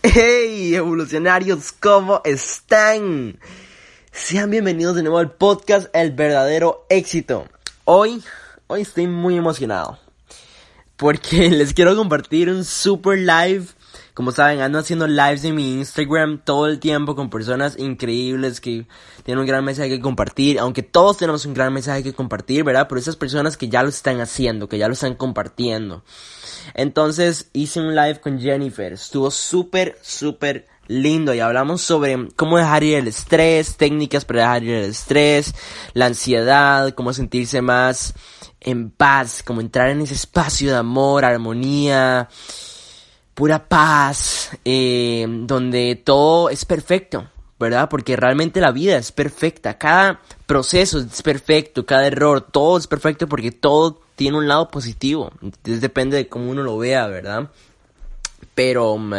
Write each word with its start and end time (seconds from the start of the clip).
¡Hey, 0.00 0.76
evolucionarios! 0.76 1.72
¿Cómo 1.72 2.20
están? 2.24 3.40
Sean 4.12 4.48
bienvenidos 4.48 4.94
de 4.94 5.02
nuevo 5.02 5.18
al 5.18 5.32
podcast 5.32 5.88
El 5.92 6.12
verdadero 6.12 6.86
éxito. 6.88 7.48
Hoy, 7.84 8.22
hoy 8.68 8.82
estoy 8.82 9.08
muy 9.08 9.36
emocionado. 9.36 9.98
Porque 10.96 11.50
les 11.50 11.74
quiero 11.74 11.96
compartir 11.96 12.48
un 12.48 12.64
super 12.64 13.18
live. 13.18 13.66
Como 14.14 14.32
saben, 14.32 14.60
ando 14.60 14.78
haciendo 14.78 15.06
lives 15.06 15.44
en 15.44 15.54
mi 15.54 15.74
Instagram 15.74 16.42
todo 16.44 16.66
el 16.66 16.78
tiempo 16.78 17.14
con 17.14 17.30
personas 17.30 17.78
increíbles 17.78 18.60
que 18.60 18.86
tienen 19.24 19.40
un 19.40 19.46
gran 19.46 19.64
mensaje 19.64 19.88
que 19.88 20.00
compartir. 20.00 20.58
Aunque 20.58 20.82
todos 20.82 21.18
tenemos 21.18 21.44
un 21.46 21.54
gran 21.54 21.72
mensaje 21.72 22.02
que 22.02 22.12
compartir, 22.12 22.64
¿verdad? 22.64 22.86
Pero 22.88 23.00
esas 23.00 23.16
personas 23.16 23.56
que 23.56 23.68
ya 23.68 23.82
lo 23.82 23.88
están 23.88 24.20
haciendo, 24.20 24.68
que 24.68 24.78
ya 24.78 24.88
lo 24.88 24.94
están 24.94 25.14
compartiendo. 25.14 26.04
Entonces 26.74 27.50
hice 27.52 27.80
un 27.80 27.94
live 27.94 28.20
con 28.20 28.40
Jennifer. 28.40 28.92
Estuvo 28.92 29.30
súper, 29.30 29.98
súper 30.02 30.66
lindo 30.88 31.34
y 31.34 31.40
hablamos 31.40 31.82
sobre 31.82 32.28
cómo 32.34 32.58
dejar 32.58 32.82
ir 32.82 32.96
el 32.96 33.08
estrés, 33.08 33.76
técnicas 33.76 34.24
para 34.24 34.40
dejar 34.40 34.64
ir 34.64 34.74
el 34.74 34.90
estrés, 34.90 35.54
la 35.92 36.06
ansiedad, 36.06 36.94
cómo 36.94 37.12
sentirse 37.12 37.62
más 37.62 38.14
en 38.60 38.90
paz, 38.90 39.42
cómo 39.44 39.60
entrar 39.60 39.90
en 39.90 40.00
ese 40.00 40.14
espacio 40.14 40.70
de 40.70 40.78
amor, 40.78 41.24
armonía, 41.24 42.28
pura 43.38 43.68
paz, 43.68 44.50
eh, 44.64 45.24
donde 45.28 45.94
todo 45.94 46.50
es 46.50 46.64
perfecto, 46.64 47.28
¿verdad? 47.60 47.88
Porque 47.88 48.16
realmente 48.16 48.60
la 48.60 48.72
vida 48.72 48.96
es 48.96 49.12
perfecta, 49.12 49.78
cada 49.78 50.20
proceso 50.44 50.98
es 50.98 51.22
perfecto, 51.22 51.86
cada 51.86 52.08
error, 52.08 52.40
todo 52.40 52.76
es 52.76 52.88
perfecto 52.88 53.28
porque 53.28 53.52
todo 53.52 54.00
tiene 54.16 54.38
un 54.38 54.48
lado 54.48 54.66
positivo. 54.66 55.30
Depende 55.62 56.16
de 56.16 56.26
cómo 56.26 56.50
uno 56.50 56.64
lo 56.64 56.78
vea, 56.78 57.06
¿verdad? 57.06 57.52
Pero... 58.56 58.94
Um, 58.94 59.12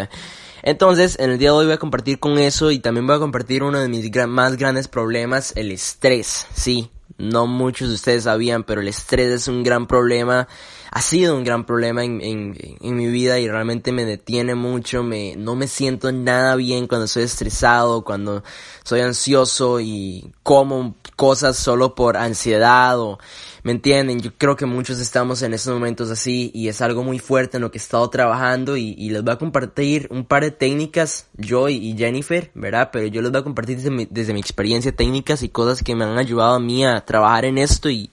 entonces, 0.61 1.17
en 1.17 1.29
el 1.29 1.39
día 1.39 1.51
de 1.51 1.55
hoy 1.55 1.65
voy 1.67 1.75
a 1.75 1.79
compartir 1.79 2.19
con 2.19 2.38
eso 2.38 2.69
y 2.69 2.79
también 2.79 3.07
voy 3.07 3.15
a 3.15 3.19
compartir 3.19 3.63
uno 3.63 3.79
de 3.79 3.88
mis 3.88 4.11
más 4.27 4.57
grandes 4.57 4.89
problemas, 4.89 5.53
el 5.55 5.72
estrés. 5.72 6.47
Sí, 6.53 6.91
no 7.17 7.47
muchos 7.47 7.88
de 7.88 7.95
ustedes 7.95 8.23
sabían, 8.25 8.66
pero 8.66 8.81
el 8.81 8.89
estrés 8.89 9.31
es 9.31 9.47
un 9.47 9.63
gran 9.63 9.88
problema, 9.88 10.49
ha 10.91 11.01
sido 11.01 11.35
un 11.35 11.43
gran 11.43 11.65
problema 11.65 12.03
en, 12.03 12.19
en, 12.21 12.95
mi 12.95 13.07
vida 13.07 13.39
y 13.39 13.47
realmente 13.47 13.91
me 13.91 14.05
detiene 14.05 14.55
mucho, 14.55 15.03
me, 15.03 15.35
no 15.35 15.55
me 15.55 15.67
siento 15.67 16.11
nada 16.11 16.55
bien 16.55 16.87
cuando 16.87 17.05
estoy 17.05 17.23
estresado, 17.23 18.03
cuando 18.03 18.43
soy 18.83 19.01
ansioso 19.01 19.79
y 19.79 20.33
como 20.43 20.95
cosas 21.15 21.57
solo 21.57 21.95
por 21.95 22.17
ansiedad 22.17 22.99
o 22.99 23.19
¿Me 23.63 23.73
entienden? 23.73 24.21
Yo 24.21 24.31
creo 24.37 24.55
que 24.55 24.65
muchos 24.65 24.99
estamos 24.99 25.41
en 25.41 25.53
estos 25.53 25.73
momentos 25.73 26.09
así 26.09 26.49
y 26.53 26.69
es 26.69 26.81
algo 26.81 27.03
muy 27.03 27.19
fuerte 27.19 27.57
en 27.57 27.61
lo 27.61 27.71
que 27.71 27.77
he 27.77 27.81
estado 27.81 28.09
trabajando 28.09 28.77
y, 28.77 29.09
les 29.09 29.23
voy 29.23 29.33
a 29.33 29.37
compartir 29.37 30.07
un 30.11 30.25
par 30.25 30.43
de 30.43 30.51
técnicas, 30.51 31.27
yo 31.35 31.67
y, 31.67 31.95
Jennifer, 31.97 32.51
¿verdad? 32.53 32.89
Pero 32.91 33.07
yo 33.07 33.21
les 33.21 33.31
voy 33.31 33.41
a 33.41 33.43
compartir 33.43 33.77
desde 33.77 33.91
mi, 33.91 34.07
desde 34.09 34.33
mi 34.33 34.39
experiencia 34.39 34.95
técnicas 34.95 35.43
y 35.43 35.49
cosas 35.49 35.83
que 35.83 35.95
me 35.95 36.05
han 36.05 36.17
ayudado 36.17 36.55
a 36.55 36.59
mí 36.59 36.85
a 36.85 37.01
trabajar 37.01 37.45
en 37.45 37.57
esto 37.57 37.89
y, 37.89 38.11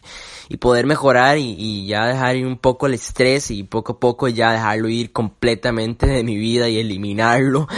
y 0.48 0.56
poder 0.58 0.86
mejorar 0.86 1.38
y, 1.38 1.54
y, 1.58 1.86
ya 1.86 2.06
dejar 2.06 2.36
ir 2.36 2.46
un 2.46 2.58
poco 2.58 2.86
el 2.86 2.94
estrés 2.94 3.50
y 3.50 3.62
poco 3.64 3.94
a 3.94 4.00
poco 4.00 4.28
ya 4.28 4.52
dejarlo 4.52 4.88
ir 4.88 5.12
completamente 5.12 6.06
de 6.06 6.22
mi 6.22 6.36
vida 6.36 6.68
y 6.68 6.78
eliminarlo. 6.78 7.68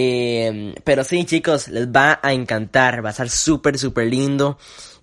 Eh, 0.00 0.76
pero 0.84 1.02
sí, 1.02 1.24
chicos, 1.24 1.66
les 1.66 1.88
va 1.88 2.20
a 2.22 2.32
encantar, 2.32 3.04
va 3.04 3.10
a 3.10 3.12
ser 3.12 3.28
súper, 3.28 3.76
súper 3.78 4.06
lindo. 4.06 4.56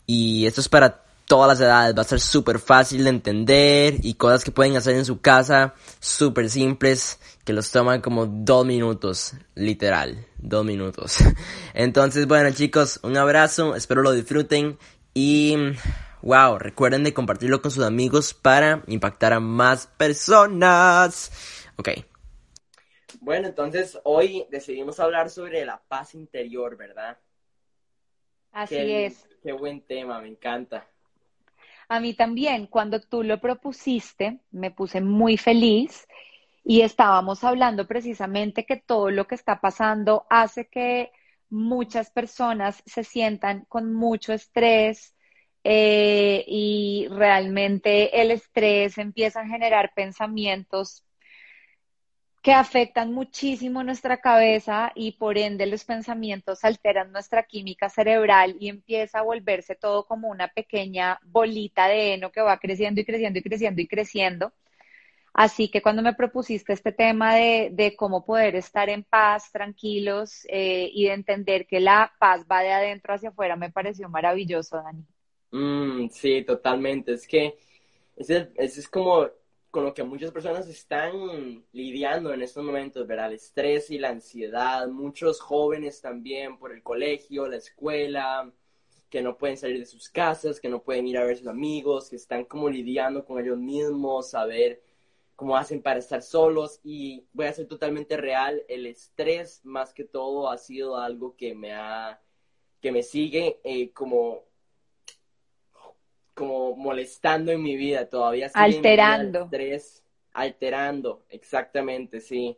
Y 0.06 0.46
esto 0.46 0.62
es 0.62 0.70
para 0.70 1.04
todas 1.26 1.50
las 1.50 1.60
edades, 1.60 1.96
va 1.98 2.02
a 2.02 2.06
ser 2.06 2.22
súper 2.22 2.60
fácil 2.60 3.04
de 3.04 3.10
entender 3.10 3.96
y 4.04 4.14
cosas 4.14 4.44
que 4.44 4.52
pueden 4.52 4.78
hacer 4.78 4.96
en 4.96 5.04
su 5.06 5.20
casa 5.20 5.74
súper 6.00 6.50
simples 6.50 7.20
que 7.44 7.54
los 7.54 7.72
toman 7.72 8.02
como 8.02 8.26
dos 8.26 8.66
minutos, 8.66 9.34
literal, 9.56 10.26
dos 10.38 10.64
minutos. 10.64 11.18
Entonces, 11.74 12.28
bueno 12.28 12.52
chicos, 12.52 13.00
un 13.04 13.18
abrazo, 13.18 13.76
espero 13.76 14.02
lo 14.02 14.12
disfruten 14.12 14.78
y 15.14 15.58
wow, 16.26 16.58
recuerden 16.58 17.04
de 17.04 17.14
compartirlo 17.14 17.62
con 17.62 17.70
sus 17.70 17.86
amigos 17.86 18.34
para 18.34 18.84
impactar 18.88 19.32
a 19.32 19.40
más 19.40 19.86
personas. 19.86 21.32
Ok. 21.78 21.90
Bueno, 23.22 23.48
entonces 23.48 24.00
hoy 24.04 24.46
decidimos 24.50 25.00
hablar 25.00 25.30
sobre 25.30 25.64
la 25.66 25.82
paz 25.88 26.16
interior, 26.16 26.76
¿verdad? 26.76 27.18
Así 28.52 28.76
es. 28.76 29.28
Qué 29.44 29.54
buen 29.54 29.82
tema, 29.82 30.20
me 30.20 30.30
encanta. 30.30 30.88
A 31.88 32.00
mí 32.00 32.16
también, 32.16 32.66
cuando 32.66 33.00
tú 33.00 33.22
lo 33.22 33.40
propusiste, 33.40 34.40
me 34.50 34.72
puse 34.72 35.02
muy 35.02 35.38
feliz 35.38 36.08
y 36.64 36.82
estábamos 36.82 37.44
hablando 37.44 37.88
precisamente 37.88 38.66
que 38.66 38.78
todo 38.78 39.12
lo 39.12 39.28
que 39.28 39.36
está 39.36 39.62
pasando 39.62 40.26
hace 40.32 40.68
que 40.68 41.12
muchas 41.50 42.10
personas 42.10 42.82
se 42.88 43.04
sientan 43.04 43.66
con 43.66 43.94
mucho 43.94 44.34
estrés 44.34 45.15
eh, 45.68 46.46
y 46.48 47.08
realmente 47.10 48.22
el 48.22 48.30
estrés 48.30 49.00
empieza 49.00 49.42
a 49.42 49.48
generar 49.48 49.94
pensamientos 49.96 51.04
que 52.44 52.54
afectan 52.54 53.12
muchísimo 53.14 53.84
nuestra 53.84 54.18
cabeza 54.18 54.92
y 54.94 55.14
por 55.14 55.40
ende 55.40 55.66
los 55.66 55.84
pensamientos 55.84 56.64
alteran 56.64 57.12
nuestra 57.12 57.44
química 57.44 57.90
cerebral 57.90 58.56
y 58.60 58.70
empieza 58.70 59.20
a 59.20 59.24
volverse 59.24 59.76
todo 59.76 60.06
como 60.06 60.30
una 60.30 60.50
pequeña 60.50 61.20
bolita 61.24 61.88
de 61.88 62.14
heno 62.14 62.32
que 62.32 62.42
va 62.42 62.60
creciendo 62.60 63.02
y 63.02 63.06
creciendo 63.06 63.40
y 63.40 63.42
creciendo 63.42 63.82
y 63.82 63.88
creciendo. 63.88 64.54
Así 65.34 65.70
que 65.70 65.82
cuando 65.82 66.04
me 66.04 66.14
propusiste 66.14 66.74
este 66.74 66.92
tema 66.92 67.36
de, 67.36 67.96
cómo 67.98 68.24
poder 68.26 68.56
estar 68.56 68.90
en 68.90 69.04
paz, 69.04 69.52
tranquilos 69.52 70.46
eh, 70.50 70.90
y 70.94 71.06
de 71.08 71.14
entender 71.14 71.66
que 71.68 71.80
la 71.80 72.14
paz 72.20 72.46
va 72.52 72.62
de 72.62 72.72
adentro 72.72 73.16
hacia 73.16 73.30
afuera, 73.30 73.56
me 73.56 73.72
pareció 73.72 74.10
maravilloso, 74.10 74.78
Dani. 74.78 75.06
Mm, 75.52 76.10
sí, 76.10 76.44
totalmente. 76.44 77.14
Es 77.14 77.28
que 77.28 77.58
ese, 78.16 78.52
es 78.58 78.88
como 78.90 79.28
con 79.72 79.84
lo 79.86 79.94
que 79.94 80.04
muchas 80.04 80.32
personas 80.32 80.68
están 80.70 81.66
lidiando 81.74 82.34
en 82.34 82.42
estos 82.42 82.64
momentos, 82.64 83.06
¿verdad? 83.08 83.28
El 83.28 83.36
estrés 83.36 83.90
y 83.92 84.00
la 84.00 84.10
ansiedad, 84.10 84.88
muchos 84.88 85.42
jóvenes 85.42 86.02
también 86.02 86.58
por 86.58 86.72
el 86.74 86.82
colegio, 86.84 87.48
la 87.48 87.58
escuela, 87.58 88.52
que 89.10 89.22
no 89.22 89.38
pueden 89.38 89.58
salir 89.58 89.80
de 89.80 89.86
sus 89.86 90.10
casas, 90.10 90.60
que 90.62 90.70
no 90.70 90.84
pueden 90.84 91.08
ir 91.08 91.18
a 91.18 91.24
ver 91.26 91.36
a 91.36 91.38
sus 91.40 91.48
amigos, 91.48 92.10
que 92.10 92.18
están 92.18 92.46
como 92.46 92.70
lidiando 92.70 93.26
con 93.26 93.40
ellos 93.42 93.58
mismos, 93.58 94.32
saber 94.32 94.82
cómo 95.36 95.58
hacen 95.58 95.82
para 95.82 96.00
estar 96.00 96.22
solos 96.22 96.80
y 96.84 97.26
voy 97.34 97.48
a 97.48 97.54
ser 97.54 97.68
totalmente 97.68 98.18
real, 98.18 98.64
el 98.70 98.86
estrés 98.88 99.62
más 99.66 99.94
que 99.94 100.06
todo 100.06 100.50
ha 100.50 100.58
sido 100.58 100.98
algo 100.98 101.36
que 101.38 101.56
me 101.56 101.74
ha, 101.74 102.22
que 102.82 102.92
me 102.92 103.04
sigue 103.04 103.60
eh, 103.64 103.92
como 103.94 104.44
como 106.36 106.76
molestando 106.76 107.52
en 107.52 107.64
mi 107.64 107.76
vida 107.76 108.08
todavía. 108.08 108.52
Alterando. 108.54 109.46
Estrés, 109.46 110.04
alterando, 110.34 111.26
exactamente, 111.30 112.22
sí. 112.22 112.58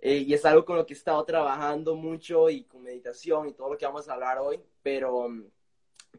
Eh, 0.00 0.18
y 0.18 0.32
es 0.34 0.44
algo 0.44 0.64
con 0.64 0.76
lo 0.76 0.86
que 0.86 0.94
he 0.94 0.96
estado 0.96 1.22
trabajando 1.24 1.96
mucho 1.96 2.48
y 2.48 2.64
con 2.64 2.82
meditación 2.82 3.48
y 3.48 3.52
todo 3.52 3.70
lo 3.70 3.78
que 3.78 3.86
vamos 3.86 4.08
a 4.08 4.14
hablar 4.14 4.38
hoy, 4.38 4.60
pero, 4.82 5.28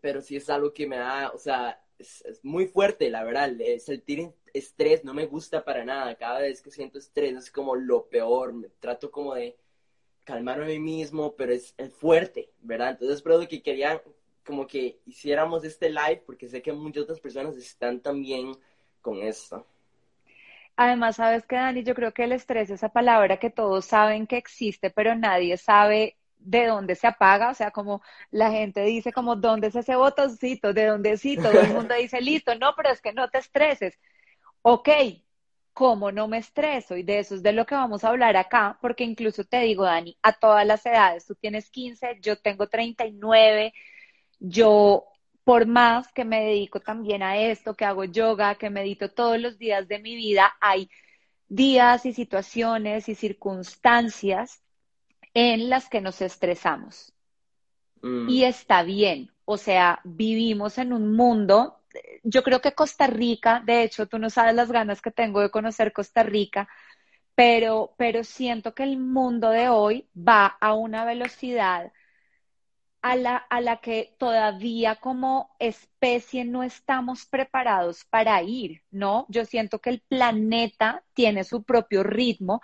pero 0.02 0.22
sí 0.22 0.36
es 0.36 0.50
algo 0.50 0.74
que 0.74 0.88
me 0.88 0.98
da, 0.98 1.32
o 1.34 1.38
sea, 1.38 1.82
es, 1.98 2.24
muy 2.44 2.68
fuerte, 2.68 3.10
la 3.10 3.24
verdad. 3.24 3.52
Sentir 3.80 4.32
estrés 4.54 5.04
no 5.04 5.14
me 5.14 5.26
gusta 5.26 5.64
para 5.64 5.86
nada. 5.86 6.16
Cada 6.16 6.40
vez 6.40 6.62
que 6.62 6.72
siento 6.72 6.98
estrés 6.98 7.36
es 7.38 7.52
como 7.52 7.76
lo 7.76 8.08
peor. 8.08 8.54
Me 8.54 8.70
trato 8.80 9.12
como 9.12 9.36
de 9.36 9.56
calmarme 10.24 10.66
a 10.66 10.68
mí 10.68 10.80
mismo, 10.80 11.36
pero 11.36 11.54
es, 11.54 11.74
es 11.78 11.94
fuerte, 11.94 12.52
¿verdad? 12.62 12.92
Entonces, 12.92 13.18
espero 13.18 13.48
que 13.48 13.62
quería 13.62 14.02
como 14.46 14.68
que 14.68 15.00
hiciéramos 15.06 15.64
este 15.64 15.90
live 15.90 16.24
porque 16.26 16.48
sé 16.48 16.62
que 16.62 16.72
muchas 16.72 17.04
otras 17.04 17.20
personas 17.20 17.58
están 17.58 18.00
también 18.00 18.56
con 19.02 19.18
esto. 19.18 19.66
Además, 20.78 21.18
sabes 21.18 21.46
que 21.46 21.56
Dani, 21.56 21.84
yo 21.84 21.96
creo 21.96 22.14
que 22.14 22.26
el 22.26 22.34
estrés 22.34 22.70
es 22.70 22.76
esa 22.76 22.90
palabra 22.90 23.38
que 23.38 23.50
todos 23.50 23.86
saben 23.86 24.28
que 24.28 24.38
existe, 24.38 24.90
pero 24.90 25.16
nadie 25.16 25.58
sabe 25.58 26.18
de 26.38 26.68
dónde 26.68 26.96
se 26.96 27.08
apaga, 27.08 27.50
o 27.50 27.54
sea, 27.54 27.72
como 27.72 28.02
la 28.30 28.52
gente 28.52 28.82
dice 28.82 29.12
como 29.14 29.36
dónde 29.36 29.68
es 29.68 29.76
ese 29.76 29.96
botoncito, 29.96 30.74
de 30.74 30.88
dónde 30.88 31.18
sí, 31.18 31.38
todo 31.38 31.60
el 31.60 31.74
mundo 31.74 31.96
dice 32.00 32.22
listo, 32.22 32.56
no, 32.56 32.74
pero 32.76 32.90
es 32.90 33.02
que 33.02 33.14
no 33.14 33.30
te 33.30 33.40
estreses. 33.40 33.98
Ok, 34.62 34.90
¿cómo 35.74 36.12
no 36.12 36.28
me 36.28 36.38
estreso? 36.40 36.96
Y 36.98 37.04
de 37.04 37.20
eso 37.20 37.36
es 37.36 37.44
de 37.44 37.54
lo 37.54 37.66
que 37.66 37.76
vamos 37.76 38.04
a 38.04 38.10
hablar 38.10 38.38
acá, 38.38 38.78
porque 38.82 39.04
incluso 39.04 39.44
te 39.46 39.60
digo, 39.62 39.86
Dani, 39.86 40.18
a 40.22 40.34
todas 40.34 40.66
las 40.66 40.86
edades, 40.86 41.26
tú 41.26 41.36
tienes 41.36 41.70
15, 41.70 42.20
yo 42.22 42.38
tengo 42.40 42.68
39, 42.68 43.74
yo, 44.40 45.06
por 45.44 45.66
más 45.66 46.12
que 46.12 46.26
me 46.26 46.44
dedico 46.44 46.80
también 46.80 47.24
a 47.24 47.38
esto, 47.38 47.76
que 47.76 47.86
hago 47.86 48.04
yoga, 48.04 48.56
que 48.56 48.70
medito 48.70 49.12
todos 49.12 49.40
los 49.40 49.58
días 49.58 49.88
de 49.88 50.00
mi 50.00 50.16
vida, 50.16 50.56
hay 50.62 50.90
días 51.48 52.06
y 52.06 52.14
situaciones 52.14 53.10
y 53.10 53.16
circunstancias 53.16 54.62
en 55.34 55.70
las 55.70 55.90
que 55.90 56.02
nos 56.02 56.22
estresamos. 56.22 57.14
Mm. 58.02 58.30
Y 58.30 58.44
está 58.44 58.84
bien, 58.84 59.32
o 59.46 59.58
sea, 59.58 60.00
vivimos 60.04 60.78
en 60.78 60.94
un 60.94 61.16
mundo, 61.16 61.82
yo 62.24 62.44
creo 62.44 62.62
que 62.62 62.74
Costa 62.74 63.08
Rica, 63.08 63.62
de 63.66 63.84
hecho, 63.84 64.08
tú 64.08 64.20
no 64.20 64.30
sabes 64.30 64.56
las 64.56 64.72
ganas 64.72 65.02
que 65.02 65.12
tengo 65.12 65.42
de 65.42 65.52
conocer 65.52 65.94
Costa 65.94 66.24
Rica, 66.24 66.68
pero, 67.36 67.94
pero 67.98 68.24
siento 68.24 68.74
que 68.74 68.84
el 68.84 68.98
mundo 68.98 69.50
de 69.50 69.70
hoy 69.70 70.08
va 70.16 70.46
a 70.46 70.74
una 70.74 71.06
velocidad 71.06 71.92
a 73.06 73.16
la, 73.16 73.38
a 73.38 73.62
la 73.62 73.78
que 73.82 74.16
todavía 74.18 74.96
como 74.96 75.56
especie 75.60 76.44
no 76.44 76.64
estamos 76.64 77.28
preparados 77.28 78.04
para 78.06 78.42
ir, 78.42 78.82
¿no? 78.90 79.28
Yo 79.30 79.46
siento 79.46 79.78
que 79.78 79.92
el 79.92 80.02
planeta 80.02 81.04
tiene 81.14 81.44
su 81.44 81.64
propio 81.64 82.02
ritmo 82.02 82.62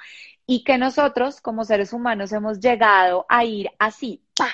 y 0.47 0.63
que 0.63 0.79
nosotros 0.79 1.41
como 1.41 1.63
seres 1.63 1.93
humanos 1.93 2.31
hemos 2.31 2.59
llegado 2.59 3.27
a 3.29 3.45
ir 3.45 3.69
así, 3.77 4.25
¡pa! 4.35 4.49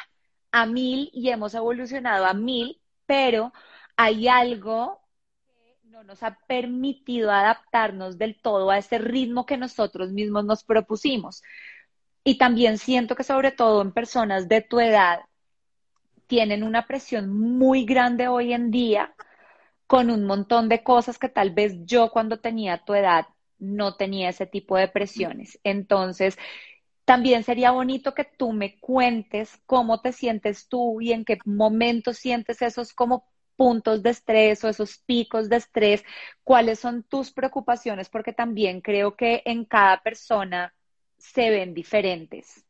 a 0.52 0.66
mil 0.66 1.10
y 1.14 1.30
hemos 1.30 1.54
evolucionado 1.54 2.26
a 2.26 2.34
mil, 2.34 2.82
pero 3.06 3.54
hay 3.96 4.28
algo 4.28 5.00
que 5.46 5.80
no 5.86 6.04
nos 6.04 6.22
ha 6.22 6.38
permitido 6.48 7.32
adaptarnos 7.32 8.18
del 8.18 8.38
todo 8.42 8.72
a 8.72 8.78
ese 8.78 8.98
ritmo 8.98 9.46
que 9.46 9.56
nosotros 9.56 10.12
mismos 10.12 10.44
nos 10.44 10.66
propusimos. 10.66 11.44
Y 12.26 12.38
también 12.38 12.78
siento 12.78 13.16
que 13.16 13.24
sobre 13.24 13.52
todo 13.54 13.82
en 13.82 13.94
personas 13.94 14.50
de 14.50 14.62
tu 14.62 14.82
edad 14.82 15.22
tienen 16.28 16.64
una 16.64 16.86
presión 16.86 17.30
muy 17.30 17.86
grande 17.86 18.28
hoy 18.28 18.54
en 18.54 18.72
día 18.72 19.16
con 19.88 20.10
un 20.12 20.26
montón 20.26 20.70
de 20.70 20.84
cosas 20.84 21.18
que 21.18 21.30
tal 21.30 21.52
vez 21.52 21.74
yo 21.86 22.12
cuando 22.12 22.40
tenía 22.40 22.80
tu 22.80 22.94
edad 22.94 23.26
no 23.58 23.96
tenía 23.96 24.30
ese 24.30 24.46
tipo 24.46 24.78
de 24.78 24.88
presiones. 24.88 25.60
Entonces, 25.64 26.38
también 27.06 27.44
sería 27.44 27.72
bonito 27.72 28.14
que 28.14 28.26
tú 28.26 28.52
me 28.52 28.80
cuentes 28.80 29.60
cómo 29.66 30.02
te 30.02 30.12
sientes 30.12 30.68
tú 30.68 31.02
y 31.02 31.14
en 31.14 31.24
qué 31.26 31.40
momento 31.46 32.14
sientes 32.14 32.62
esos 32.62 32.94
como 32.94 33.26
puntos 33.56 34.04
de 34.04 34.12
estrés 34.12 34.64
o 34.64 34.70
esos 34.70 35.00
picos 35.00 35.50
de 35.50 35.56
estrés, 35.56 36.04
cuáles 36.44 36.80
son 36.80 37.04
tus 37.04 37.32
preocupaciones, 37.32 38.10
porque 38.10 38.34
también 38.34 38.82
creo 38.82 39.16
que 39.16 39.42
en 39.46 39.66
cada 39.66 40.02
persona 40.04 40.76
se 41.18 41.50
ven 41.50 41.74
diferentes. 41.74 42.67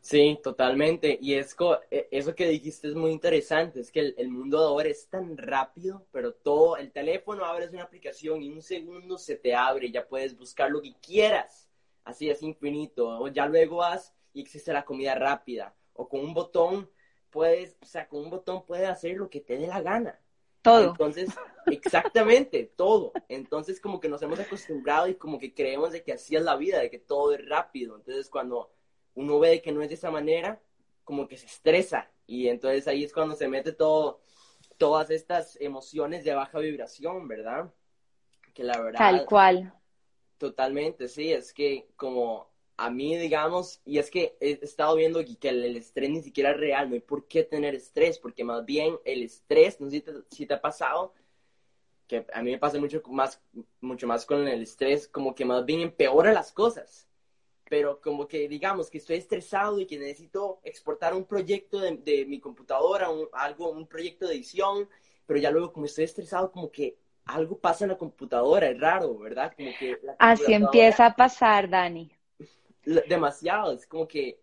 Sí, 0.00 0.38
totalmente. 0.42 1.18
Y 1.20 1.34
es 1.34 1.54
e, 1.90 2.08
eso 2.10 2.34
que 2.34 2.48
dijiste 2.48 2.88
es 2.88 2.94
muy 2.94 3.10
interesante, 3.10 3.80
es 3.80 3.92
que 3.92 4.14
el, 4.16 4.28
mundo 4.30 4.58
de 4.58 4.66
ahora 4.66 4.88
es 4.88 5.08
tan 5.08 5.36
rápido, 5.36 6.06
pero 6.10 6.32
todo, 6.32 6.76
el 6.76 6.90
teléfono 6.90 7.44
abres 7.44 7.70
una 7.72 7.82
aplicación 7.82 8.42
y 8.42 8.48
en 8.48 8.54
un 8.54 8.62
segundo 8.62 9.18
se 9.18 9.36
te 9.36 9.54
abre, 9.54 9.90
ya 9.90 10.06
puedes 10.06 10.36
buscar 10.36 10.70
lo 10.70 10.80
que 10.80 10.94
quieras, 11.00 11.68
así 12.04 12.30
es 12.30 12.42
infinito. 12.42 13.08
O 13.20 13.28
ya 13.28 13.46
luego 13.46 13.76
vas 13.76 14.14
y 14.32 14.40
existe 14.40 14.72
la 14.72 14.84
comida 14.84 15.14
rápida, 15.14 15.74
o 15.92 16.08
con 16.08 16.20
un 16.20 16.34
botón 16.34 16.90
puedes, 17.30 17.76
o 17.82 17.86
sea, 17.86 18.08
con 18.08 18.24
un 18.24 18.30
botón 18.30 18.64
puedes 18.64 18.88
hacer 18.88 19.16
lo 19.16 19.28
que 19.28 19.40
te 19.40 19.58
dé 19.58 19.66
la 19.66 19.82
gana. 19.82 20.18
Todo. 20.62 20.90
Entonces, 20.90 21.30
exactamente, 21.66 22.72
todo. 22.76 23.12
Entonces, 23.28 23.80
como 23.80 24.00
que 24.00 24.08
nos 24.08 24.22
hemos 24.22 24.40
acostumbrado 24.40 25.08
y 25.08 25.14
como 25.14 25.38
que 25.38 25.54
creemos 25.54 25.92
de 25.92 26.02
que 26.02 26.12
así 26.12 26.36
es 26.36 26.42
la 26.42 26.56
vida, 26.56 26.80
de 26.80 26.90
que 26.90 26.98
todo 26.98 27.32
es 27.32 27.46
rápido. 27.48 27.96
Entonces, 27.96 28.28
cuando 28.28 28.70
uno 29.14 29.38
ve 29.38 29.60
que 29.60 29.72
no 29.72 29.82
es 29.82 29.88
de 29.88 29.94
esa 29.94 30.10
manera, 30.10 30.60
como 31.04 31.26
que 31.26 31.36
se 31.36 31.46
estresa 31.46 32.10
y 32.30 32.46
entonces 32.46 32.86
ahí 32.86 33.02
es 33.02 33.12
cuando 33.12 33.34
se 33.34 33.48
mete 33.48 33.72
todo, 33.72 34.20
todas 34.76 35.10
estas 35.10 35.60
emociones 35.60 36.24
de 36.24 36.32
baja 36.32 36.60
vibración, 36.60 37.26
¿verdad? 37.26 37.74
Que 38.54 38.62
la 38.62 38.80
verdad... 38.80 38.98
Tal 38.98 39.26
cual. 39.26 39.74
Totalmente, 40.38 41.08
sí, 41.08 41.32
es 41.32 41.52
que 41.52 41.88
como 41.96 42.48
a 42.76 42.88
mí, 42.88 43.18
digamos, 43.18 43.82
y 43.84 43.98
es 43.98 44.10
que 44.10 44.36
he 44.40 44.52
estado 44.62 44.94
viendo 44.94 45.22
que 45.40 45.48
el, 45.48 45.76
estrés 45.76 46.08
ni 46.08 46.22
siquiera 46.22 46.52
es 46.52 46.56
real, 46.56 46.88
no 46.88 46.94
hay 46.94 47.00
por 47.00 47.26
qué 47.26 47.42
tener 47.42 47.74
estrés, 47.74 48.18
porque 48.18 48.44
más 48.44 48.64
bien 48.64 48.96
el 49.04 49.24
estrés, 49.24 49.80
no 49.80 49.90
sé 49.90 49.96
si 49.96 50.02
te, 50.02 50.12
si 50.30 50.46
te 50.46 50.54
ha 50.54 50.60
pasado, 50.60 51.12
que 52.06 52.24
a 52.32 52.42
mí 52.42 52.52
me 52.52 52.58
pasa 52.58 52.78
mucho 52.78 53.02
más, 53.08 53.42
mucho 53.80 54.06
más 54.06 54.24
con 54.24 54.46
el 54.46 54.62
estrés, 54.62 55.08
como 55.08 55.34
que 55.34 55.44
más 55.44 55.66
bien 55.66 55.80
empeora 55.80 56.32
las 56.32 56.52
cosas 56.52 57.09
pero 57.70 58.00
como 58.00 58.26
que 58.26 58.48
digamos 58.48 58.90
que 58.90 58.98
estoy 58.98 59.16
estresado 59.16 59.78
y 59.78 59.86
que 59.86 59.96
necesito 59.96 60.58
exportar 60.64 61.14
un 61.14 61.24
proyecto 61.24 61.78
de, 61.78 62.26
mi 62.26 62.40
computadora, 62.40 63.08
un, 63.10 63.28
algo, 63.32 63.70
un 63.70 63.86
proyecto 63.86 64.26
de 64.26 64.34
edición, 64.34 64.88
pero 65.24 65.38
ya 65.38 65.52
luego 65.52 65.72
como 65.72 65.86
estoy 65.86 66.02
estresado, 66.02 66.50
como 66.50 66.72
que 66.72 66.98
algo 67.26 67.56
pasa 67.58 67.84
en 67.84 67.90
la 67.90 67.96
computadora, 67.96 68.68
es 68.68 68.80
raro, 68.80 69.16
¿verdad? 69.16 69.52
Como 69.56 69.70
que 69.78 70.00
Así 70.18 70.52
empieza 70.52 71.06
a 71.06 71.14
pasar, 71.14 71.70
Dani. 71.70 72.10
Demasiado, 73.08 73.72
es 73.72 73.86
como 73.86 74.08
que 74.08 74.40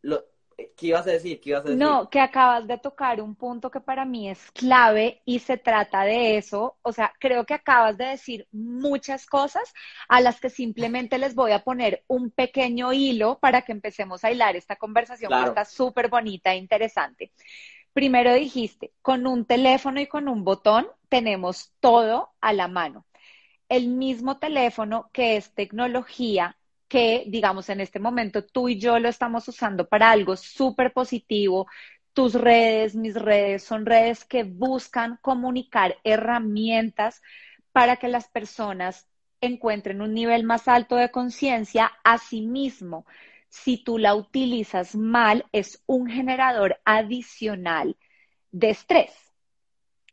lo, 0.00 0.24
¿Qué 0.56 0.86
ibas 0.88 1.06
a 1.06 1.10
decir? 1.10 1.40
¿Qué 1.40 1.50
ibas 1.50 1.64
a 1.64 1.68
decir? 1.70 1.78
No, 1.78 2.08
que 2.10 2.20
acabas 2.20 2.66
de 2.66 2.78
tocar 2.78 3.20
un 3.20 3.34
punto 3.34 3.70
que 3.70 3.80
para 3.80 4.04
mí 4.04 4.28
es 4.28 4.50
clave 4.52 5.22
y 5.24 5.38
se 5.38 5.56
trata 5.56 6.04
de 6.04 6.36
eso. 6.36 6.76
O 6.82 6.92
sea, 6.92 7.12
creo 7.18 7.44
que 7.44 7.54
acabas 7.54 7.96
de 7.96 8.06
decir 8.06 8.46
muchas 8.52 9.26
cosas 9.26 9.72
a 10.08 10.20
las 10.20 10.40
que 10.40 10.50
simplemente 10.50 11.18
les 11.18 11.34
voy 11.34 11.52
a 11.52 11.62
poner 11.62 12.04
un 12.08 12.30
pequeño 12.30 12.92
hilo 12.92 13.38
para 13.38 13.62
que 13.62 13.72
empecemos 13.72 14.24
a 14.24 14.30
hilar 14.30 14.56
esta 14.56 14.76
conversación 14.76 15.30
que 15.30 15.48
está 15.48 15.64
súper 15.64 16.08
bonita 16.08 16.52
e 16.52 16.56
interesante. 16.56 17.32
Primero 17.92 18.32
dijiste, 18.32 18.92
con 19.02 19.26
un 19.26 19.44
teléfono 19.44 20.00
y 20.00 20.06
con 20.06 20.28
un 20.28 20.44
botón 20.44 20.88
tenemos 21.08 21.72
todo 21.80 22.32
a 22.40 22.52
la 22.52 22.68
mano. 22.68 23.06
El 23.68 23.88
mismo 23.88 24.38
teléfono 24.38 25.10
que 25.12 25.36
es 25.36 25.54
tecnología 25.54 26.56
que, 26.92 27.24
digamos, 27.26 27.70
en 27.70 27.80
este 27.80 27.98
momento 27.98 28.44
tú 28.44 28.68
y 28.68 28.78
yo 28.78 28.98
lo 28.98 29.08
estamos 29.08 29.48
usando 29.48 29.88
para 29.88 30.10
algo 30.10 30.36
súper 30.36 30.92
positivo. 30.92 31.66
Tus 32.12 32.34
redes, 32.34 32.94
mis 32.94 33.14
redes, 33.14 33.64
son 33.64 33.86
redes 33.86 34.26
que 34.26 34.44
buscan 34.44 35.18
comunicar 35.22 35.96
herramientas 36.04 37.22
para 37.72 37.96
que 37.96 38.08
las 38.08 38.28
personas 38.28 39.08
encuentren 39.40 40.02
un 40.02 40.12
nivel 40.12 40.44
más 40.44 40.68
alto 40.68 40.96
de 40.96 41.10
conciencia 41.10 41.90
a 42.04 42.18
sí 42.18 42.42
mismo. 42.42 43.06
Si 43.48 43.82
tú 43.82 43.96
la 43.96 44.14
utilizas 44.14 44.94
mal, 44.94 45.46
es 45.50 45.82
un 45.86 46.08
generador 46.08 46.78
adicional 46.84 47.96
de 48.50 48.68
estrés, 48.68 49.14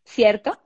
¿cierto? 0.05 0.57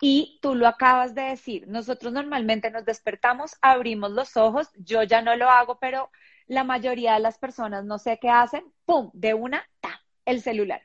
Y 0.00 0.38
tú 0.42 0.54
lo 0.54 0.66
acabas 0.68 1.14
de 1.14 1.22
decir, 1.22 1.66
nosotros 1.68 2.12
normalmente 2.12 2.70
nos 2.70 2.84
despertamos, 2.84 3.52
abrimos 3.62 4.10
los 4.10 4.36
ojos, 4.36 4.68
yo 4.76 5.02
ya 5.02 5.22
no 5.22 5.36
lo 5.36 5.48
hago, 5.48 5.78
pero 5.78 6.10
la 6.46 6.64
mayoría 6.64 7.14
de 7.14 7.20
las 7.20 7.38
personas 7.38 7.84
no 7.84 7.98
sé 7.98 8.18
qué 8.20 8.28
hacen, 8.28 8.64
¡pum! 8.84 9.10
De 9.14 9.34
una, 9.34 9.66
¡ta! 9.80 10.00
el 10.26 10.42
celular. 10.42 10.82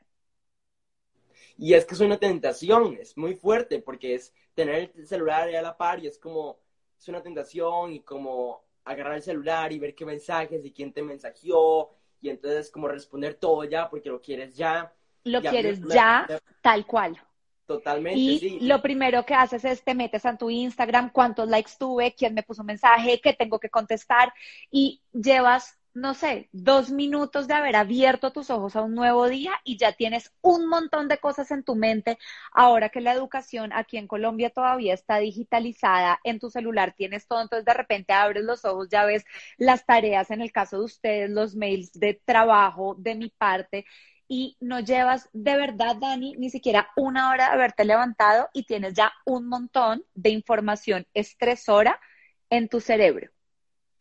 Y 1.58 1.74
es 1.74 1.84
que 1.84 1.94
es 1.94 2.00
una 2.00 2.18
tentación, 2.18 2.96
es 3.00 3.16
muy 3.16 3.34
fuerte, 3.34 3.80
porque 3.80 4.14
es 4.14 4.34
tener 4.54 4.90
el 4.96 5.06
celular 5.06 5.48
ahí 5.48 5.54
a 5.54 5.62
la 5.62 5.76
par 5.76 6.02
y 6.02 6.06
es 6.06 6.18
como, 6.18 6.58
es 6.98 7.08
una 7.08 7.22
tentación 7.22 7.92
y 7.92 8.00
como 8.00 8.64
agarrar 8.84 9.14
el 9.14 9.22
celular 9.22 9.72
y 9.72 9.78
ver 9.78 9.94
qué 9.94 10.04
mensajes 10.04 10.64
y 10.64 10.72
quién 10.72 10.92
te 10.92 11.02
mensajeó 11.02 11.94
y 12.20 12.30
entonces 12.30 12.70
como 12.70 12.88
responder 12.88 13.34
todo 13.34 13.64
ya 13.64 13.88
porque 13.88 14.08
lo 14.08 14.20
quieres 14.20 14.56
ya. 14.56 14.92
Lo 15.24 15.40
quieres 15.40 15.80
ya, 15.88 16.26
tal 16.62 16.86
cual. 16.86 17.20
Totalmente, 17.66 18.18
y 18.18 18.60
lo 18.66 18.82
primero 18.82 19.24
que 19.24 19.34
haces 19.34 19.64
es 19.64 19.84
te 19.84 19.94
metes 19.94 20.26
a 20.26 20.36
tu 20.36 20.50
Instagram, 20.50 21.10
cuántos 21.10 21.48
likes 21.48 21.72
tuve, 21.78 22.12
quién 22.14 22.34
me 22.34 22.42
puso 22.42 22.64
mensaje, 22.64 23.20
qué 23.20 23.32
tengo 23.32 23.60
que 23.60 23.70
contestar 23.70 24.32
y 24.70 25.00
llevas, 25.12 25.78
no 25.94 26.14
sé, 26.14 26.48
dos 26.50 26.90
minutos 26.90 27.46
de 27.46 27.54
haber 27.54 27.76
abierto 27.76 28.32
tus 28.32 28.50
ojos 28.50 28.74
a 28.74 28.82
un 28.82 28.94
nuevo 28.94 29.28
día 29.28 29.52
y 29.62 29.76
ya 29.76 29.92
tienes 29.92 30.32
un 30.40 30.66
montón 30.66 31.06
de 31.06 31.18
cosas 31.18 31.52
en 31.52 31.62
tu 31.62 31.76
mente. 31.76 32.18
Ahora 32.52 32.88
que 32.88 33.00
la 33.00 33.12
educación 33.12 33.72
aquí 33.72 33.96
en 33.96 34.08
Colombia 34.08 34.50
todavía 34.50 34.92
está 34.92 35.18
digitalizada, 35.18 36.18
en 36.24 36.40
tu 36.40 36.50
celular 36.50 36.94
tienes 36.96 37.28
todo, 37.28 37.42
entonces 37.42 37.64
de 37.64 37.74
repente 37.74 38.12
abres 38.12 38.42
los 38.42 38.64
ojos, 38.64 38.88
ya 38.90 39.04
ves 39.04 39.24
las 39.56 39.86
tareas, 39.86 40.32
en 40.32 40.42
el 40.42 40.50
caso 40.50 40.78
de 40.78 40.84
ustedes, 40.84 41.30
los 41.30 41.54
mails 41.54 41.92
de 41.92 42.20
trabajo 42.24 42.96
de 42.98 43.14
mi 43.14 43.28
parte 43.28 43.86
y 44.32 44.56
no 44.60 44.80
llevas 44.80 45.28
de 45.34 45.58
verdad, 45.58 45.94
Dani, 46.00 46.34
ni 46.38 46.48
siquiera 46.48 46.88
una 46.96 47.28
hora 47.28 47.48
de 47.48 47.52
haberte 47.52 47.84
levantado 47.84 48.48
y 48.54 48.64
tienes 48.64 48.94
ya 48.94 49.12
un 49.26 49.46
montón 49.46 50.06
de 50.14 50.30
información 50.30 51.06
estresora 51.12 52.00
en 52.48 52.66
tu 52.66 52.80
cerebro. 52.80 53.30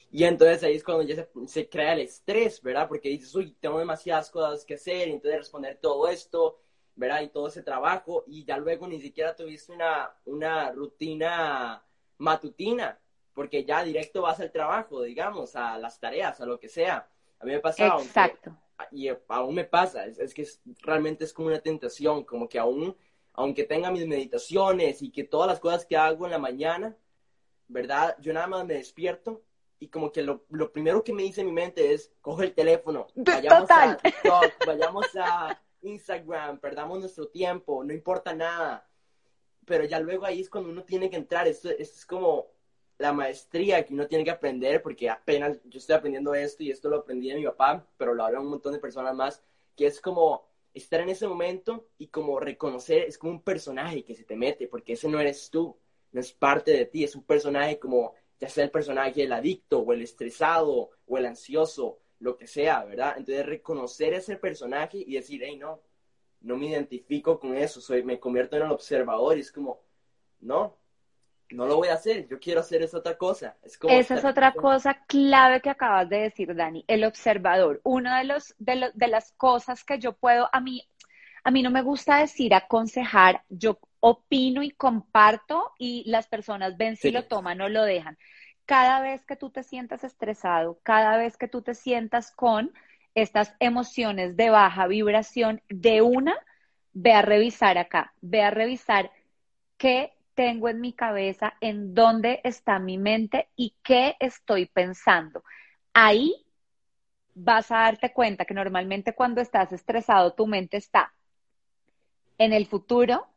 Y 0.10 0.24
entonces 0.24 0.64
ahí 0.64 0.76
es 0.78 0.86
cuando 0.86 1.04
ya 1.04 1.28
se, 1.48 1.68
crea 1.68 1.92
el 1.92 2.00
estrés, 2.00 2.62
¿verdad? 2.62 2.88
Porque 2.88 3.10
dices, 3.10 3.36
uy, 3.36 3.58
tengo 3.60 3.78
demasiadas 3.78 4.30
cosas 4.30 4.64
que 4.64 4.76
hacer, 4.76 5.10
y 5.10 5.12
entonces 5.12 5.40
responder 5.40 5.80
todo 5.82 6.08
esto, 6.08 6.62
¿verdad? 6.96 7.24
Y 7.24 7.28
todo 7.28 7.50
ese 7.50 7.62
trabajo, 7.62 8.24
y 8.26 8.46
ya 8.46 8.56
luego 8.56 8.88
ni 8.88 9.02
siquiera 9.02 9.36
tuviste 9.36 9.74
una, 9.74 10.16
una 10.24 10.72
rutina 10.72 11.84
matutina, 12.20 12.98
porque 13.34 13.66
ya 13.66 13.84
directo 13.84 14.22
vas 14.22 14.40
al 14.40 14.54
trabajo, 14.54 15.02
digamos, 15.02 15.58
a 15.58 15.78
las 15.78 16.00
tareas, 16.00 16.40
a 16.40 16.46
lo 16.46 16.58
que 16.58 16.70
sea. 16.70 17.10
A 17.38 17.44
mí 17.44 17.52
me 17.52 17.60
pasaba. 17.60 18.02
Exacto 18.02 18.56
y 18.92 19.10
aún 19.28 19.56
me 19.56 19.66
pasa, 19.66 20.06
es, 20.06 20.34
que 20.34 20.48
realmente 20.82 21.26
es 21.26 21.34
como 21.34 21.48
una 21.48 21.60
tentación, 21.60 22.24
como 22.24 22.48
que 22.48 22.60
aún, 22.60 22.96
aunque 23.34 23.64
tenga 23.64 23.92
mis 23.92 24.08
meditaciones 24.08 25.02
y 25.02 25.12
que 25.12 25.24
todas 25.24 25.48
las 25.48 25.60
cosas 25.60 25.86
que 25.86 25.98
hago 25.98 26.26
en 26.26 26.32
la 26.32 26.40
mañana, 26.40 26.96
¿verdad? 27.68 28.16
Yo 28.20 28.34
nada 28.34 28.48
más 28.48 28.66
me 28.66 28.76
despierto 28.76 29.44
y 29.80 29.88
como 29.88 30.12
que 30.12 30.22
lo, 30.22 30.44
primero 30.72 31.04
que 31.04 31.14
me 31.14 31.24
dice 31.24 31.44
mi 31.44 31.52
mente 31.52 31.94
es, 31.94 32.12
coge 32.22 32.46
el 32.46 32.54
teléfono, 32.54 33.08
vayamos 33.16 33.72
a 33.72 33.98
vayamos 34.66 35.08
a 35.16 35.60
Instagram, 35.82 36.60
perdamos 36.60 37.00
nuestro 37.00 37.28
tiempo, 37.28 37.84
no 37.84 37.94
importa 37.94 38.34
nada. 38.34 38.88
Pero 39.66 39.86
ya 39.86 40.00
luego 40.00 40.26
ahí 40.26 40.42
es 40.42 40.50
cuando 40.50 40.70
uno 40.70 40.84
tiene 40.84 41.10
que 41.10 41.16
entrar, 41.16 41.48
esto, 41.48 41.70
es 41.70 42.06
como 42.06 42.51
la 43.02 43.14
maestría 43.14 43.84
que 43.84 43.96
uno 43.96 44.08
tiene 44.08 44.24
que 44.24 44.30
aprender, 44.30 44.82
porque 44.84 45.10
apenas 45.10 45.58
yo 45.66 45.80
estoy 45.80 45.96
aprendiendo 45.96 46.36
esto 46.36 46.62
y 46.64 46.70
esto 46.70 46.88
lo 46.88 46.98
aprendí 46.98 47.30
de 47.30 47.36
mi 47.36 47.46
papá, 47.46 47.88
pero 47.98 48.14
lo 48.14 48.24
hablan 48.24 48.44
un 48.44 48.52
montón 48.52 48.74
de 48.74 48.80
personas 48.80 49.16
más, 49.16 49.42
que 49.76 49.88
es 49.88 50.00
como 50.00 50.48
estar 50.74 51.02
en 51.02 51.10
ese 51.10 51.28
momento 51.28 51.88
y 51.98 52.08
como 52.08 52.40
reconocer, 52.40 53.04
es 53.04 53.18
como 53.18 53.34
un 53.34 53.42
personaje 53.42 54.04
que 54.04 54.14
se 54.14 54.24
te 54.24 54.36
mete, 54.36 54.68
porque 54.68 54.94
ese 54.94 55.10
no 55.10 55.20
eres 55.20 55.50
tú, 55.50 55.76
no 56.12 56.22
es 56.22 56.32
parte 56.32 56.72
de 56.72 56.86
ti, 56.86 57.04
es 57.04 57.16
un 57.16 57.24
personaje 57.24 57.80
como, 57.80 58.14
ya 58.40 58.48
sea 58.48 58.66
el 58.66 58.72
personaje 58.72 59.24
el 59.24 59.34
adicto 59.34 59.80
o 59.80 59.94
el 59.94 60.04
estresado 60.04 60.92
o 61.08 61.18
el 61.18 61.26
ansioso, 61.26 62.00
lo 62.20 62.38
que 62.38 62.46
sea, 62.46 62.84
¿verdad? 62.86 63.16
Entonces 63.18 63.48
reconocer 63.48 64.14
ese 64.14 64.38
personaje 64.38 65.00
y 65.00 65.16
decir, 65.16 65.42
hey, 65.44 65.58
no, 65.58 65.82
no 66.42 66.56
me 66.56 66.68
identifico 66.68 67.40
con 67.40 67.58
eso, 67.58 67.82
soy, 67.82 68.04
me 68.04 68.20
convierto 68.20 68.58
en 68.58 68.64
el 68.64 68.72
observador 68.72 69.38
y 69.38 69.42
es 69.42 69.52
como, 69.52 69.82
no, 70.42 70.78
no 71.52 71.66
lo 71.66 71.78
voy 71.78 71.90
a 71.90 71.96
hacer, 71.96 72.28
yo 72.28 72.40
quiero 72.40 72.62
hacer 72.62 72.82
esa 72.82 72.98
otra 72.98 73.18
cosa. 73.18 73.58
Es 73.64 73.78
como 73.78 73.94
esa 73.94 74.16
es 74.16 74.26
otra 74.26 74.54
cosa 74.54 75.04
clave 75.08 75.62
que 75.62 75.70
acabas 75.70 76.10
de 76.10 76.22
decir, 76.22 76.56
Dani, 76.56 76.84
el 76.88 77.04
observador. 77.04 77.82
Una 77.84 78.20
de, 78.20 78.26
los, 78.26 78.56
de, 78.58 78.92
de 78.94 79.08
las 79.08 79.32
cosas 79.34 79.84
que 79.84 80.00
yo 80.00 80.14
puedo, 80.14 80.50
a 80.52 80.60
mí, 80.60 80.88
a 81.44 81.52
mí 81.52 81.62
no 81.62 81.72
me 81.72 81.82
gusta 81.82 82.18
decir 82.18 82.54
aconsejar, 82.54 83.44
yo 83.50 83.80
opino 84.00 84.64
y 84.64 84.72
comparto 84.72 85.72
y 85.78 86.04
las 86.10 86.28
personas 86.28 86.76
ven 86.78 86.98
si 86.98 87.12
lo 87.12 87.26
toman 87.26 87.62
o 87.62 87.70
lo 87.70 87.84
dejan. 87.84 88.18
Cada 88.66 89.02
vez 89.02 89.26
que 89.26 89.36
tú 89.36 89.50
te 89.50 89.64
sientas 89.64 90.04
estresado, 90.04 90.80
cada 90.84 91.18
vez 91.18 91.38
que 91.38 91.48
tú 91.48 91.62
te 91.62 91.76
sientas 91.76 92.32
con 92.32 92.72
estas 93.16 93.56
emociones 93.60 94.36
de 94.38 94.50
baja 94.50 94.88
vibración, 94.88 95.62
de 95.70 96.02
una, 96.02 96.36
ve 96.94 97.14
a 97.14 97.22
revisar 97.22 97.78
acá, 97.78 98.14
ve 98.22 98.42
a 98.42 98.52
revisar 98.52 99.12
qué 99.78 100.14
tengo 100.34 100.70
en 100.70 100.82
mi 100.82 100.94
cabeza, 100.94 101.54
en 101.62 101.94
dónde 101.94 102.42
está 102.44 102.80
mi 102.80 102.98
mente 102.98 103.50
y 103.56 103.76
qué 103.84 104.16
estoy 104.20 104.66
pensando. 104.66 105.44
Ahí 105.94 106.46
vas 107.34 107.72
a 107.72 107.80
darte 107.80 108.14
cuenta 108.14 108.46
que 108.46 108.54
normalmente 108.54 109.14
cuando 109.14 109.42
estás 109.42 109.72
estresado 109.72 110.34
tu 110.34 110.48
mente 110.48 110.78
está 110.78 111.14
en 112.38 112.54
el 112.54 112.66
futuro 112.66 113.28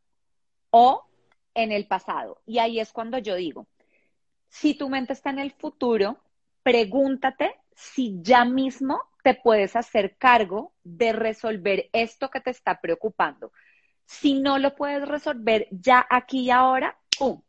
o 0.71 1.05
en 1.55 1.73
el 1.73 1.87
pasado. 1.87 2.41
Y 2.47 2.59
ahí 2.59 2.81
es 2.81 2.93
cuando 2.93 3.19
yo 3.19 3.37
digo, 3.37 3.67
si 4.49 4.75
tu 4.75 4.89
mente 4.89 5.13
está 5.13 5.31
en 5.31 5.39
el 5.39 5.53
futuro, 5.53 6.19
pregúntate 6.63 7.55
si 7.75 8.21
ya 8.23 8.45
mismo 8.45 9.03
te 9.23 9.35
puedes 9.35 9.75
hacer 9.77 10.17
cargo 10.17 10.73
de 10.85 11.13
resolver 11.13 11.89
esto 11.93 12.31
que 12.31 12.41
te 12.41 12.51
está 12.51 12.81
preocupando. 12.81 13.53
Si 14.05 14.41
no 14.41 14.59
lo 14.59 14.75
puedes 14.75 15.09
resolver 15.09 15.67
ya 15.71 16.07
aquí 16.09 16.41
y 16.41 16.51
ahora, 16.51 16.99
¡pum! 17.19 17.43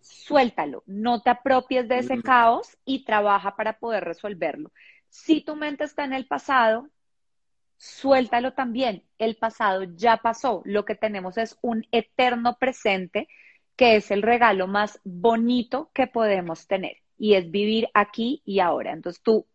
Suéltalo, 0.00 0.82
no 0.86 1.22
te 1.22 1.30
apropies 1.30 1.88
de 1.88 1.98
ese 1.98 2.20
caos 2.20 2.76
y 2.84 3.04
trabaja 3.04 3.56
para 3.56 3.78
poder 3.78 4.04
resolverlo. 4.04 4.70
Si 5.08 5.40
tu 5.40 5.56
mente 5.56 5.84
está 5.84 6.04
en 6.04 6.12
el 6.12 6.26
pasado, 6.26 6.90
suéltalo 7.76 8.52
también. 8.52 9.04
El 9.18 9.36
pasado 9.36 9.84
ya 9.84 10.18
pasó. 10.18 10.62
Lo 10.64 10.84
que 10.84 10.94
tenemos 10.94 11.38
es 11.38 11.58
un 11.62 11.86
eterno 11.90 12.56
presente 12.58 13.28
que 13.76 13.96
es 13.96 14.10
el 14.10 14.22
regalo 14.22 14.66
más 14.66 15.00
bonito 15.04 15.90
que 15.94 16.06
podemos 16.06 16.66
tener 16.66 16.96
y 17.18 17.34
es 17.34 17.50
vivir 17.50 17.88
aquí 17.94 18.42
y 18.44 18.60
ahora. 18.60 18.92
Entonces 18.92 19.22
tú 19.22 19.46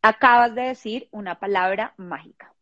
acabas 0.00 0.54
de 0.54 0.62
decir 0.62 1.08
una 1.10 1.38
palabra 1.38 1.94
mágica. 1.96 2.52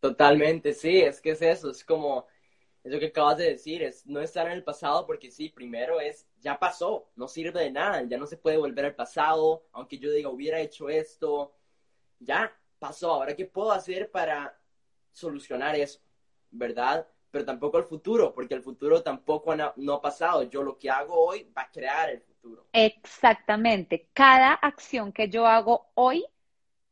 Totalmente, 0.00 0.74
sí, 0.74 1.00
es 1.00 1.20
que 1.20 1.30
es 1.30 1.42
eso, 1.42 1.70
es 1.70 1.82
como 1.82 2.26
eso 2.84 2.98
que 2.98 3.06
acabas 3.06 3.38
de 3.38 3.48
decir, 3.48 3.82
es 3.82 4.06
no 4.06 4.20
estar 4.20 4.46
en 4.46 4.52
el 4.52 4.62
pasado 4.62 5.06
porque 5.06 5.30
sí, 5.30 5.48
primero 5.48 6.00
es, 6.00 6.28
ya 6.40 6.58
pasó, 6.58 7.08
no 7.16 7.26
sirve 7.28 7.60
de 7.60 7.70
nada, 7.70 8.02
ya 8.02 8.18
no 8.18 8.26
se 8.26 8.36
puede 8.36 8.58
volver 8.58 8.84
al 8.84 8.94
pasado, 8.94 9.64
aunque 9.72 9.98
yo 9.98 10.12
diga, 10.12 10.28
hubiera 10.28 10.60
hecho 10.60 10.90
esto, 10.90 11.54
ya 12.20 12.54
pasó, 12.78 13.12
ahora 13.14 13.34
qué 13.34 13.46
puedo 13.46 13.72
hacer 13.72 14.10
para 14.10 14.60
solucionar 15.12 15.74
eso, 15.76 15.98
¿verdad? 16.50 17.08
Pero 17.30 17.46
tampoco 17.46 17.78
el 17.78 17.84
futuro, 17.84 18.34
porque 18.34 18.54
el 18.54 18.62
futuro 18.62 19.02
tampoco 19.02 19.56
no 19.56 19.94
ha 19.94 20.02
pasado, 20.02 20.42
yo 20.42 20.62
lo 20.62 20.76
que 20.76 20.90
hago 20.90 21.14
hoy 21.14 21.50
va 21.56 21.62
a 21.62 21.70
crear 21.70 22.10
el 22.10 22.20
futuro. 22.20 22.66
Exactamente, 22.72 24.10
cada 24.12 24.52
acción 24.52 25.10
que 25.10 25.30
yo 25.30 25.46
hago 25.46 25.90
hoy 25.94 26.26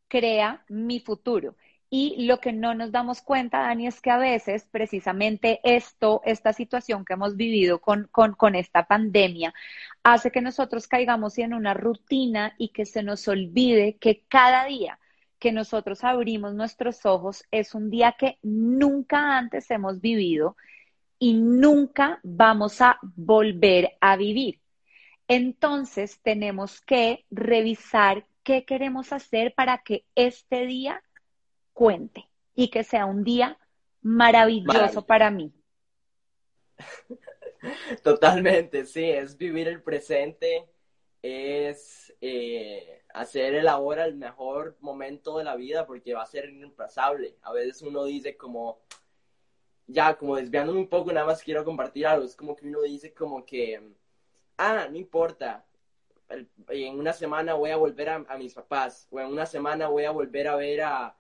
crea 0.09 0.65
mi 0.69 1.01
futuro. 1.01 1.55
Y 1.95 2.25
lo 2.25 2.41
que 2.41 2.55
no 2.55 2.75
nos 2.75 2.91
damos 2.91 3.21
cuenta, 3.21 3.59
Dani, 3.59 3.87
es 3.87 4.01
que 4.01 4.11
a 4.11 4.17
veces 4.17 4.67
precisamente 4.71 5.61
esto, 5.63 6.23
esta 6.25 6.55
situación 6.55 7.05
que 7.05 7.13
hemos 7.13 7.37
vivido 7.37 7.83
con, 7.83 8.09
con, 8.11 8.55
esta 8.55 8.87
pandemia, 8.87 9.53
hace 10.03 10.31
que 10.31 10.41
nosotros 10.41 10.87
caigamos 10.87 11.37
en 11.37 11.53
una 11.53 11.75
rutina 11.75 12.55
y 12.57 12.71
que 12.71 12.87
se 12.87 13.03
nos 13.03 13.29
olvide 13.29 13.99
que 14.01 14.25
cada 14.27 14.65
día 14.65 14.99
que 15.39 15.53
nosotros 15.53 16.03
abrimos 16.03 16.55
nuestros 16.55 17.05
ojos 17.05 17.45
es 17.51 17.75
un 17.75 17.91
día 17.91 18.15
que 18.19 18.39
nunca 18.41 19.37
antes 19.37 19.71
hemos 19.71 20.01
vivido 20.01 20.57
y 21.19 21.35
nunca 21.35 22.21
vamos 22.23 22.81
a 22.81 22.99
volver 23.03 23.99
a 24.01 24.17
vivir. 24.17 24.61
Entonces 25.29 26.21
tenemos 26.23 26.81
que 26.81 27.27
revisar 27.31 28.25
qué 28.45 28.65
queremos 28.65 29.13
hacer 29.13 29.53
para 29.55 29.77
que 29.85 30.07
este 30.15 30.65
día 30.65 31.03
cuente 31.73 32.29
y 32.55 32.69
que 32.69 32.85
sea 32.85 33.07
un 33.07 33.25
día 33.25 33.59
maravilloso 34.03 35.07
para 35.07 35.31
mí. 35.31 35.53
Totalmente, 38.03 38.85
sí, 38.87 39.05
es 39.05 39.37
vivir 39.37 39.69
el 39.69 39.83
presente, 39.83 40.69
es 41.23 42.13
eh, 42.21 43.03
hacer 43.15 43.55
el 43.55 43.69
ahora 43.69 44.05
el 44.05 44.17
mejor 44.17 44.77
momento 44.81 45.39
de 45.39 45.45
la 45.45 45.55
vida 45.55 45.87
porque 45.87 46.15
va 46.15 46.23
a 46.23 46.27
ser 46.27 46.47
irreemplazable. 46.47 47.37
A 47.43 47.53
veces 47.53 47.83
uno 47.83 48.05
dice 48.05 48.37
como, 48.37 48.81
ya, 49.87 50.17
como 50.17 50.37
desviándome 50.37 50.81
un 50.81 50.89
poco, 50.89 51.13
nada 51.13 51.27
más 51.27 51.43
quiero 51.43 51.65
compartir 51.65 52.07
algo, 52.07 52.25
es 52.25 52.37
como 52.37 52.57
que 52.57 52.67
uno 52.67 52.83
dice 52.83 53.15
como 53.15 53.45
que, 53.45 53.81
ah, 54.59 54.89
no 54.91 54.97
importa, 54.97 55.65
en 56.69 56.99
una 56.99 57.13
semana 57.13 57.55
voy 57.55 57.71
a 57.71 57.77
volver 57.77 58.09
a, 58.09 58.25
a 58.29 58.39
mis 58.39 58.55
papás, 58.55 59.07
o 59.11 59.21
en 59.21 59.27
una 59.29 59.47
semana 59.47 59.89
voy 59.89 60.05
a 60.05 60.11
volver 60.11 60.49
a 60.49 60.57
ver 60.57 60.83
a, 60.83 61.17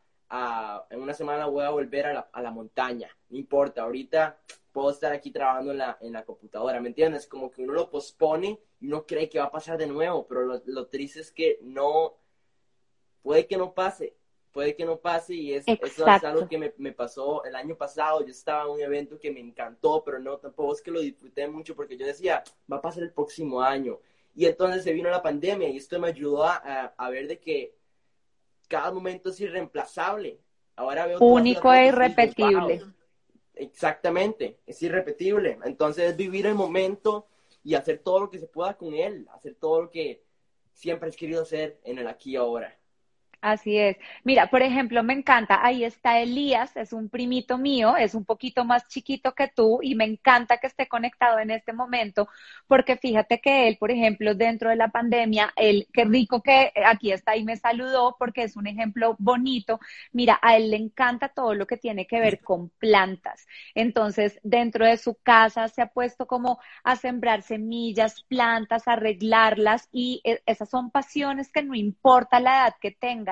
en 0.91 1.01
una 1.01 1.13
semana 1.13 1.47
voy 1.47 1.65
a 1.65 1.71
volver 1.71 2.07
a 2.07 2.15
la, 2.15 2.29
a 2.33 2.41
la, 2.41 2.51
montaña, 2.51 3.09
no 3.29 3.37
importa, 3.37 3.83
ahorita 3.83 4.39
puedo 4.73 4.91
estar 4.91 5.13
aquí 5.13 5.31
trabajando 5.31 5.73
en 5.73 5.79
la, 5.79 5.99
en 6.01 6.13
la 6.15 6.25
computadora, 6.25 6.81
¿me 6.81 6.89
entiendes? 6.89 7.27
Como 7.27 7.51
que 7.51 7.63
uno 7.63 7.75
lo 7.75 7.91
pospone 7.91 8.59
y 8.81 8.87
uno 8.87 9.07
cree 9.07 9.29
que 9.29 9.39
va 9.39 9.47
a 9.47 9.51
pasar 9.51 9.77
de 9.77 9.87
nuevo, 9.87 10.27
pero 10.27 10.43
lo, 10.43 10.63
lo 10.65 10.87
triste 10.87 11.21
es 11.21 11.31
que 11.31 11.59
no, 11.61 12.15
puede 13.23 13.47
que 13.47 13.59
no 13.59 13.75
pase, 13.75 14.17
puede 14.53 14.75
que 14.75 14.87
no 14.87 14.99
pase 14.99 15.35
y 15.35 15.53
es, 15.53 15.65
eso 15.67 16.07
es 16.07 16.25
algo 16.25 16.49
que 16.49 16.57
me, 16.57 16.73
me, 16.79 16.93
pasó 16.93 17.45
el 17.45 17.55
año 17.55 17.77
pasado, 17.77 18.25
yo 18.25 18.31
estaba 18.31 18.65
en 18.65 18.71
un 18.71 18.81
evento 18.81 19.19
que 19.19 19.31
me 19.31 19.41
encantó, 19.41 20.03
pero 20.03 20.19
no, 20.19 20.39
tampoco 20.39 20.73
es 20.73 20.81
que 20.81 20.91
lo 20.91 21.01
disfruté 21.01 21.47
mucho 21.47 21.77
porque 21.77 21.99
yo 21.99 22.07
decía, 22.07 22.43
va 22.71 22.79
a 22.79 22.83
pasar 22.83 23.03
el 23.03 23.13
próximo 23.13 23.61
año. 23.61 23.99
Y 24.35 24.47
entonces 24.47 24.83
se 24.83 24.95
vino 24.95 25.11
la 25.11 25.23
pandemia 25.23 25.69
y 25.69 25.77
esto 25.77 26.01
me 26.01 26.09
ayudó 26.09 26.45
a, 26.45 26.55
a 26.97 27.11
ver 27.11 27.29
de 27.29 27.39
que 27.39 27.75
cada 28.73 28.91
momento 28.91 29.29
es 29.29 29.39
irreemplazable. 29.39 30.41
Ahora 30.77 31.07
veo 31.07 31.19
único 31.19 31.71
e 31.75 31.89
irrepetible. 31.89 32.81
Exactamente, 33.55 34.61
es 34.67 34.83
irrepetible. 34.83 35.59
Entonces, 35.65 36.17
vivir 36.17 36.47
el 36.47 36.55
momento 36.55 37.27
y 37.63 37.75
hacer 37.75 37.99
todo 37.99 38.21
lo 38.21 38.31
que 38.31 38.39
se 38.39 38.47
pueda 38.47 38.79
con 38.79 38.95
él, 38.95 39.29
hacer 39.35 39.57
todo 39.57 39.83
lo 39.83 39.91
que 39.91 40.25
siempre 40.73 41.11
has 41.11 41.17
querido 41.17 41.43
hacer 41.43 41.81
en 41.85 41.99
el 41.99 42.07
aquí 42.07 42.31
y 42.31 42.37
ahora. 42.37 42.75
Así 43.43 43.77
es. 43.77 43.97
Mira, 44.23 44.47
por 44.51 44.63
ejemplo, 44.63 45.03
me 45.03 45.15
encanta, 45.15 45.59
ahí 45.67 45.83
está 45.83 46.21
Elías, 46.21 46.77
es 46.77 46.93
un 46.93 47.09
primito 47.09 47.59
mío, 47.59 47.97
es 47.97 48.15
un 48.15 48.25
poquito 48.25 48.65
más 48.65 48.87
chiquito 48.87 49.35
que 49.35 49.49
tú 49.49 49.81
y 49.83 49.97
me 49.97 50.05
encanta 50.05 50.59
que 50.59 50.69
esté 50.69 50.87
conectado 50.87 51.41
en 51.41 51.51
este 51.51 51.73
momento, 51.73 52.29
porque 52.69 52.97
fíjate 52.97 53.41
que 53.41 53.67
él, 53.67 53.79
por 53.81 53.91
ejemplo, 53.91 54.37
dentro 54.37 54.71
de 54.71 54.77
la 54.77 54.89
pandemia, 54.93 55.53
él, 55.57 55.89
qué 55.93 56.05
rico 56.05 56.41
que 56.41 56.73
aquí 56.87 57.11
está 57.11 57.37
y 57.37 57.43
me 57.43 57.57
saludó 57.57 58.15
porque 58.17 58.45
es 58.45 58.55
un 58.57 58.69
ejemplo 58.69 59.17
bonito. 59.19 59.81
Mira, 60.13 60.39
a 60.41 60.57
él 60.57 60.71
le 60.71 60.77
encanta 60.77 61.29
todo 61.29 61.55
lo 61.55 61.67
que 61.67 61.77
tiene 61.77 62.07
que 62.07 62.21
ver 62.21 62.41
con 62.43 62.69
plantas. 62.79 63.49
Entonces, 63.75 64.39
dentro 64.45 64.87
de 64.87 64.97
su 64.99 65.17
casa 65.17 65.67
se 65.69 65.83
ha 65.83 65.89
puesto 65.89 66.27
como 66.29 66.61
a 66.85 66.95
sembrar 66.95 67.43
semillas, 67.43 68.23
plantas, 68.29 68.87
arreglarlas 68.87 69.89
y 69.91 70.21
e, 70.25 70.41
esas 70.47 70.71
son 70.71 70.93
pasiones 70.93 71.51
que 71.51 71.65
no 71.65 71.75
importa 71.75 72.39
la 72.39 72.53
edad 72.69 72.75
que 72.81 72.93
tenga 72.93 73.32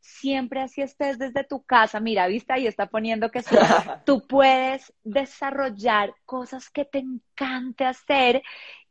siempre 0.00 0.60
así 0.60 0.82
estés 0.82 1.18
desde 1.18 1.44
tu 1.44 1.62
casa, 1.62 2.00
mira, 2.00 2.26
viste, 2.26 2.52
ahí 2.52 2.66
está 2.66 2.86
poniendo 2.86 3.30
que 3.30 3.42
tú 4.04 4.26
puedes 4.26 4.92
desarrollar 5.04 6.14
cosas 6.24 6.70
que 6.70 6.84
te 6.84 6.98
encante 6.98 7.84
hacer 7.84 8.42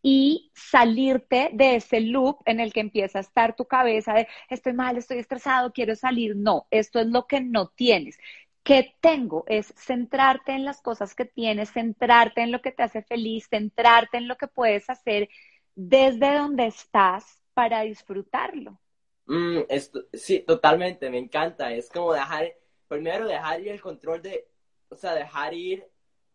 y 0.01 0.51
salirte 0.53 1.49
de 1.53 1.75
ese 1.75 1.99
loop 1.99 2.37
en 2.45 2.59
el 2.59 2.71
que 2.71 2.79
empieza 2.79 3.19
a 3.19 3.21
estar 3.21 3.55
tu 3.55 3.65
cabeza 3.65 4.13
de 4.13 4.27
estoy 4.49 4.73
mal, 4.73 4.97
estoy 4.97 5.19
estresado, 5.19 5.73
quiero 5.73 5.95
salir. 5.95 6.35
No, 6.35 6.67
esto 6.71 6.99
es 6.99 7.07
lo 7.07 7.27
que 7.27 7.41
no 7.41 7.67
tienes. 7.69 8.17
¿Qué 8.63 8.95
tengo? 9.01 9.45
Es 9.47 9.73
centrarte 9.77 10.53
en 10.53 10.63
las 10.63 10.81
cosas 10.81 11.15
que 11.15 11.25
tienes, 11.25 11.71
centrarte 11.71 12.41
en 12.41 12.51
lo 12.51 12.61
que 12.61 12.71
te 12.71 12.83
hace 12.83 13.01
feliz, 13.01 13.47
centrarte 13.49 14.17
en 14.17 14.27
lo 14.27 14.37
que 14.37 14.47
puedes 14.47 14.89
hacer 14.89 15.29
desde 15.75 16.35
donde 16.35 16.67
estás 16.67 17.41
para 17.53 17.81
disfrutarlo. 17.81 18.79
Mm, 19.29 19.59
esto, 19.69 20.05
sí, 20.11 20.39
totalmente, 20.39 21.07
me 21.11 21.19
encanta. 21.19 21.71
Es 21.71 21.89
como 21.89 22.13
dejar, 22.13 22.51
primero 22.87 23.27
dejar 23.27 23.61
ir 23.61 23.69
el 23.69 23.81
control 23.81 24.23
de, 24.23 24.49
o 24.89 24.95
sea, 24.95 25.13
dejar 25.13 25.53
ir, 25.53 25.87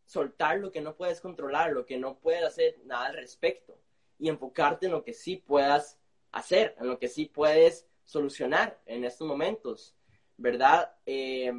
soltar 0.07 0.59
lo 0.61 0.71
que 0.71 0.81
no 0.81 0.95
puedes 0.95 1.21
controlar, 1.21 1.73
lo 1.73 1.85
que 1.85 1.99
no 1.99 2.19
puedes 2.21 2.45
hacer 2.45 2.77
nada 2.85 3.07
al 3.07 3.15
respecto 3.15 3.77
y 4.19 4.29
enfocarte 4.29 4.87
en 4.87 4.93
lo 4.93 5.03
que 5.03 5.13
sí 5.13 5.37
puedas 5.37 5.99
hacer, 6.31 6.77
en 6.79 6.87
lo 6.87 6.99
que 7.01 7.09
sí 7.09 7.27
puedes 7.27 7.85
solucionar 8.05 8.81
en 8.87 9.05
estos 9.05 9.27
momentos, 9.27 9.97
¿verdad? 10.37 10.95
Eh, 11.05 11.53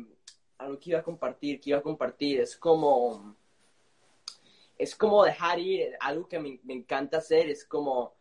algo 0.57 0.79
que 0.79 0.91
iba 0.91 0.99
a 0.99 1.03
compartir, 1.03 1.59
que 1.59 1.71
iba 1.71 1.79
a 1.79 1.83
compartir, 1.83 2.39
es 2.39 2.55
como, 2.55 3.35
es 4.77 4.95
como 4.95 5.25
dejar 5.25 5.59
ir, 5.59 5.97
algo 5.99 6.29
que 6.29 6.39
me, 6.39 6.61
encanta 6.69 7.17
hacer, 7.17 7.49
es 7.49 7.65
como 7.65 8.14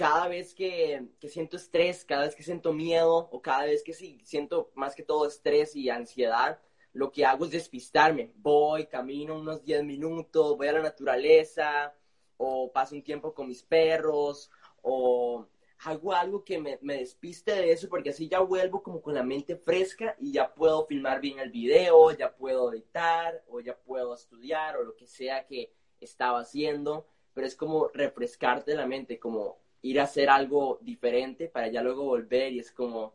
cada 0.00 0.28
vez 0.28 0.54
que, 0.54 1.08
que, 1.20 1.28
siento 1.28 1.58
estrés, 1.58 2.06
cada 2.06 2.22
vez 2.22 2.34
que 2.34 2.42
siento 2.42 2.72
miedo 2.72 3.28
o 3.30 3.42
cada 3.42 3.66
vez 3.66 3.82
que 3.82 3.92
sí, 3.92 4.18
siento 4.24 4.70
más 4.74 4.94
que 4.94 5.02
todo 5.02 5.26
estrés 5.26 5.76
y 5.76 5.90
ansiedad, 5.90 6.58
lo 6.94 7.12
que 7.12 7.26
hago 7.26 7.44
es 7.44 7.50
despistarme. 7.50 8.32
Voy, 8.36 8.86
camino 8.86 9.38
unos 9.38 9.62
10 9.62 9.84
minutos, 9.84 10.56
voy 10.56 10.68
a 10.68 10.72
la 10.72 10.80
naturaleza 10.80 11.94
o 12.38 12.72
paso 12.72 12.94
un 12.94 13.02
tiempo 13.02 13.34
con 13.34 13.46
mis 13.46 13.62
perros 13.62 14.50
o 14.80 15.46
hago 15.80 16.14
algo 16.14 16.44
que 16.44 16.58
me, 16.58 16.78
me, 16.80 16.96
despiste 16.96 17.52
de 17.52 17.70
eso 17.70 17.86
porque 17.90 18.08
así 18.08 18.26
ya 18.26 18.40
vuelvo 18.40 18.82
como 18.82 19.02
con 19.02 19.12
la 19.12 19.22
mente 19.22 19.56
fresca 19.56 20.16
y 20.18 20.32
ya 20.32 20.54
puedo 20.54 20.86
filmar 20.86 21.20
bien 21.20 21.40
el 21.40 21.50
video, 21.50 22.10
ya 22.12 22.34
puedo 22.34 22.72
editar 22.72 23.44
o 23.48 23.60
ya 23.60 23.76
puedo 23.76 24.14
estudiar 24.14 24.78
o 24.78 24.82
lo 24.82 24.96
que 24.96 25.06
sea 25.06 25.46
que 25.46 25.74
estaba 26.00 26.40
haciendo, 26.40 27.06
pero 27.34 27.46
es 27.46 27.54
como 27.54 27.88
refrescarte 27.88 28.74
la 28.74 28.86
mente, 28.86 29.18
como 29.18 29.59
ir 29.82 30.00
a 30.00 30.04
hacer 30.04 30.28
algo 30.28 30.78
diferente 30.82 31.48
para 31.48 31.68
ya 31.68 31.82
luego 31.82 32.04
volver 32.04 32.52
y 32.52 32.58
es 32.58 32.70
como, 32.72 33.14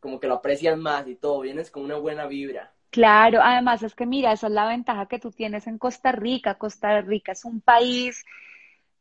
como 0.00 0.20
que 0.20 0.26
lo 0.26 0.34
aprecias 0.34 0.76
más 0.76 1.06
y 1.08 1.16
todo, 1.16 1.40
vienes 1.40 1.70
con 1.70 1.84
una 1.84 1.96
buena 1.96 2.26
vibra. 2.26 2.72
Claro, 2.90 3.40
además 3.42 3.82
es 3.82 3.94
que 3.94 4.06
mira, 4.06 4.32
esa 4.32 4.46
es 4.46 4.52
la 4.52 4.68
ventaja 4.68 5.06
que 5.06 5.18
tú 5.18 5.32
tienes 5.32 5.66
en 5.66 5.78
Costa 5.78 6.12
Rica. 6.12 6.54
Costa 6.54 7.00
Rica 7.00 7.32
es 7.32 7.44
un 7.44 7.60
país 7.60 8.24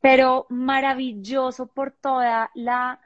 pero 0.04 0.48
maravilloso 0.50 1.68
por 1.68 1.92
toda 1.92 2.52
la 2.56 3.00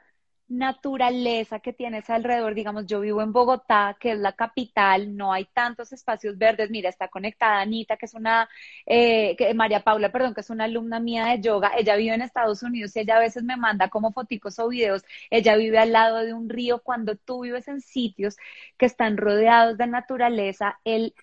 naturaleza 0.48 1.60
que 1.60 1.72
tienes 1.72 2.08
alrededor. 2.10 2.54
Digamos, 2.54 2.86
yo 2.86 3.00
vivo 3.00 3.22
en 3.22 3.32
Bogotá, 3.32 3.96
que 4.00 4.12
es 4.12 4.18
la 4.18 4.32
capital, 4.32 5.16
no 5.16 5.32
hay 5.32 5.46
tantos 5.46 5.92
espacios 5.92 6.38
verdes. 6.38 6.70
Mira, 6.70 6.88
está 6.88 7.08
conectada 7.08 7.60
Anita, 7.60 7.96
que 7.96 8.06
es 8.06 8.14
una, 8.14 8.48
eh, 8.86 9.36
que, 9.36 9.52
María 9.54 9.80
Paula, 9.84 10.10
perdón, 10.10 10.34
que 10.34 10.40
es 10.40 10.50
una 10.50 10.64
alumna 10.64 11.00
mía 11.00 11.26
de 11.26 11.40
yoga. 11.40 11.72
Ella 11.76 11.96
vive 11.96 12.14
en 12.14 12.22
Estados 12.22 12.62
Unidos 12.62 12.96
y 12.96 13.00
ella 13.00 13.16
a 13.16 13.20
veces 13.20 13.42
me 13.44 13.56
manda 13.56 13.88
como 13.88 14.12
foticos 14.12 14.58
o 14.58 14.68
videos. 14.68 15.04
Ella 15.30 15.56
vive 15.56 15.78
al 15.78 15.92
lado 15.92 16.18
de 16.18 16.32
un 16.34 16.48
río. 16.48 16.80
Cuando 16.82 17.16
tú 17.16 17.42
vives 17.42 17.68
en 17.68 17.80
sitios 17.80 18.36
que 18.76 18.86
están 18.86 19.16
rodeados 19.16 19.76
de 19.78 19.86
naturaleza, 19.86 20.78
el 20.84 21.14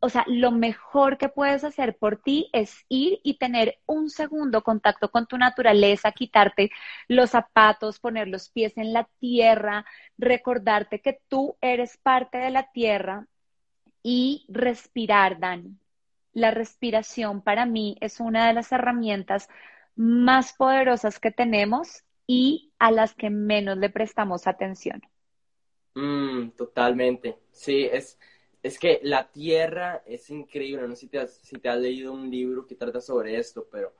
o 0.00 0.08
sea, 0.08 0.24
lo 0.26 0.50
mejor 0.50 1.18
que 1.18 1.28
puedes 1.28 1.62
hacer 1.62 1.96
por 1.98 2.16
ti 2.16 2.48
es 2.52 2.86
ir 2.88 3.20
y 3.22 3.38
tener 3.38 3.78
un 3.86 4.08
segundo 4.08 4.62
contacto 4.62 5.10
con 5.10 5.26
tu 5.26 5.36
naturaleza, 5.36 6.12
quitarte 6.12 6.70
los 7.06 7.30
zapatos, 7.30 8.00
poner 8.00 8.28
los 8.28 8.48
pies 8.48 8.78
en 8.78 8.92
la 8.92 9.08
tierra, 9.18 9.84
recordarte 10.16 11.00
que 11.00 11.20
tú 11.28 11.56
eres 11.60 11.98
parte 11.98 12.38
de 12.38 12.50
la 12.50 12.70
tierra 12.72 13.26
y 14.02 14.46
respirar, 14.48 15.38
Dani. 15.38 15.76
La 16.32 16.50
respiración 16.50 17.42
para 17.42 17.66
mí 17.66 17.96
es 18.00 18.20
una 18.20 18.46
de 18.46 18.54
las 18.54 18.72
herramientas 18.72 19.48
más 19.96 20.54
poderosas 20.54 21.18
que 21.20 21.30
tenemos 21.30 22.04
y 22.26 22.72
a 22.78 22.90
las 22.90 23.14
que 23.14 23.28
menos 23.28 23.76
le 23.76 23.90
prestamos 23.90 24.46
atención. 24.46 25.02
Mm, 25.94 26.50
totalmente. 26.50 27.38
Sí, 27.50 27.88
es 27.90 28.18
es 28.62 28.78
que 28.78 29.00
la 29.02 29.28
Tierra 29.28 30.02
es 30.06 30.30
increíble. 30.30 30.86
No 30.86 30.94
sé 30.94 31.02
si 31.02 31.06
te, 31.08 31.18
has, 31.18 31.34
si 31.34 31.56
te 31.56 31.68
has 31.68 31.78
leído 31.78 32.12
un 32.12 32.30
libro 32.30 32.66
que 32.66 32.74
trata 32.74 33.00
sobre 33.00 33.38
esto, 33.38 33.66
pero. 33.70 33.92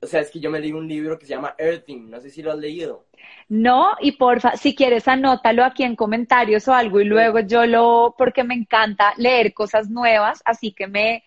O 0.00 0.06
sea, 0.06 0.20
es 0.20 0.30
que 0.30 0.38
yo 0.38 0.48
me 0.48 0.60
leí 0.60 0.70
un 0.70 0.86
libro 0.86 1.18
que 1.18 1.26
se 1.26 1.34
llama 1.34 1.56
Earthing. 1.58 2.08
No 2.08 2.20
sé 2.20 2.30
si 2.30 2.40
lo 2.40 2.52
has 2.52 2.58
leído. 2.58 3.06
No, 3.48 3.96
y 4.00 4.12
porfa, 4.12 4.56
si 4.56 4.76
quieres, 4.76 5.08
anótalo 5.08 5.64
aquí 5.64 5.82
en 5.82 5.96
comentarios 5.96 6.68
o 6.68 6.72
algo 6.72 7.00
y 7.00 7.04
luego 7.04 7.40
yo 7.40 7.66
lo. 7.66 8.14
Porque 8.16 8.44
me 8.44 8.54
encanta 8.54 9.12
leer 9.16 9.52
cosas 9.52 9.90
nuevas, 9.90 10.40
así 10.44 10.72
que 10.72 10.86
me, 10.86 11.24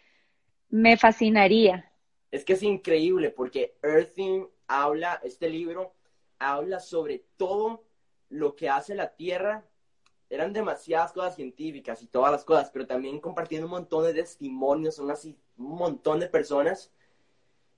me 0.70 0.96
fascinaría. 0.96 1.92
Es 2.32 2.46
que 2.46 2.54
es 2.54 2.64
increíble 2.64 3.30
porque 3.30 3.76
Earthing 3.84 4.48
habla, 4.68 5.20
este 5.22 5.50
libro 5.50 5.94
habla 6.40 6.80
sobre 6.80 7.26
todo 7.36 7.84
lo 8.30 8.56
que 8.56 8.70
hace 8.70 8.96
la 8.96 9.14
Tierra 9.14 9.66
eran 10.32 10.54
demasiadas 10.54 11.12
cosas 11.12 11.36
científicas 11.36 12.02
y 12.02 12.08
todas 12.08 12.32
las 12.32 12.46
cosas, 12.46 12.72
pero 12.72 12.88
también 12.88 13.20
compartiendo 13.20 13.68
un 13.68 13.72
montón 13.72 14.06
de 14.06 14.14
testimonios, 14.14 14.96
son 14.96 15.12
así 15.12 15.38
un 15.58 15.76
montón 15.76 16.22
de 16.22 16.28
personas 16.28 16.90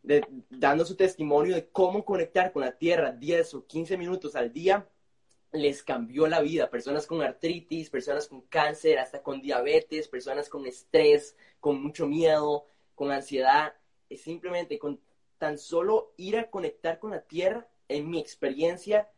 de, 0.04 0.24
dando 0.52 0.86
su 0.86 0.96
testimonio 0.96 1.56
de 1.56 1.68
cómo 1.70 2.06
conectar 2.06 2.52
con 2.52 2.62
la 2.62 2.78
Tierra 2.78 3.12
10 3.12 3.56
o 3.56 3.66
15 3.66 3.98
minutos 3.98 4.36
al 4.36 4.54
día 4.54 4.88
les 5.52 5.82
cambió 5.82 6.28
la 6.28 6.42
vida. 6.42 6.70
Personas 6.70 7.08
con 7.08 7.24
artritis, 7.24 7.90
personas 7.90 8.28
con 8.28 8.42
cáncer, 8.42 9.00
hasta 9.00 9.24
con 9.24 9.42
diabetes, 9.42 10.08
personas 10.08 10.48
con 10.48 10.68
estrés, 10.68 11.36
con 11.60 11.82
mucho 11.82 12.06
miedo, 12.06 12.68
con 12.94 13.12
ansiedad. 13.12 13.74
Es 14.10 14.22
simplemente 14.22 14.78
con 14.78 15.00
tan 15.40 15.58
solo 15.58 16.14
ir 16.18 16.38
a 16.38 16.52
conectar 16.52 17.00
con 17.00 17.12
la 17.12 17.22
Tierra, 17.22 17.68
en 17.88 18.10
mi 18.10 18.20
experiencia, 18.20 19.10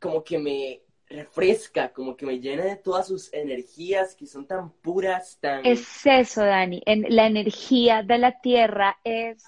como 0.00 0.24
que 0.24 0.38
me, 0.38 0.82
refresca, 1.08 1.92
como 1.92 2.16
que 2.16 2.26
me 2.26 2.38
llena 2.38 2.64
de 2.64 2.76
todas 2.76 3.08
sus 3.08 3.32
energías 3.32 4.14
que 4.14 4.26
son 4.26 4.46
tan 4.46 4.70
puras, 4.70 5.38
tan... 5.40 5.64
Es 5.64 6.04
eso, 6.04 6.44
Dani. 6.44 6.82
En, 6.84 7.04
la 7.08 7.26
energía 7.26 8.02
de 8.02 8.18
la 8.18 8.40
Tierra 8.40 8.98
es 9.04 9.42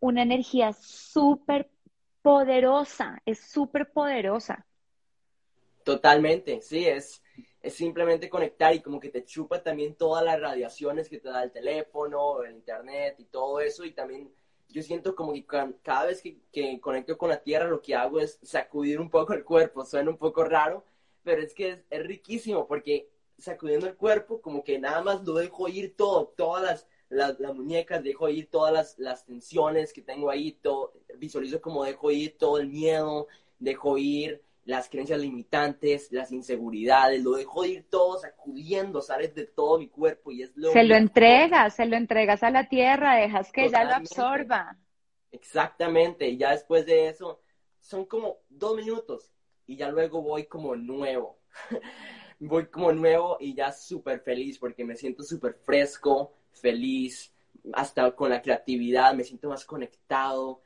una 0.00 0.22
energía 0.22 0.72
súper 0.72 1.70
poderosa, 2.22 3.22
es 3.24 3.38
súper 3.40 3.92
poderosa. 3.92 4.66
Totalmente, 5.84 6.60
sí, 6.60 6.86
es, 6.86 7.22
es 7.62 7.74
simplemente 7.74 8.28
conectar 8.28 8.74
y 8.74 8.80
como 8.80 9.00
que 9.00 9.08
te 9.08 9.24
chupa 9.24 9.62
también 9.62 9.94
todas 9.94 10.24
las 10.24 10.40
radiaciones 10.40 11.08
que 11.08 11.18
te 11.18 11.28
da 11.28 11.42
el 11.42 11.52
teléfono, 11.52 12.42
el 12.42 12.56
internet 12.56 13.16
y 13.18 13.24
todo 13.26 13.60
eso 13.60 13.84
y 13.84 13.92
también 13.92 14.30
yo 14.68 14.82
siento 14.82 15.14
como 15.14 15.32
que 15.32 15.46
cada 15.82 16.06
vez 16.06 16.22
que, 16.22 16.38
que, 16.52 16.80
conecto 16.80 17.16
con 17.16 17.30
la 17.30 17.42
tierra 17.42 17.68
lo 17.68 17.80
que 17.80 17.94
hago 17.94 18.20
es 18.20 18.38
sacudir 18.42 19.00
un 19.00 19.10
poco 19.10 19.32
el 19.32 19.44
cuerpo, 19.44 19.84
suena 19.84 20.10
un 20.10 20.18
poco 20.18 20.44
raro, 20.44 20.84
pero 21.22 21.42
es 21.42 21.54
que 21.54 21.84
es, 21.90 22.06
riquísimo 22.06 22.66
porque 22.66 23.08
sacudiendo 23.38 23.86
el 23.86 23.96
cuerpo 23.96 24.40
como 24.40 24.64
que 24.64 24.78
nada 24.78 25.02
más 25.02 25.24
lo 25.24 25.34
dejo 25.34 25.68
ir 25.68 25.96
todo, 25.96 26.28
todas 26.36 26.86
las, 27.08 27.38
las, 27.38 27.54
muñecas, 27.54 28.02
dejo 28.02 28.28
ir 28.28 28.50
todas 28.50 28.72
las, 28.72 28.98
las, 28.98 29.24
tensiones 29.24 29.92
que 29.92 30.02
tengo 30.02 30.30
ahí, 30.30 30.52
todo, 30.52 30.92
visualizo 31.16 31.60
como 31.60 31.84
dejo 31.84 32.10
ir 32.10 32.36
todo 32.36 32.58
el 32.58 32.68
miedo, 32.68 33.28
dejo 33.58 33.96
ir 33.98 34.42
las 34.68 34.90
creencias 34.90 35.18
limitantes, 35.18 36.12
las 36.12 36.30
inseguridades, 36.30 37.24
lo 37.24 37.30
dejo 37.30 37.64
ir 37.64 37.88
todo 37.88 38.18
sacudiendo, 38.18 39.00
sales 39.00 39.34
de 39.34 39.46
todo 39.46 39.78
mi 39.78 39.88
cuerpo 39.88 40.30
y 40.30 40.42
es 40.42 40.52
lo... 40.56 40.72
Se 40.72 40.84
lo 40.84 40.94
entregas, 40.94 41.74
se 41.74 41.86
lo 41.86 41.96
entregas 41.96 42.42
a 42.42 42.50
la 42.50 42.68
tierra, 42.68 43.16
dejas 43.16 43.50
que 43.50 43.64
ella 43.64 43.84
lo 43.84 43.94
absorba. 43.94 44.76
Exactamente, 45.32 46.28
y 46.28 46.36
ya 46.36 46.50
después 46.50 46.84
de 46.84 47.08
eso, 47.08 47.40
son 47.80 48.04
como 48.04 48.40
dos 48.50 48.76
minutos 48.76 49.32
y 49.66 49.76
ya 49.76 49.88
luego 49.88 50.20
voy 50.20 50.44
como 50.44 50.76
nuevo. 50.76 51.38
voy 52.38 52.66
como 52.66 52.92
nuevo 52.92 53.38
y 53.40 53.54
ya 53.54 53.72
súper 53.72 54.20
feliz 54.20 54.58
porque 54.58 54.84
me 54.84 54.96
siento 54.96 55.22
súper 55.22 55.54
fresco, 55.64 56.34
feliz, 56.52 57.32
hasta 57.72 58.10
con 58.10 58.28
la 58.28 58.42
creatividad, 58.42 59.14
me 59.14 59.24
siento 59.24 59.48
más 59.48 59.64
conectado, 59.64 60.60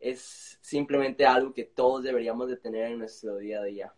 es 0.00 0.58
simplemente 0.62 1.26
algo 1.26 1.52
que 1.52 1.64
todos 1.64 2.02
deberíamos 2.02 2.48
de 2.48 2.56
tener 2.56 2.92
en 2.92 2.98
nuestro 2.98 3.36
día 3.36 3.60
a 3.60 3.64
día. 3.64 3.94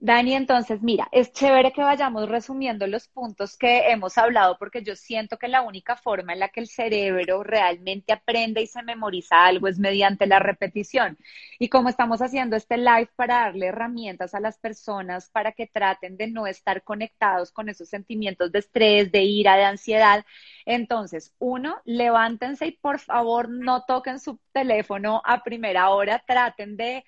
Dani, 0.00 0.34
entonces, 0.34 0.82
mira, 0.82 1.08
es 1.12 1.32
chévere 1.32 1.72
que 1.72 1.82
vayamos 1.82 2.28
resumiendo 2.28 2.86
los 2.86 3.08
puntos 3.08 3.56
que 3.56 3.90
hemos 3.90 4.18
hablado 4.18 4.56
porque 4.58 4.82
yo 4.82 4.96
siento 4.96 5.38
que 5.38 5.48
la 5.48 5.62
única 5.62 5.96
forma 5.96 6.32
en 6.32 6.40
la 6.40 6.48
que 6.50 6.60
el 6.60 6.68
cerebro 6.68 7.42
realmente 7.42 8.12
aprende 8.12 8.60
y 8.62 8.66
se 8.66 8.82
memoriza 8.82 9.46
algo 9.46 9.66
es 9.68 9.78
mediante 9.78 10.26
la 10.26 10.38
repetición. 10.40 11.16
Y 11.58 11.68
como 11.68 11.88
estamos 11.88 12.20
haciendo 12.22 12.56
este 12.56 12.76
live 12.76 13.08
para 13.16 13.40
darle 13.44 13.66
herramientas 13.66 14.34
a 14.34 14.40
las 14.40 14.58
personas 14.58 15.30
para 15.30 15.52
que 15.52 15.66
traten 15.66 16.16
de 16.16 16.28
no 16.28 16.46
estar 16.46 16.82
conectados 16.82 17.50
con 17.52 17.68
esos 17.68 17.88
sentimientos 17.88 18.52
de 18.52 18.58
estrés, 18.58 19.10
de 19.12 19.22
ira, 19.24 19.56
de 19.56 19.64
ansiedad, 19.64 20.24
entonces, 20.66 21.34
uno, 21.38 21.80
levántense 21.84 22.66
y 22.66 22.72
por 22.72 22.98
favor 23.00 23.48
no 23.48 23.84
toquen 23.84 24.18
su 24.20 24.38
teléfono 24.52 25.22
a 25.24 25.42
primera 25.42 25.90
hora, 25.90 26.22
traten 26.26 26.76
de 26.76 27.04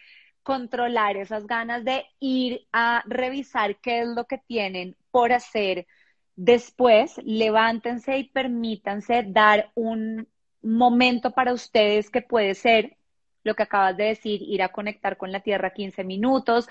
controlar 0.47 1.17
esas 1.17 1.45
ganas 1.49 1.85
de 1.85 2.07
ir 2.21 2.69
a 2.73 3.03
revisar 3.05 3.81
qué 3.81 4.03
es 4.03 4.07
lo 4.07 4.27
que 4.27 4.39
tienen 4.39 4.97
por 5.11 5.33
hacer. 5.33 5.89
Después, 6.37 7.21
levántense 7.25 8.17
y 8.17 8.29
permítanse 8.31 9.25
dar 9.27 9.73
un 9.75 10.29
momento 10.63 11.33
para 11.33 11.53
ustedes 11.53 12.11
que 12.11 12.23
puede 12.23 12.55
ser 12.55 12.97
lo 13.43 13.57
que 13.57 13.65
acabas 13.65 13.97
de 13.97 14.05
decir, 14.05 14.41
ir 14.41 14.63
a 14.63 14.69
conectar 14.69 15.17
con 15.17 15.33
la 15.33 15.41
tierra 15.41 15.73
15 15.73 16.05
minutos. 16.05 16.69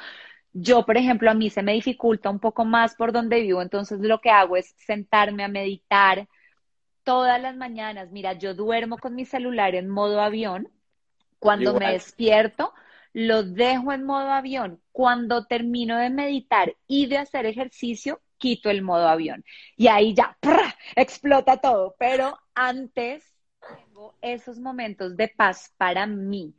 Yo, 0.54 0.86
por 0.86 0.96
ejemplo, 0.96 1.30
a 1.30 1.34
mí 1.34 1.50
se 1.50 1.62
me 1.62 1.74
dificulta 1.74 2.30
un 2.30 2.40
poco 2.40 2.64
más 2.64 2.96
por 2.96 3.12
donde 3.12 3.42
vivo, 3.42 3.62
entonces 3.62 4.00
lo 4.00 4.22
que 4.22 4.30
hago 4.30 4.56
es 4.56 4.74
sentarme 4.78 5.44
a 5.44 5.50
meditar 5.50 6.30
todas 7.04 7.42
las 7.42 7.58
mañanas. 7.58 8.10
Mira, 8.10 8.32
yo 8.32 8.54
duermo 8.54 8.98
con 8.98 9.16
mi 9.16 9.26
celular 9.26 9.76
en 9.76 9.90
modo 9.90 10.22
avión. 10.22 10.70
Cuando 11.40 11.78
me 11.78 11.92
despierto, 11.92 12.74
lo 13.16 13.44
dejo 13.44 13.94
en 13.94 14.04
modo 14.04 14.30
avión. 14.30 14.82
Cuando 14.92 15.46
termino 15.46 15.98
de 15.98 16.10
meditar 16.10 16.76
y 16.86 17.06
de 17.06 17.18
hacer 17.18 17.46
ejercicio, 17.46 18.20
quito 18.38 18.70
el 18.70 18.82
modo 18.82 19.08
avión. 19.08 19.46
Y 19.78 19.88
ahí 19.88 20.14
ya 20.14 20.38
explota 20.98 21.56
todo. 21.56 21.96
Pero 21.98 22.38
antes 22.54 23.24
tengo 23.78 24.16
esos 24.22 24.60
momentos 24.60 25.16
de 25.16 25.30
paz 25.30 25.74
para 25.78 26.06
mí 26.06 26.54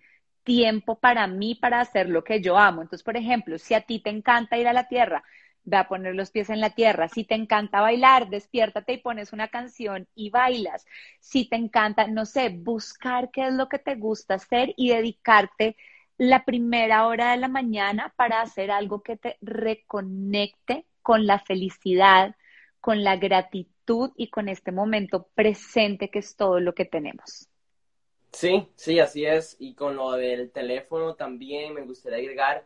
tiempo 0.44 0.98
para 0.98 1.26
mí 1.26 1.56
para 1.56 1.80
hacer 1.80 2.08
lo 2.08 2.24
que 2.24 2.40
yo 2.40 2.56
amo. 2.56 2.80
Entonces, 2.80 3.04
por 3.04 3.16
ejemplo, 3.18 3.58
si 3.58 3.74
a 3.74 3.82
ti 3.82 3.98
te 3.98 4.10
encanta 4.10 4.56
ir 4.56 4.68
a 4.68 4.72
la 4.72 4.88
tierra, 4.88 5.24
ve 5.64 5.76
a 5.76 5.88
poner 5.88 6.14
los 6.14 6.30
pies 6.30 6.48
en 6.50 6.60
la 6.60 6.70
tierra. 6.70 7.08
Si 7.08 7.24
te 7.24 7.34
encanta 7.34 7.80
bailar, 7.82 8.30
despiértate 8.30 8.94
y 8.94 8.98
pones 8.98 9.32
una 9.32 9.48
canción 9.48 10.08
y 10.14 10.30
bailas. 10.30 10.86
Si 11.20 11.48
te 11.48 11.56
encanta, 11.56 12.06
no 12.06 12.24
sé, 12.24 12.48
buscar 12.48 13.30
qué 13.30 13.48
es 13.48 13.54
lo 13.54 13.68
que 13.68 13.80
te 13.80 13.96
gusta 13.96 14.34
hacer 14.34 14.72
y 14.76 14.90
dedicarte 14.90 15.76
la 16.18 16.44
primera 16.44 17.06
hora 17.06 17.32
de 17.32 17.36
la 17.36 17.48
mañana 17.48 18.12
para 18.16 18.40
hacer 18.40 18.70
algo 18.70 19.02
que 19.02 19.16
te 19.16 19.36
reconecte 19.40 20.86
con 21.02 21.26
la 21.26 21.38
felicidad, 21.38 22.34
con 22.80 23.04
la 23.04 23.16
gratitud 23.16 24.10
y 24.16 24.28
con 24.28 24.48
este 24.48 24.72
momento 24.72 25.28
presente 25.34 26.10
que 26.10 26.20
es 26.20 26.36
todo 26.36 26.60
lo 26.60 26.74
que 26.74 26.84
tenemos. 26.84 27.48
Sí, 28.32 28.68
sí, 28.74 28.98
así 28.98 29.24
es. 29.24 29.56
Y 29.58 29.74
con 29.74 29.96
lo 29.96 30.12
del 30.12 30.50
teléfono 30.50 31.14
también 31.14 31.74
me 31.74 31.82
gustaría 31.82 32.18
agregar 32.18 32.64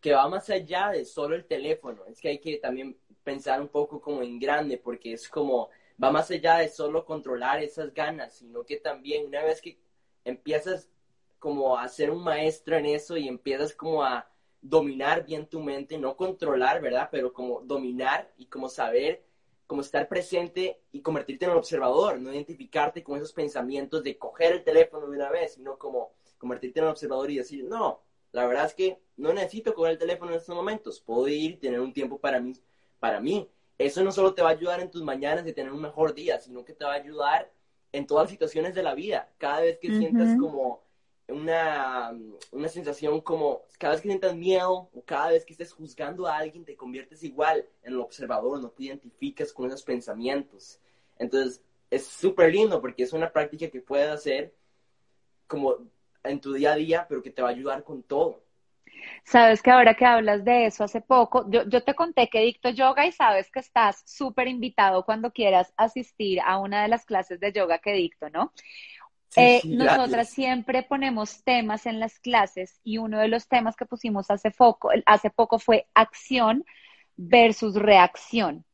que 0.00 0.12
va 0.12 0.28
más 0.28 0.50
allá 0.50 0.90
de 0.90 1.04
solo 1.04 1.34
el 1.34 1.46
teléfono. 1.46 2.04
Es 2.06 2.20
que 2.20 2.28
hay 2.28 2.38
que 2.38 2.58
también 2.58 2.96
pensar 3.24 3.60
un 3.60 3.68
poco 3.68 4.00
como 4.00 4.22
en 4.22 4.38
grande, 4.38 4.78
porque 4.78 5.12
es 5.12 5.28
como, 5.28 5.70
va 6.02 6.10
más 6.10 6.30
allá 6.30 6.58
de 6.58 6.68
solo 6.68 7.04
controlar 7.04 7.62
esas 7.62 7.92
ganas, 7.92 8.34
sino 8.34 8.64
que 8.64 8.76
también 8.76 9.26
una 9.26 9.42
vez 9.42 9.60
que 9.60 9.78
empiezas 10.24 10.88
como 11.38 11.78
a 11.78 11.88
ser 11.88 12.10
un 12.10 12.22
maestro 12.22 12.76
en 12.76 12.86
eso 12.86 13.16
y 13.16 13.28
empiezas 13.28 13.74
como 13.74 14.02
a 14.02 14.28
dominar 14.60 15.24
bien 15.24 15.46
tu 15.46 15.60
mente, 15.60 15.98
no 15.98 16.16
controlar, 16.16 16.80
¿verdad? 16.80 17.08
Pero 17.10 17.32
como 17.32 17.60
dominar 17.60 18.32
y 18.36 18.46
como 18.46 18.68
saber 18.68 19.24
como 19.66 19.80
estar 19.80 20.08
presente 20.08 20.80
y 20.92 21.02
convertirte 21.02 21.44
en 21.44 21.50
un 21.52 21.58
observador, 21.58 22.20
no 22.20 22.32
identificarte 22.32 23.02
con 23.02 23.16
esos 23.16 23.32
pensamientos 23.32 24.02
de 24.02 24.16
coger 24.16 24.52
el 24.52 24.64
teléfono 24.64 25.08
de 25.08 25.16
una 25.16 25.30
vez, 25.30 25.54
sino 25.54 25.76
como 25.76 26.12
convertirte 26.38 26.78
en 26.78 26.84
un 26.84 26.92
observador 26.92 27.30
y 27.30 27.38
decir, 27.38 27.64
no, 27.64 28.00
la 28.32 28.46
verdad 28.46 28.66
es 28.66 28.74
que 28.74 29.00
no 29.16 29.32
necesito 29.32 29.74
coger 29.74 29.92
el 29.92 29.98
teléfono 29.98 30.30
en 30.30 30.38
estos 30.38 30.54
momentos, 30.54 31.00
puedo 31.00 31.26
ir 31.28 31.52
y 31.52 31.56
tener 31.56 31.80
un 31.80 31.92
tiempo 31.92 32.18
para 32.18 32.40
mí, 32.40 32.52
para 33.00 33.20
mí. 33.20 33.50
Eso 33.78 34.02
no 34.04 34.12
solo 34.12 34.34
te 34.34 34.42
va 34.42 34.50
a 34.50 34.52
ayudar 34.52 34.80
en 34.80 34.90
tus 34.90 35.02
mañanas 35.02 35.44
de 35.44 35.52
tener 35.52 35.72
un 35.72 35.82
mejor 35.82 36.14
día, 36.14 36.38
sino 36.38 36.64
que 36.64 36.72
te 36.72 36.84
va 36.84 36.92
a 36.92 36.96
ayudar 36.96 37.52
en 37.92 38.06
todas 38.06 38.24
las 38.24 38.30
situaciones 38.30 38.74
de 38.74 38.82
la 38.82 38.94
vida. 38.94 39.32
Cada 39.36 39.60
vez 39.60 39.78
que 39.78 39.88
sientas 39.88 40.38
como 40.38 40.85
una, 41.28 42.12
una 42.52 42.68
sensación 42.68 43.20
como 43.20 43.62
cada 43.78 43.94
vez 43.94 44.02
que 44.02 44.08
sientas 44.08 44.36
miedo 44.36 44.88
o 44.94 45.02
cada 45.04 45.30
vez 45.30 45.44
que 45.44 45.52
estés 45.52 45.72
juzgando 45.72 46.26
a 46.26 46.36
alguien 46.36 46.64
te 46.64 46.76
conviertes 46.76 47.22
igual 47.24 47.66
en 47.82 47.94
el 47.94 48.00
observador, 48.00 48.60
no 48.60 48.70
te 48.70 48.84
identificas 48.84 49.52
con 49.52 49.66
esos 49.66 49.82
pensamientos. 49.82 50.80
Entonces 51.18 51.62
es 51.90 52.06
súper 52.06 52.52
lindo 52.52 52.80
porque 52.80 53.02
es 53.02 53.12
una 53.12 53.32
práctica 53.32 53.68
que 53.68 53.80
puedes 53.80 54.10
hacer 54.10 54.54
como 55.46 55.76
en 56.24 56.40
tu 56.40 56.52
día 56.52 56.72
a 56.72 56.76
día, 56.76 57.06
pero 57.08 57.22
que 57.22 57.30
te 57.30 57.42
va 57.42 57.48
a 57.48 57.52
ayudar 57.52 57.84
con 57.84 58.02
todo. 58.02 58.42
Sabes 59.24 59.62
que 59.62 59.70
ahora 59.70 59.94
que 59.94 60.04
hablas 60.04 60.44
de 60.44 60.66
eso 60.66 60.84
hace 60.84 61.00
poco, 61.00 61.48
yo, 61.50 61.64
yo 61.68 61.82
te 61.82 61.94
conté 61.94 62.28
que 62.28 62.40
dicto 62.40 62.70
yoga 62.70 63.06
y 63.06 63.12
sabes 63.12 63.50
que 63.50 63.60
estás 63.60 64.02
súper 64.06 64.48
invitado 64.48 65.04
cuando 65.04 65.32
quieras 65.32 65.72
asistir 65.76 66.40
a 66.40 66.58
una 66.58 66.82
de 66.82 66.88
las 66.88 67.04
clases 67.04 67.38
de 67.40 67.52
yoga 67.52 67.78
que 67.78 67.92
dicto, 67.92 68.30
¿no? 68.30 68.52
Eh, 69.34 69.60
nosotras 69.64 70.30
siempre 70.30 70.82
ponemos 70.82 71.42
temas 71.42 71.86
en 71.86 72.00
las 72.00 72.18
clases 72.20 72.80
y 72.84 72.98
uno 72.98 73.18
de 73.18 73.28
los 73.28 73.48
temas 73.48 73.76
que 73.76 73.84
pusimos 73.84 74.30
hace 74.30 74.50
poco, 74.50 74.90
hace 75.04 75.30
poco 75.30 75.58
fue 75.58 75.86
acción 75.94 76.64
versus 77.16 77.74
reacción. 77.74 78.64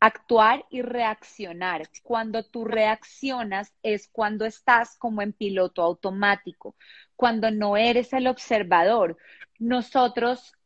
Actuar 0.00 0.64
y 0.70 0.82
reaccionar. 0.82 1.88
Cuando 2.02 2.44
tú 2.44 2.64
reaccionas 2.64 3.74
es 3.82 4.08
cuando 4.10 4.44
estás 4.44 4.96
como 4.96 5.22
en 5.22 5.32
piloto 5.32 5.82
automático, 5.82 6.76
cuando 7.16 7.50
no 7.50 7.76
eres 7.76 8.12
el 8.12 8.28
observador. 8.28 9.16
Nosotros 9.58 10.57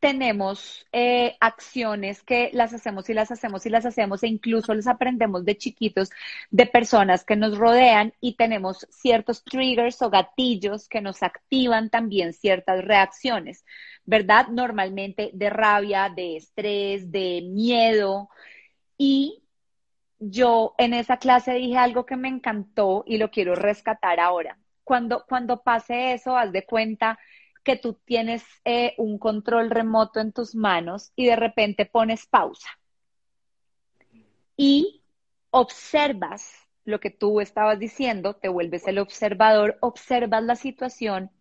tenemos 0.00 0.86
eh, 0.92 1.36
acciones 1.40 2.22
que 2.22 2.50
las 2.52 2.74
hacemos 2.74 3.08
y 3.08 3.14
las 3.14 3.30
hacemos 3.30 3.64
y 3.66 3.70
las 3.70 3.86
hacemos 3.86 4.22
e 4.22 4.28
incluso 4.28 4.74
las 4.74 4.86
aprendemos 4.86 5.44
de 5.44 5.56
chiquitos 5.56 6.10
de 6.50 6.66
personas 6.66 7.24
que 7.24 7.36
nos 7.36 7.56
rodean 7.58 8.12
y 8.20 8.34
tenemos 8.36 8.86
ciertos 8.90 9.42
triggers 9.44 10.02
o 10.02 10.10
gatillos 10.10 10.88
que 10.88 11.00
nos 11.00 11.22
activan 11.22 11.90
también 11.90 12.32
ciertas 12.34 12.84
reacciones, 12.84 13.64
¿verdad? 14.04 14.48
Normalmente 14.48 15.30
de 15.32 15.50
rabia, 15.50 16.10
de 16.14 16.36
estrés, 16.36 17.10
de 17.10 17.42
miedo 17.42 18.28
y 18.98 19.42
yo 20.18 20.74
en 20.78 20.94
esa 20.94 21.18
clase 21.18 21.54
dije 21.54 21.78
algo 21.78 22.06
que 22.06 22.16
me 22.16 22.28
encantó 22.28 23.04
y 23.06 23.18
lo 23.18 23.30
quiero 23.30 23.54
rescatar 23.54 24.20
ahora. 24.20 24.58
Cuando, 24.84 25.24
cuando 25.28 25.62
pase 25.62 26.14
eso, 26.14 26.36
haz 26.36 26.52
de 26.52 26.64
cuenta 26.64 27.18
que 27.66 27.76
tú 27.76 27.94
tienes 28.04 28.44
eh, 28.64 28.94
un 28.96 29.18
control 29.18 29.70
remoto 29.70 30.20
en 30.20 30.32
tus 30.32 30.54
manos 30.54 31.12
y 31.16 31.26
de 31.26 31.34
repente 31.34 31.84
pones 31.84 32.24
pausa. 32.26 32.68
Y 34.56 35.02
observas 35.50 36.54
lo 36.84 37.00
que 37.00 37.10
tú 37.10 37.40
estabas 37.40 37.80
diciendo, 37.80 38.36
te 38.36 38.48
vuelves 38.48 38.86
el 38.86 39.00
observador, 39.00 39.78
observas 39.80 40.44
la 40.44 40.54
situación, 40.54 41.32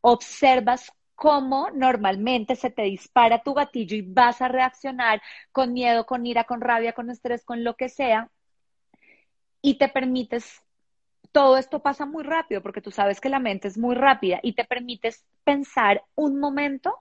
observas 0.00 0.90
cómo 1.14 1.68
normalmente 1.74 2.56
se 2.56 2.70
te 2.70 2.82
dispara 2.84 3.42
tu 3.42 3.52
gatillo 3.52 3.94
y 3.94 4.00
vas 4.00 4.40
a 4.40 4.48
reaccionar 4.48 5.20
con 5.52 5.74
miedo, 5.74 6.06
con 6.06 6.24
ira, 6.24 6.44
con 6.44 6.62
rabia, 6.62 6.94
con 6.94 7.10
estrés, 7.10 7.44
con 7.44 7.62
lo 7.62 7.76
que 7.76 7.90
sea, 7.90 8.30
y 9.60 9.76
te 9.76 9.88
permites 9.88 10.62
todo 11.32 11.56
esto 11.56 11.80
pasa 11.80 12.06
muy 12.06 12.24
rápido 12.24 12.62
porque 12.62 12.80
tú 12.80 12.90
sabes 12.90 13.20
que 13.20 13.28
la 13.28 13.38
mente 13.38 13.68
es 13.68 13.78
muy 13.78 13.94
rápida 13.94 14.40
y 14.42 14.54
te 14.54 14.64
permites 14.64 15.24
pensar 15.44 16.04
un 16.14 16.38
momento 16.40 16.96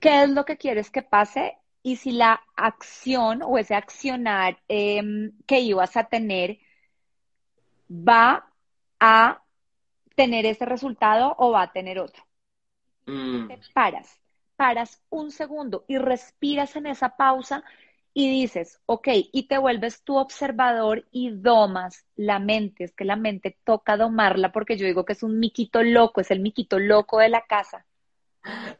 qué 0.00 0.22
es 0.22 0.30
lo 0.30 0.44
que 0.44 0.56
quieres 0.56 0.90
que 0.90 1.02
pase 1.02 1.56
y 1.82 1.96
si 1.96 2.12
la 2.12 2.40
acción 2.56 3.42
o 3.42 3.58
ese 3.58 3.74
accionar 3.74 4.58
em, 4.68 5.32
que 5.46 5.60
ibas 5.60 5.96
a 5.96 6.04
tener 6.04 6.58
va 7.90 8.50
a 9.00 9.42
tener 10.14 10.46
ese 10.46 10.64
resultado 10.64 11.34
o 11.38 11.50
va 11.50 11.62
a 11.62 11.72
tener 11.72 11.98
otro. 11.98 12.24
Mm. 13.06 13.48
Te 13.48 13.60
paras, 13.74 14.20
paras 14.56 15.02
un 15.10 15.30
segundo 15.30 15.84
y 15.86 15.98
respiras 15.98 16.76
en 16.76 16.86
esa 16.86 17.16
pausa 17.16 17.62
y 18.16 18.30
dices, 18.30 18.80
ok, 18.86 19.08
y 19.32 19.48
te 19.48 19.58
vuelves 19.58 20.04
tu 20.04 20.16
observador 20.16 21.04
y 21.10 21.30
domas 21.30 22.06
la 22.14 22.38
mente. 22.38 22.84
Es 22.84 22.94
que 22.94 23.04
la 23.04 23.16
mente 23.16 23.58
toca 23.64 23.96
domarla 23.96 24.52
porque 24.52 24.76
yo 24.76 24.86
digo 24.86 25.04
que 25.04 25.14
es 25.14 25.24
un 25.24 25.40
miquito 25.40 25.82
loco, 25.82 26.20
es 26.20 26.30
el 26.30 26.38
miquito 26.38 26.78
loco 26.78 27.18
de 27.18 27.28
la 27.28 27.44
casa. 27.44 27.84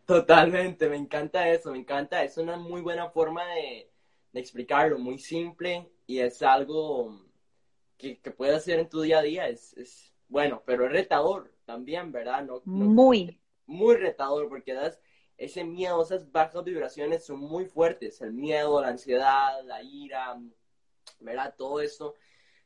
Totalmente, 0.06 0.88
me 0.88 0.96
encanta 0.96 1.48
eso, 1.48 1.72
me 1.72 1.78
encanta. 1.78 2.22
Es 2.22 2.38
una 2.38 2.56
muy 2.56 2.80
buena 2.80 3.10
forma 3.10 3.44
de, 3.46 3.90
explicarlo, 4.34 4.98
muy 4.98 5.18
simple 5.18 5.90
y 6.06 6.20
es 6.20 6.40
algo 6.42 7.20
que, 7.96 8.20
que 8.20 8.30
puedes 8.30 8.56
hacer 8.56 8.78
en 8.78 8.88
tu 8.88 9.00
día 9.00 9.18
a 9.18 9.22
día. 9.22 9.48
Es, 9.48 10.14
bueno, 10.28 10.62
pero 10.64 10.86
es 10.86 10.92
retador 10.92 11.52
también, 11.64 12.12
¿verdad? 12.12 12.44
No, 12.44 12.62
muy. 12.64 13.40
Muy 13.66 13.96
retador 13.96 14.48
porque 14.48 14.74
das 14.74 15.00
ese 15.36 15.64
miedo, 15.64 16.02
esas 16.02 16.30
bajas 16.30 16.64
vibraciones 16.64 17.24
son 17.24 17.40
muy 17.40 17.66
fuertes. 17.66 18.20
El 18.20 18.32
miedo, 18.32 18.80
la 18.80 18.88
ansiedad, 18.88 19.62
la 19.64 19.82
ira, 19.82 20.40
¿verdad? 21.20 21.54
Todo 21.56 21.80
eso 21.80 22.14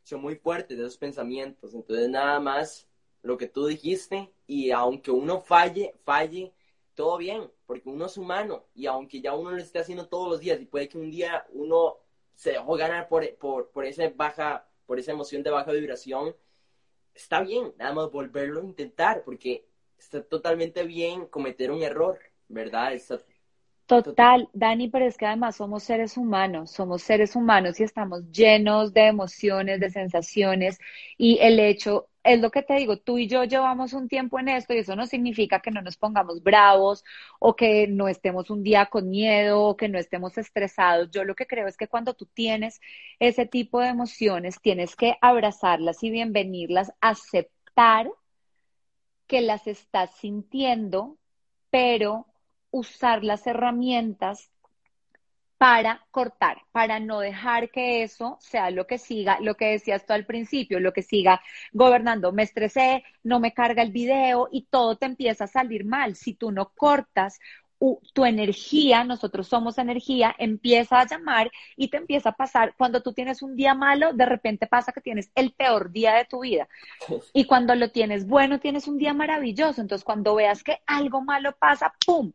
son 0.02 0.20
muy 0.20 0.36
fuertes, 0.36 0.78
esos 0.78 0.98
pensamientos. 0.98 1.74
Entonces, 1.74 2.08
nada 2.08 2.40
más 2.40 2.88
lo 3.22 3.36
que 3.36 3.48
tú 3.48 3.66
dijiste 3.66 4.32
y 4.46 4.70
aunque 4.70 5.10
uno 5.10 5.40
falle, 5.40 5.94
falle, 6.04 6.54
todo 6.94 7.16
bien, 7.18 7.50
porque 7.66 7.88
uno 7.88 8.06
es 8.06 8.16
humano 8.16 8.66
y 8.74 8.86
aunque 8.86 9.20
ya 9.20 9.34
uno 9.34 9.52
lo 9.52 9.58
esté 9.58 9.78
haciendo 9.78 10.08
todos 10.08 10.28
los 10.28 10.40
días 10.40 10.60
y 10.60 10.66
puede 10.66 10.88
que 10.88 10.98
un 10.98 11.10
día 11.10 11.46
uno 11.52 11.98
se 12.34 12.52
dejó 12.52 12.76
ganar 12.76 13.08
por, 13.08 13.36
por, 13.36 13.70
por, 13.70 13.84
esa 13.84 14.08
baja, 14.14 14.68
por 14.86 14.98
esa 14.98 15.12
emoción 15.12 15.42
de 15.42 15.50
baja 15.50 15.72
vibración, 15.72 16.34
está 17.14 17.40
bien, 17.40 17.74
nada 17.78 17.92
más 17.92 18.10
volverlo 18.10 18.60
a 18.60 18.64
intentar, 18.64 19.22
porque 19.24 19.68
está 19.98 20.22
totalmente 20.22 20.84
bien 20.84 21.26
cometer 21.26 21.70
un 21.70 21.82
error, 21.82 22.18
¿verdad? 22.48 22.92
Total, 23.88 24.50
Dani, 24.52 24.88
pero 24.90 25.06
es 25.06 25.16
que 25.16 25.24
además 25.24 25.56
somos 25.56 25.82
seres 25.82 26.18
humanos, 26.18 26.70
somos 26.70 27.02
seres 27.02 27.34
humanos 27.34 27.80
y 27.80 27.84
estamos 27.84 28.30
llenos 28.30 28.92
de 28.92 29.06
emociones, 29.06 29.80
de 29.80 29.88
sensaciones 29.88 30.78
y 31.16 31.38
el 31.40 31.58
hecho, 31.58 32.10
es 32.22 32.38
lo 32.38 32.50
que 32.50 32.62
te 32.62 32.74
digo, 32.74 32.98
tú 32.98 33.16
y 33.16 33.28
yo 33.28 33.44
llevamos 33.44 33.94
un 33.94 34.06
tiempo 34.06 34.38
en 34.38 34.50
esto 34.50 34.74
y 34.74 34.78
eso 34.78 34.94
no 34.94 35.06
significa 35.06 35.60
que 35.60 35.70
no 35.70 35.80
nos 35.80 35.96
pongamos 35.96 36.42
bravos 36.42 37.02
o 37.38 37.56
que 37.56 37.86
no 37.88 38.08
estemos 38.08 38.50
un 38.50 38.62
día 38.62 38.86
con 38.86 39.08
miedo 39.08 39.62
o 39.62 39.76
que 39.78 39.88
no 39.88 39.98
estemos 39.98 40.36
estresados. 40.36 41.10
Yo 41.10 41.24
lo 41.24 41.34
que 41.34 41.46
creo 41.46 41.66
es 41.66 41.78
que 41.78 41.88
cuando 41.88 42.12
tú 42.12 42.26
tienes 42.26 42.82
ese 43.20 43.46
tipo 43.46 43.80
de 43.80 43.88
emociones, 43.88 44.60
tienes 44.60 44.96
que 44.96 45.16
abrazarlas 45.22 46.02
y 46.02 46.10
bienvenirlas, 46.10 46.92
aceptar 47.00 48.10
que 49.26 49.40
las 49.40 49.66
estás 49.66 50.14
sintiendo, 50.16 51.16
pero 51.70 52.26
usar 52.70 53.24
las 53.24 53.46
herramientas 53.46 54.50
para 55.58 56.06
cortar, 56.12 56.58
para 56.70 57.00
no 57.00 57.18
dejar 57.18 57.70
que 57.70 58.04
eso 58.04 58.38
sea 58.40 58.70
lo 58.70 58.86
que 58.86 58.96
siga, 58.96 59.38
lo 59.40 59.56
que 59.56 59.72
decías 59.72 60.06
tú 60.06 60.12
al 60.12 60.24
principio, 60.24 60.78
lo 60.78 60.92
que 60.92 61.02
siga 61.02 61.40
gobernando. 61.72 62.32
Me 62.32 62.44
estresé, 62.44 63.02
no 63.24 63.40
me 63.40 63.52
carga 63.52 63.82
el 63.82 63.90
video 63.90 64.48
y 64.52 64.66
todo 64.66 64.96
te 64.96 65.06
empieza 65.06 65.44
a 65.44 65.48
salir 65.48 65.84
mal. 65.84 66.14
Si 66.14 66.34
tú 66.34 66.52
no 66.52 66.70
cortas 66.76 67.40
tu 68.12 68.24
energía, 68.24 69.04
nosotros 69.04 69.46
somos 69.46 69.78
energía, 69.78 70.34
empieza 70.38 71.00
a 71.00 71.06
llamar 71.06 71.50
y 71.76 71.88
te 71.88 71.96
empieza 71.96 72.30
a 72.30 72.36
pasar. 72.36 72.74
Cuando 72.76 73.02
tú 73.02 73.12
tienes 73.12 73.42
un 73.42 73.54
día 73.54 73.74
malo, 73.74 74.12
de 74.12 74.26
repente 74.26 74.66
pasa 74.66 74.92
que 74.92 75.00
tienes 75.00 75.30
el 75.34 75.52
peor 75.52 75.90
día 75.90 76.14
de 76.14 76.24
tu 76.24 76.40
vida. 76.40 76.68
Y 77.32 77.44
cuando 77.44 77.74
lo 77.74 77.90
tienes 77.90 78.26
bueno, 78.26 78.58
tienes 78.58 78.88
un 78.88 78.98
día 78.98 79.14
maravilloso. 79.14 79.80
Entonces, 79.80 80.04
cuando 80.04 80.34
veas 80.34 80.64
que 80.64 80.78
algo 80.86 81.20
malo 81.20 81.56
pasa, 81.56 81.94
¡pum! 82.04 82.32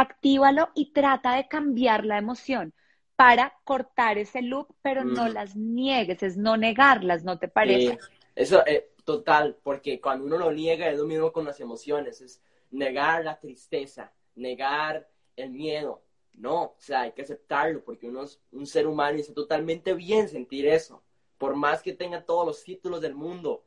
Actívalo 0.00 0.70
y 0.74 0.92
trata 0.92 1.36
de 1.36 1.48
cambiar 1.48 2.04
la 2.04 2.18
emoción 2.18 2.74
para 3.16 3.54
cortar 3.64 4.16
ese 4.16 4.40
loop, 4.40 4.74
pero 4.80 5.04
no 5.04 5.26
mm. 5.26 5.32
las 5.32 5.54
niegues, 5.54 6.22
es 6.22 6.36
no 6.38 6.56
negarlas, 6.56 7.22
¿no 7.22 7.38
te 7.38 7.48
parece? 7.48 7.98
eso, 8.34 8.64
es 8.64 8.74
eh, 8.74 8.92
total, 9.04 9.58
porque 9.62 10.00
cuando 10.00 10.24
uno 10.24 10.38
lo 10.38 10.52
niega 10.52 10.88
es 10.88 10.98
lo 10.98 11.04
mismo 11.04 11.30
con 11.30 11.44
las 11.44 11.60
emociones, 11.60 12.22
es 12.22 12.42
negar 12.70 13.24
la 13.24 13.38
tristeza, 13.38 14.12
negar 14.36 15.06
el 15.36 15.50
miedo. 15.50 16.02
No, 16.32 16.62
o 16.62 16.76
sea, 16.78 17.02
hay 17.02 17.12
que 17.12 17.22
aceptarlo 17.22 17.84
porque 17.84 18.08
uno 18.08 18.22
es 18.22 18.40
un 18.52 18.66
ser 18.66 18.86
humano 18.86 19.18
y 19.18 19.20
está 19.20 19.34
totalmente 19.34 19.92
bien 19.92 20.28
sentir 20.28 20.66
eso. 20.66 21.02
Por 21.36 21.56
más 21.56 21.82
que 21.82 21.92
tenga 21.92 22.24
todos 22.24 22.46
los 22.46 22.64
títulos 22.64 23.02
del 23.02 23.14
mundo, 23.14 23.66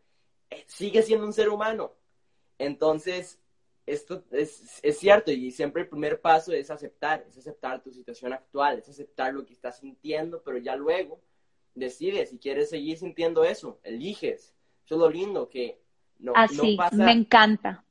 eh, 0.50 0.64
sigue 0.66 1.04
siendo 1.04 1.28
un 1.28 1.34
ser 1.34 1.50
humano. 1.50 1.94
Entonces, 2.58 3.40
esto 3.86 4.24
es, 4.32 4.80
es, 4.82 4.98
cierto 4.98 5.32
y 5.32 5.52
siempre 5.52 5.84
el 5.84 5.90
primer 5.90 6.22
paso 6.22 6.54
es 6.54 6.72
aceptar, 6.72 7.26
es 7.28 7.38
aceptar 7.38 7.82
tu 7.84 7.92
situación 7.92 8.34
actual, 8.34 8.80
es 8.80 8.90
aceptar 8.90 9.34
lo 9.34 9.46
que 9.46 9.54
estás 9.54 9.80
sintiendo, 9.80 10.42
pero 10.42 10.58
ya 10.58 10.76
luego 10.76 11.20
decides 11.76 12.30
si 12.30 12.38
quieres 12.38 12.70
seguir 12.70 12.98
sintiendo 12.98 13.44
eso, 13.44 13.80
eliges. 13.84 14.54
Eso 14.86 14.96
es 14.96 15.00
lo 15.00 15.10
lindo 15.10 15.50
que 15.50 15.82
no, 16.20 16.34
Así, 16.36 16.76
pasa. 16.78 16.96
Me 16.96 17.12
encanta. 17.12 17.86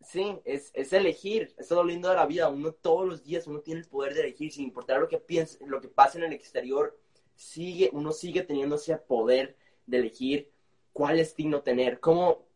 Sí, 0.00 0.38
es, 0.44 0.70
es 0.74 0.92
elegir, 0.92 1.54
eso 1.58 1.74
es 1.74 1.76
lo 1.78 1.84
lindo 1.84 2.08
de 2.08 2.16
la 2.16 2.26
vida. 2.26 2.48
Uno 2.48 2.72
todos 2.72 3.06
los 3.06 3.24
días 3.24 3.46
uno 3.46 3.60
tiene 3.60 3.80
el 3.80 3.88
poder 3.88 4.14
de 4.14 4.20
elegir, 4.20 4.52
sin 4.52 4.64
importar 4.64 5.00
lo 5.00 5.08
que 5.08 5.18
piense, 5.18 5.58
lo 5.66 5.80
que 5.80 5.88
pase 5.88 6.18
en 6.18 6.24
el 6.24 6.32
exterior, 6.32 6.98
sigue, 7.34 7.90
uno 7.92 8.12
sigue 8.12 8.42
teniendo 8.42 8.76
ese 8.76 8.96
poder 8.96 9.56
de 9.86 9.98
elegir 9.98 10.52
cuál 10.92 11.16
destino 11.16 11.62
tener, 11.62 12.00
cómo, 12.00 12.46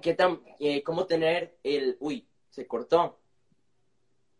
¿Qué 0.00 0.14
tan, 0.14 0.40
eh, 0.60 0.82
cómo 0.82 1.06
tener 1.06 1.58
el, 1.62 1.96
uy, 2.00 2.26
se 2.50 2.66
cortó? 2.66 3.18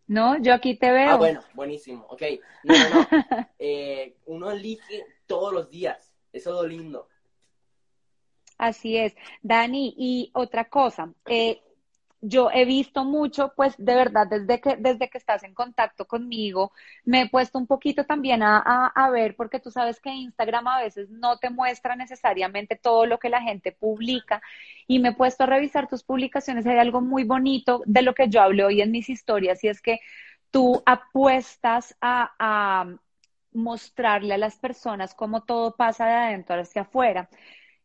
No, 0.07 0.41
yo 0.41 0.55
aquí 0.55 0.75
te 0.77 0.91
veo. 0.91 1.11
Ah, 1.11 1.17
bueno, 1.17 1.41
buenísimo, 1.55 2.07
ok. 2.09 2.23
No, 2.65 2.75
no, 2.75 2.89
no. 2.91 3.09
Eh, 3.61 4.15
uno 4.27 4.53
elige 4.53 5.05
todos 5.27 5.53
los 5.53 5.69
días, 5.69 6.15
eso 6.33 6.51
es 6.51 6.57
lo 6.63 6.69
lindo. 6.69 7.09
Así 8.57 8.97
es. 8.97 9.17
Dani, 9.43 9.95
y 9.99 10.31
otra 10.33 10.69
cosa, 10.69 11.13
eh, 11.27 11.61
yo 12.21 12.51
he 12.53 12.65
visto 12.65 13.05
mucho, 13.05 13.53
pues 13.57 13.75
de 13.79 13.95
verdad, 13.95 14.27
desde 14.27 14.61
que, 14.61 14.77
desde 14.77 15.09
que 15.09 15.19
estás 15.19 15.45
en 15.45 15.55
contacto 15.55 16.07
conmigo, 16.07 16.73
me 17.05 17.23
he 17.23 17.29
puesto 17.29 17.59
un 17.59 17.67
poquito 17.67 18.05
también 18.05 18.43
a, 18.43 18.59
a, 18.89 19.11
ver, 19.11 19.37
porque 19.37 19.61
tú 19.61 19.71
sabes 19.71 20.01
que 20.01 20.11
Instagram 20.11 20.67
a 20.69 20.81
veces 20.83 21.11
no 21.11 21.39
te 21.39 21.51
muestra 21.51 21.97
necesariamente 21.97 22.77
todo 22.77 23.07
lo 23.07 23.19
que 23.19 23.29
la 23.29 23.41
gente 23.43 23.73
publica, 23.73 24.43
y 24.87 24.99
me 24.99 25.11
he 25.11 25.15
puesto 25.15 25.45
a 25.45 25.47
revisar 25.47 25.89
tus 25.89 26.03
publicaciones. 26.05 26.67
Hay 26.67 26.79
algo 26.79 27.01
muy 27.01 27.25
bonito 27.25 27.83
de 27.87 28.03
lo 28.03 28.15
que 28.15 28.29
yo 28.29 28.43
hablo 28.43 28.67
hoy 28.67 28.83
en 28.83 28.91
mis 28.91 29.09
historias, 29.09 29.63
y 29.65 29.69
es 29.69 29.81
que 29.81 30.01
tú 30.51 30.83
apuestas 30.87 31.97
a, 32.01 32.33
a 32.39 32.97
mostrarle 33.53 34.35
a 34.35 34.39
las 34.39 34.57
personas 34.59 35.15
cómo 35.15 35.43
todo 35.45 35.77
pasa 35.77 36.07
de 36.07 36.15
adentro 36.15 36.61
hacia 36.61 36.83
afuera. 36.83 37.29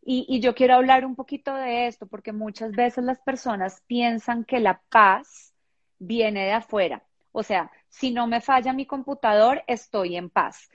Y, 0.06 0.40
yo 0.42 0.54
quiero 0.54 0.76
hablar 0.76 1.06
un 1.06 1.16
poquito 1.16 1.56
de 1.56 1.88
esto 1.88 2.08
porque 2.08 2.34
muchas 2.34 2.72
veces 2.72 3.04
las 3.06 3.20
personas 3.20 3.82
piensan 3.88 4.44
que 4.44 4.60
la 4.60 4.82
paz 4.90 5.54
viene 5.98 6.44
de 6.46 6.52
afuera. 6.52 7.04
O 7.32 7.42
sea, 7.42 7.72
si 7.88 8.12
no 8.12 8.28
me 8.28 8.42
falla 8.42 8.74
mi 8.74 8.86
computador, 8.86 9.64
estoy 9.66 10.18
en 10.18 10.30
paz. 10.30 10.70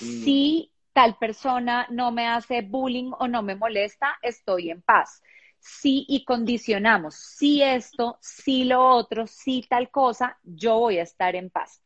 Mm. 0.00 0.04
Si 0.24 0.72
tal 0.92 1.16
persona 1.16 1.86
no 1.90 2.12
me 2.12 2.28
hace 2.28 2.60
bullying 2.60 3.12
o 3.18 3.26
no 3.26 3.42
me 3.42 3.56
molesta, 3.56 4.18
estoy 4.20 4.70
en 4.70 4.82
paz. 4.82 5.22
Si 5.58 6.04
y 6.06 6.24
condicionamos, 6.24 7.14
si 7.14 7.62
esto, 7.62 8.18
si 8.20 8.64
lo 8.64 8.86
otro, 8.86 9.26
si 9.26 9.62
tal 9.62 9.90
cosa, 9.90 10.38
yo 10.42 10.78
voy 10.78 10.98
a 10.98 11.04
estar 11.04 11.34
en 11.36 11.48
paz. 11.48 11.80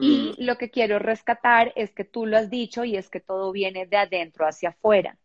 Y 0.00 0.36
mm. 0.38 0.44
lo 0.44 0.58
que 0.58 0.70
quiero 0.70 1.00
rescatar 1.00 1.72
es 1.74 1.92
que 1.92 2.04
tú 2.04 2.24
lo 2.24 2.36
has 2.36 2.50
dicho 2.50 2.84
y 2.84 2.96
es 2.96 3.10
que 3.10 3.20
todo 3.20 3.50
viene 3.50 3.86
de 3.86 3.96
adentro 3.96 4.46
hacia 4.46 4.68
afuera 4.68 5.18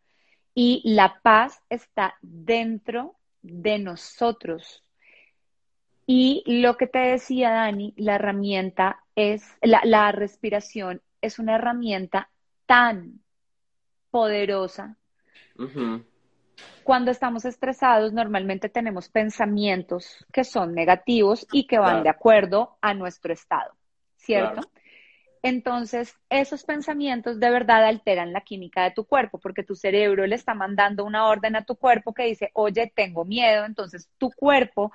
y 0.54 0.82
la 0.84 1.20
paz 1.22 1.60
está 1.68 2.14
dentro 2.22 3.16
de 3.42 3.78
nosotros. 3.78 4.84
Y 6.06 6.42
lo 6.46 6.76
que 6.76 6.86
te 6.86 6.98
decía 6.98 7.50
Dani, 7.50 7.94
la 7.96 8.16
herramienta 8.16 9.02
es, 9.16 9.44
la, 9.62 10.12
respiración 10.12 11.02
es 11.20 11.38
una 11.38 11.56
herramienta 11.56 12.30
tan 12.66 13.20
poderosa. 14.10 14.96
Cuando 16.84 17.10
estamos 17.10 17.44
estresados, 17.44 18.12
normalmente 18.12 18.68
tenemos 18.68 19.08
pensamientos 19.08 20.24
que 20.32 20.44
son 20.44 20.74
negativos 20.74 21.46
y 21.50 21.66
que 21.66 21.78
van 21.78 22.02
de 22.02 22.10
acuerdo 22.10 22.76
a 22.80 22.92
nuestro 22.94 23.32
estado, 23.32 23.74
¿cierto? 24.16 24.60
Entonces 25.44 26.16
esos 26.30 26.64
pensamientos 26.64 27.38
de 27.38 27.50
verdad 27.50 27.84
alteran 27.84 28.32
la 28.32 28.40
química 28.40 28.84
de 28.84 28.92
tu 28.92 29.04
cuerpo, 29.04 29.38
porque 29.38 29.62
tu 29.62 29.74
cerebro 29.74 30.26
le 30.26 30.36
está 30.36 30.54
mandando 30.54 31.04
una 31.04 31.26
orden 31.26 31.54
a 31.54 31.66
tu 31.66 31.76
cuerpo 31.76 32.14
que 32.14 32.24
dice, 32.24 32.50
oye, 32.54 32.90
tengo 32.96 33.26
miedo, 33.26 33.66
entonces 33.66 34.08
tu 34.16 34.30
cuerpo 34.30 34.90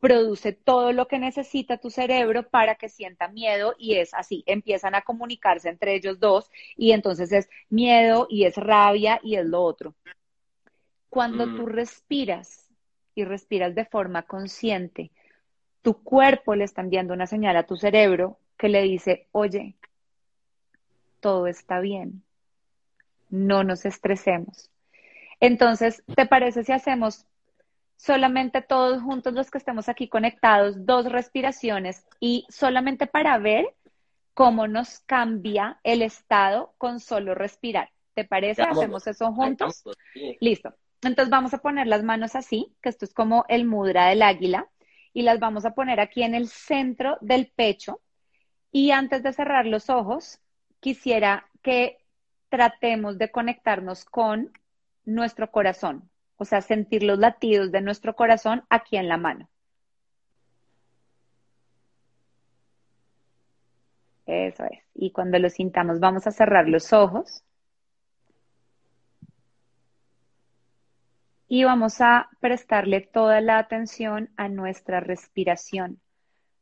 produce 0.00 0.52
todo 0.52 0.92
lo 0.92 1.08
que 1.08 1.18
necesita 1.18 1.78
tu 1.78 1.88
cerebro 1.88 2.46
para 2.46 2.74
que 2.74 2.90
sienta 2.90 3.28
miedo 3.28 3.74
y 3.78 3.94
es 3.94 4.12
así, 4.12 4.44
empiezan 4.44 4.94
a 4.94 5.00
comunicarse 5.00 5.70
entre 5.70 5.94
ellos 5.94 6.20
dos 6.20 6.50
y 6.76 6.92
entonces 6.92 7.32
es 7.32 7.48
miedo 7.70 8.26
y 8.28 8.44
es 8.44 8.58
rabia 8.58 9.20
y 9.22 9.36
es 9.36 9.46
lo 9.46 9.62
otro. 9.62 9.94
Cuando 11.08 11.46
tú 11.46 11.62
mm. 11.62 11.70
respiras 11.70 12.68
y 13.14 13.24
respiras 13.24 13.74
de 13.74 13.86
forma 13.86 14.24
consciente, 14.24 15.12
tu 15.80 16.02
cuerpo 16.02 16.54
le 16.54 16.64
está 16.64 16.82
enviando 16.82 17.14
una 17.14 17.26
señal 17.26 17.56
a 17.56 17.66
tu 17.66 17.76
cerebro 17.76 18.38
que 18.58 18.68
le 18.68 18.82
dice, 18.82 19.28
oye, 19.32 19.76
todo 21.24 21.46
está 21.46 21.80
bien. 21.80 22.22
No 23.30 23.64
nos 23.64 23.86
estresemos. 23.86 24.70
Entonces, 25.40 26.02
¿te 26.14 26.26
parece 26.26 26.64
si 26.64 26.72
hacemos 26.72 27.24
solamente 27.96 28.60
todos 28.60 29.00
juntos 29.00 29.32
los 29.32 29.50
que 29.50 29.56
estemos 29.56 29.88
aquí 29.88 30.06
conectados, 30.06 30.84
dos 30.84 31.10
respiraciones 31.10 32.04
y 32.20 32.44
solamente 32.50 33.06
para 33.06 33.38
ver 33.38 33.74
cómo 34.34 34.68
nos 34.68 34.98
cambia 35.06 35.80
el 35.82 36.02
estado 36.02 36.74
con 36.76 37.00
solo 37.00 37.34
respirar? 37.34 37.88
¿Te 38.12 38.26
parece? 38.26 38.60
¿Hacemos 38.60 39.06
eso 39.06 39.32
juntos? 39.32 39.82
Listo. 40.40 40.74
Entonces 41.00 41.30
vamos 41.30 41.54
a 41.54 41.58
poner 41.58 41.86
las 41.86 42.02
manos 42.02 42.36
así, 42.36 42.76
que 42.82 42.90
esto 42.90 43.06
es 43.06 43.14
como 43.14 43.46
el 43.48 43.64
mudra 43.64 44.08
del 44.08 44.20
águila, 44.20 44.68
y 45.14 45.22
las 45.22 45.40
vamos 45.40 45.64
a 45.64 45.72
poner 45.72 46.00
aquí 46.00 46.22
en 46.22 46.34
el 46.34 46.48
centro 46.48 47.16
del 47.22 47.46
pecho. 47.46 48.02
Y 48.70 48.90
antes 48.90 49.22
de 49.22 49.32
cerrar 49.32 49.64
los 49.64 49.88
ojos, 49.88 50.38
quisiera 50.84 51.46
que 51.62 51.96
tratemos 52.50 53.16
de 53.16 53.30
conectarnos 53.30 54.04
con 54.04 54.52
nuestro 55.06 55.50
corazón, 55.50 56.10
o 56.36 56.44
sea, 56.44 56.60
sentir 56.60 57.02
los 57.04 57.18
latidos 57.18 57.72
de 57.72 57.80
nuestro 57.80 58.14
corazón 58.14 58.64
aquí 58.68 58.98
en 58.98 59.08
la 59.08 59.16
mano. 59.16 59.48
Eso 64.26 64.64
es. 64.64 64.80
Y 64.94 65.10
cuando 65.10 65.38
lo 65.38 65.48
sintamos, 65.48 66.00
vamos 66.00 66.26
a 66.26 66.32
cerrar 66.32 66.68
los 66.68 66.92
ojos. 66.92 67.42
Y 71.48 71.64
vamos 71.64 72.02
a 72.02 72.28
prestarle 72.40 73.00
toda 73.00 73.40
la 73.40 73.56
atención 73.56 74.28
a 74.36 74.48
nuestra 74.50 75.00
respiración. 75.00 75.98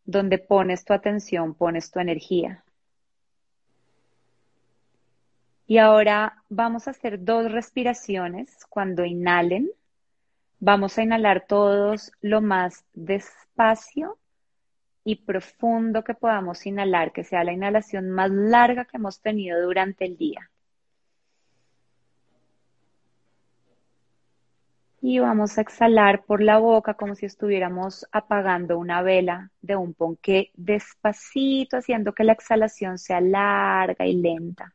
Donde 0.05 0.39
pones 0.39 0.85
tu 0.85 0.93
atención, 0.93 1.55
pones 1.55 1.91
tu 1.91 1.99
energía. 1.99 2.63
Y 5.67 5.79
ahora 5.79 6.43
vamos 6.49 6.87
a 6.87 6.93
hacer 6.93 7.25
dos 7.25 7.51
respiraciones. 7.51 8.67
Cuando 8.69 9.05
inhalen, 9.05 9.71
Vamos 10.65 10.97
a 10.97 11.03
inhalar 11.03 11.45
todos 11.49 12.13
lo 12.21 12.41
más 12.41 12.85
despacio 12.95 14.17
y 15.03 15.17
profundo 15.17 16.05
que 16.05 16.15
podamos 16.15 16.65
inhalar, 16.67 17.11
que 17.11 17.25
sea 17.25 17.43
la 17.43 17.53
inhalación 17.53 18.11
más 18.11 18.31
larga 18.31 18.85
que 18.85 18.97
hemos 18.97 19.21
tenido 19.21 19.61
durante 19.61 20.05
el 20.05 20.17
día. 20.17 20.53
Y 25.01 25.19
vamos 25.19 25.59
a 25.59 25.63
exhalar 25.63 26.23
por 26.23 26.41
la 26.41 26.59
boca 26.59 26.95
como 26.95 27.17
si 27.17 27.27
estuviéramos 27.27 28.07
apagando 28.13 28.79
una 28.79 29.03
vela 29.03 29.51
de 29.63 29.75
un 29.75 29.95
ponqué 29.95 30.53
despacito, 30.55 31.79
haciendo 31.79 32.13
que 32.13 32.23
la 32.23 32.35
exhalación 32.35 32.99
sea 32.99 33.21
larga 33.21 34.07
y 34.07 34.15
lenta. 34.15 34.73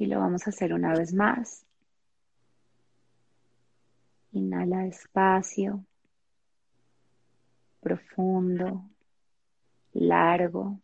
Y 0.00 0.06
lo 0.06 0.18
vamos 0.18 0.46
a 0.46 0.50
hacer 0.50 0.72
una 0.72 0.94
vez 0.94 1.12
más. 1.12 1.66
Inhala 4.32 4.84
despacio, 4.84 5.84
profundo, 7.82 8.88
largo. 9.92 10.80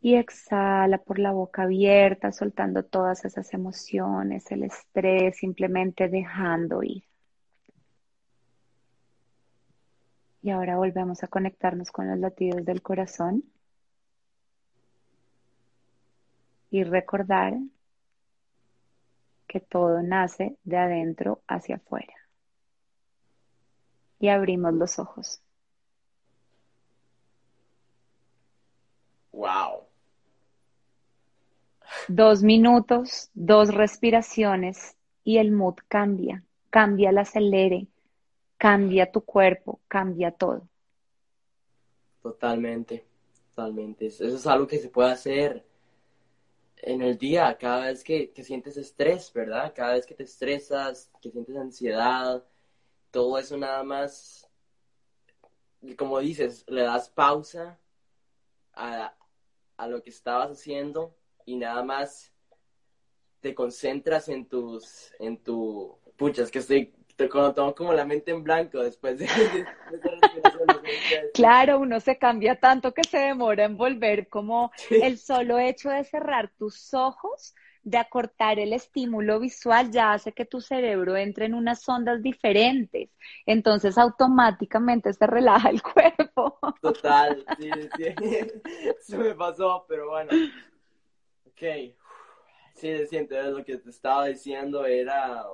Y 0.00 0.16
exhala 0.16 0.98
por 0.98 1.20
la 1.20 1.30
boca 1.30 1.62
abierta, 1.62 2.32
soltando 2.32 2.84
todas 2.84 3.24
esas 3.24 3.54
emociones, 3.54 4.50
el 4.50 4.64
estrés, 4.64 5.36
simplemente 5.36 6.08
dejando 6.08 6.82
ir. 6.82 7.04
Y 10.42 10.50
ahora 10.50 10.78
volvemos 10.78 11.22
a 11.22 11.28
conectarnos 11.28 11.92
con 11.92 12.08
los 12.08 12.18
latidos 12.18 12.64
del 12.64 12.82
corazón. 12.82 13.44
Y 16.70 16.84
recordar 16.84 17.54
que 19.46 19.60
todo 19.60 20.00
nace 20.02 20.56
de 20.62 20.76
adentro 20.76 21.42
hacia 21.48 21.76
afuera. 21.76 22.14
Y 24.20 24.28
abrimos 24.28 24.74
los 24.74 24.98
ojos. 24.98 25.40
Wow. 29.32 29.84
Dos 32.06 32.42
minutos, 32.42 33.30
dos 33.34 33.74
respiraciones 33.74 34.96
y 35.24 35.38
el 35.38 35.50
mood 35.50 35.76
cambia, 35.88 36.44
cambia 36.70 37.10
el 37.10 37.18
acelere, 37.18 37.88
cambia 38.56 39.10
tu 39.10 39.22
cuerpo, 39.22 39.80
cambia 39.88 40.30
todo. 40.30 40.68
Totalmente, 42.22 43.04
totalmente. 43.48 44.06
Eso 44.06 44.26
es 44.26 44.46
algo 44.46 44.66
que 44.66 44.78
se 44.78 44.88
puede 44.88 45.10
hacer 45.10 45.64
en 46.82 47.02
el 47.02 47.18
día, 47.18 47.56
cada 47.58 47.86
vez 47.86 48.04
que, 48.04 48.32
sientes 48.42 48.76
estrés, 48.76 49.32
¿verdad? 49.32 49.72
Cada 49.74 49.94
vez 49.94 50.06
que 50.06 50.14
te 50.14 50.24
estresas, 50.24 51.10
que 51.20 51.30
sientes 51.30 51.56
ansiedad, 51.56 52.44
todo 53.10 53.38
eso 53.38 53.56
nada 53.56 53.82
más, 53.82 54.48
como 55.96 56.18
dices, 56.20 56.64
le 56.68 56.82
das 56.82 57.08
pausa 57.08 57.78
a, 58.74 59.14
a 59.76 59.86
lo 59.88 60.02
que 60.02 60.10
estabas 60.10 60.50
haciendo 60.50 61.16
y 61.44 61.56
nada 61.56 61.82
más 61.82 62.32
te 63.40 63.54
concentras 63.54 64.28
en 64.28 64.46
tus, 64.46 65.12
en 65.18 65.38
tu, 65.38 65.98
pucha, 66.16 66.46
que 66.46 66.58
estoy 66.58 66.92
cuando 67.28 67.52
tengo 67.52 67.74
como 67.74 67.92
la 67.92 68.04
mente 68.04 68.30
en 68.30 68.42
blanco 68.42 68.82
después 68.82 69.18
de, 69.18 69.26
Claro, 71.34 71.78
uno 71.80 72.00
se 72.00 72.18
cambia 72.18 72.58
tanto 72.58 72.92
que 72.92 73.04
se 73.04 73.18
demora 73.18 73.64
en 73.64 73.76
volver, 73.76 74.28
como 74.28 74.72
el 74.90 75.18
solo 75.18 75.58
hecho 75.58 75.90
de 75.90 76.04
cerrar 76.04 76.50
tus 76.58 76.92
ojos, 76.94 77.54
de 77.82 77.98
acortar 77.98 78.58
el 78.58 78.72
estímulo 78.72 79.40
visual, 79.40 79.90
ya 79.90 80.12
hace 80.12 80.32
que 80.32 80.44
tu 80.44 80.60
cerebro 80.60 81.16
entre 81.16 81.46
en 81.46 81.54
unas 81.54 81.88
ondas 81.88 82.22
diferentes. 82.22 83.10
Entonces 83.46 83.96
automáticamente 83.96 85.12
se 85.12 85.26
relaja 85.26 85.70
el 85.70 85.82
cuerpo. 85.82 86.58
Total, 86.82 87.44
sí, 87.58 87.70
sí. 87.96 88.04
Eso 88.98 89.18
me 89.18 89.34
pasó, 89.34 89.84
pero 89.88 90.10
bueno. 90.10 90.32
Ok. 91.46 91.94
Sí, 92.74 93.06
siento, 93.06 93.34
lo 93.42 93.64
que 93.64 93.76
te 93.76 93.90
estaba 93.90 94.26
diciendo 94.26 94.86
era 94.86 95.44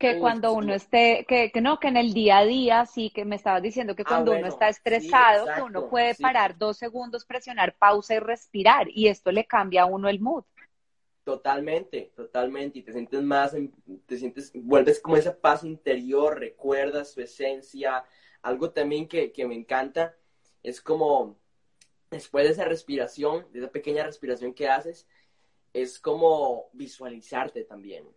que 0.00 0.18
cuando 0.18 0.54
uno 0.54 0.72
esté, 0.72 1.26
que, 1.28 1.52
que, 1.52 1.60
no, 1.60 1.78
que 1.78 1.88
en 1.88 1.98
el 1.98 2.14
día 2.14 2.38
a 2.38 2.46
día, 2.46 2.86
sí, 2.86 3.10
que 3.10 3.26
me 3.26 3.36
estabas 3.36 3.60
diciendo 3.60 3.94
que 3.94 4.00
ah, 4.00 4.08
cuando 4.08 4.32
uno 4.32 4.46
está 4.46 4.70
estresado, 4.70 5.46
que 5.54 5.60
uno 5.60 5.90
puede 5.90 6.14
parar 6.14 6.56
dos 6.56 6.78
segundos, 6.78 7.26
presionar 7.26 7.76
pausa 7.76 8.14
y 8.14 8.18
respirar, 8.18 8.88
y 8.88 9.08
esto 9.08 9.30
le 9.30 9.44
cambia 9.44 9.82
a 9.82 9.84
uno 9.84 10.08
el 10.08 10.18
mood. 10.18 10.44
Totalmente, 11.22 12.12
totalmente, 12.16 12.78
y 12.78 12.82
te 12.82 12.92
sientes 12.92 13.22
más, 13.22 13.54
te 14.06 14.16
sientes, 14.16 14.50
vuelves 14.54 15.00
como 15.00 15.18
esa 15.18 15.38
paz 15.38 15.64
interior, 15.64 16.40
recuerdas 16.40 17.14
tu 17.14 17.20
esencia, 17.20 18.02
algo 18.40 18.70
también 18.70 19.06
que, 19.06 19.30
que 19.32 19.46
me 19.46 19.54
encanta, 19.54 20.16
es 20.62 20.80
como, 20.80 21.36
después 22.10 22.46
de 22.46 22.52
esa 22.52 22.64
respiración, 22.64 23.46
de 23.52 23.58
esa 23.58 23.70
pequeña 23.70 24.04
respiración 24.04 24.54
que 24.54 24.66
haces, 24.66 25.06
es 25.74 26.00
como 26.00 26.70
visualizarte 26.72 27.64
también 27.64 28.08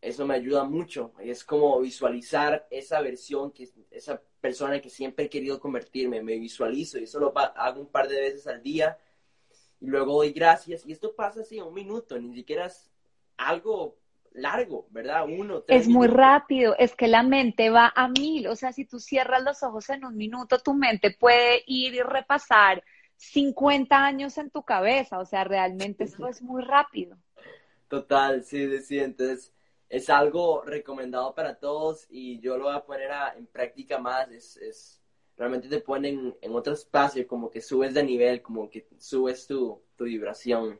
eso 0.00 0.26
me 0.26 0.34
ayuda 0.34 0.64
mucho. 0.64 1.12
Es 1.18 1.44
como 1.44 1.80
visualizar 1.80 2.66
esa 2.70 3.00
versión, 3.00 3.52
que 3.52 3.68
esa 3.90 4.22
persona 4.40 4.80
que 4.80 4.88
siempre 4.88 5.26
he 5.26 5.30
querido 5.30 5.60
convertirme. 5.60 6.22
Me 6.22 6.38
visualizo 6.38 6.98
y 6.98 7.04
eso 7.04 7.20
lo 7.20 7.32
hago 7.36 7.80
un 7.80 7.90
par 7.90 8.08
de 8.08 8.20
veces 8.20 8.46
al 8.46 8.62
día. 8.62 8.96
Y 9.80 9.86
luego 9.86 10.14
doy 10.14 10.32
gracias. 10.32 10.86
Y 10.86 10.92
esto 10.92 11.14
pasa 11.14 11.40
así 11.40 11.58
en 11.58 11.64
un 11.64 11.74
minuto, 11.74 12.18
ni 12.18 12.34
siquiera 12.34 12.66
es 12.66 12.90
algo 13.36 13.98
largo, 14.32 14.86
¿verdad? 14.90 15.24
Uno, 15.24 15.64
Es 15.66 15.88
muy 15.88 16.06
rápido, 16.06 16.76
es 16.78 16.94
que 16.94 17.08
la 17.08 17.22
mente 17.22 17.68
va 17.70 17.92
a 17.94 18.08
mil. 18.08 18.46
O 18.46 18.56
sea, 18.56 18.72
si 18.72 18.84
tú 18.84 19.00
cierras 19.00 19.42
los 19.42 19.62
ojos 19.62 19.90
en 19.90 20.04
un 20.04 20.16
minuto, 20.16 20.58
tu 20.58 20.74
mente 20.74 21.16
puede 21.18 21.62
ir 21.66 21.94
y 21.94 22.00
repasar 22.00 22.82
50 23.16 23.96
años 23.96 24.38
en 24.38 24.50
tu 24.50 24.62
cabeza. 24.62 25.18
O 25.18 25.26
sea, 25.26 25.44
realmente 25.44 26.04
eso 26.04 26.26
es 26.26 26.42
muy 26.42 26.62
rápido. 26.62 27.18
Total, 27.88 28.44
sí, 28.44 28.78
sí. 28.82 28.98
Entonces, 28.98 29.52
es 29.90 30.08
algo 30.08 30.62
recomendado 30.62 31.34
para 31.34 31.56
todos 31.56 32.06
y 32.08 32.38
yo 32.40 32.56
lo 32.56 32.64
voy 32.64 32.76
a 32.76 32.84
poner 32.84 33.10
en 33.36 33.46
práctica 33.46 33.98
más. 33.98 34.30
Es, 34.30 34.56
es, 34.56 35.02
realmente 35.36 35.68
te 35.68 35.80
ponen 35.80 36.36
en 36.40 36.54
otro 36.54 36.72
espacio, 36.72 37.26
como 37.26 37.50
que 37.50 37.60
subes 37.60 37.92
de 37.92 38.04
nivel, 38.04 38.40
como 38.40 38.70
que 38.70 38.86
subes 38.98 39.48
tu, 39.48 39.82
tu 39.96 40.04
vibración. 40.04 40.78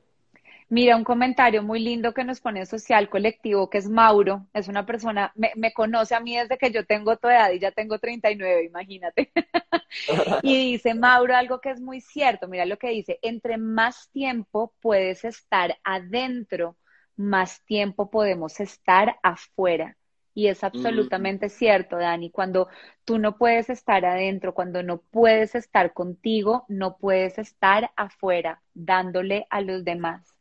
Mira, 0.68 0.96
un 0.96 1.02
comentario 1.02 1.64
muy 1.64 1.80
lindo 1.80 2.14
que 2.14 2.22
nos 2.22 2.40
pone 2.40 2.64
Social 2.64 3.10
Colectivo, 3.10 3.68
que 3.68 3.78
es 3.78 3.88
Mauro, 3.88 4.46
es 4.54 4.68
una 4.68 4.86
persona, 4.86 5.32
me, 5.34 5.50
me, 5.56 5.72
conoce 5.72 6.14
a 6.14 6.20
mí 6.20 6.36
desde 6.36 6.58
que 6.58 6.70
yo 6.70 6.86
tengo 6.86 7.16
tu 7.16 7.26
edad 7.26 7.50
y 7.50 7.58
ya 7.58 7.72
tengo 7.72 7.98
39, 7.98 8.66
imagínate. 8.66 9.32
y 10.42 10.70
dice 10.70 10.94
Mauro 10.94 11.34
algo 11.34 11.60
que 11.60 11.70
es 11.70 11.80
muy 11.80 12.00
cierto, 12.00 12.46
mira 12.46 12.66
lo 12.66 12.78
que 12.78 12.90
dice, 12.90 13.18
entre 13.22 13.58
más 13.58 14.10
tiempo 14.12 14.72
puedes 14.80 15.24
estar 15.24 15.76
adentro 15.82 16.76
más 17.20 17.62
tiempo 17.64 18.11
podemos 18.11 18.61
estar 18.61 19.18
afuera. 19.22 19.96
Y 20.33 20.46
es 20.46 20.64
absolutamente 20.64 21.48
cierto, 21.48 21.96
Dani. 21.96 22.30
Cuando 22.30 22.68
tú 23.04 23.18
no 23.18 23.37
puedes 23.37 23.68
estar 23.68 24.04
adentro, 24.04 24.54
cuando 24.54 24.83
no 24.83 25.02
puedes 25.02 25.54
estar 25.54 25.92
contigo, 25.92 26.64
no 26.68 26.96
puedes 26.96 27.38
estar 27.38 27.90
afuera, 27.96 28.62
dándole 28.72 29.46
a 29.50 29.61
los 29.61 29.85
demás. 29.85 30.35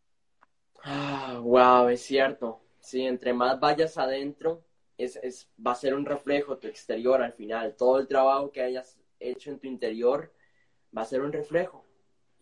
Ah, 0.83 1.39
wow, 1.41 1.89
es 1.89 2.01
cierto. 2.01 2.61
Sí, 2.79 3.05
entre 3.05 3.33
más 3.33 3.59
vayas 3.59 3.97
adentro, 3.97 4.63
es, 4.97 5.17
es, 5.17 5.49
va 5.65 5.71
a 5.73 5.75
ser 5.75 5.93
un 5.93 6.05
reflejo 6.05 6.57
tu 6.57 6.67
exterior 6.67 7.21
al 7.21 7.33
final. 7.33 7.75
Todo 7.75 7.99
el 7.99 8.07
trabajo 8.07 8.51
que 8.51 8.61
hayas 8.61 8.97
hecho 9.19 9.49
en 9.51 9.59
tu 9.59 9.67
interior 9.67 10.31
va 10.95 11.01
a 11.01 11.05
ser 11.05 11.21
un 11.21 11.33
reflejo. 11.33 11.85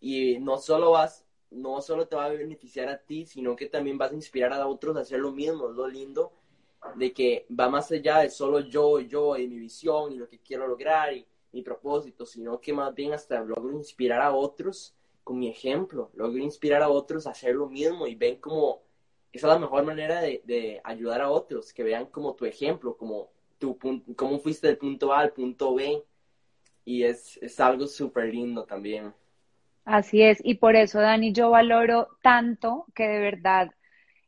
Y 0.00 0.38
no 0.38 0.58
solo 0.58 0.92
vas 0.92 1.26
no 1.50 1.80
solo 1.80 2.06
te 2.06 2.16
va 2.16 2.26
a 2.26 2.30
beneficiar 2.30 2.88
a 2.88 2.98
ti, 2.98 3.26
sino 3.26 3.56
que 3.56 3.66
también 3.66 3.98
vas 3.98 4.12
a 4.12 4.14
inspirar 4.14 4.52
a 4.52 4.66
otros 4.66 4.96
a 4.96 5.00
hacer 5.00 5.20
lo 5.20 5.32
mismo. 5.32 5.70
Es 5.70 5.76
lo 5.76 5.88
lindo 5.88 6.32
de 6.96 7.12
que 7.12 7.46
va 7.48 7.68
más 7.68 7.90
allá 7.90 8.18
de 8.18 8.30
solo 8.30 8.60
yo, 8.60 9.00
yo 9.00 9.36
y 9.36 9.48
mi 9.48 9.58
visión 9.58 10.12
y 10.12 10.16
lo 10.16 10.28
que 10.28 10.38
quiero 10.38 10.66
lograr 10.66 11.12
y 11.14 11.26
mi 11.52 11.62
propósito, 11.62 12.26
sino 12.26 12.60
que 12.60 12.72
más 12.72 12.94
bien 12.94 13.12
hasta 13.12 13.40
logro 13.40 13.72
inspirar 13.72 14.20
a 14.20 14.32
otros 14.32 14.94
con 15.24 15.38
mi 15.38 15.48
ejemplo, 15.48 16.10
logro 16.14 16.42
inspirar 16.42 16.82
a 16.82 16.88
otros 16.88 17.26
a 17.26 17.30
hacer 17.30 17.54
lo 17.54 17.68
mismo 17.68 18.06
y 18.06 18.14
ven 18.14 18.36
como 18.36 18.82
esa 19.32 19.46
es 19.46 19.52
la 19.52 19.58
mejor 19.58 19.84
manera 19.84 20.20
de, 20.22 20.80
ayudar 20.84 21.20
a 21.20 21.30
otros, 21.30 21.72
que 21.72 21.82
vean 21.82 22.06
como 22.06 22.34
tu 22.34 22.44
ejemplo, 22.46 22.96
como 22.96 23.30
tu 23.58 23.76
cómo 24.16 24.38
fuiste 24.38 24.68
del 24.68 24.78
punto 24.78 25.12
A 25.12 25.20
al 25.20 25.32
punto 25.32 25.74
B 25.74 26.02
y 26.84 27.02
es, 27.02 27.38
es 27.42 27.60
algo 27.60 27.86
súper 27.86 28.32
lindo 28.32 28.64
también. 28.64 29.12
Así 29.88 30.22
es, 30.22 30.38
y 30.44 30.56
por 30.56 30.76
eso, 30.76 31.00
Dani, 31.00 31.32
yo 31.32 31.50
valoro 31.50 32.08
tanto 32.22 32.84
que 32.94 33.08
de 33.08 33.20
verdad 33.20 33.70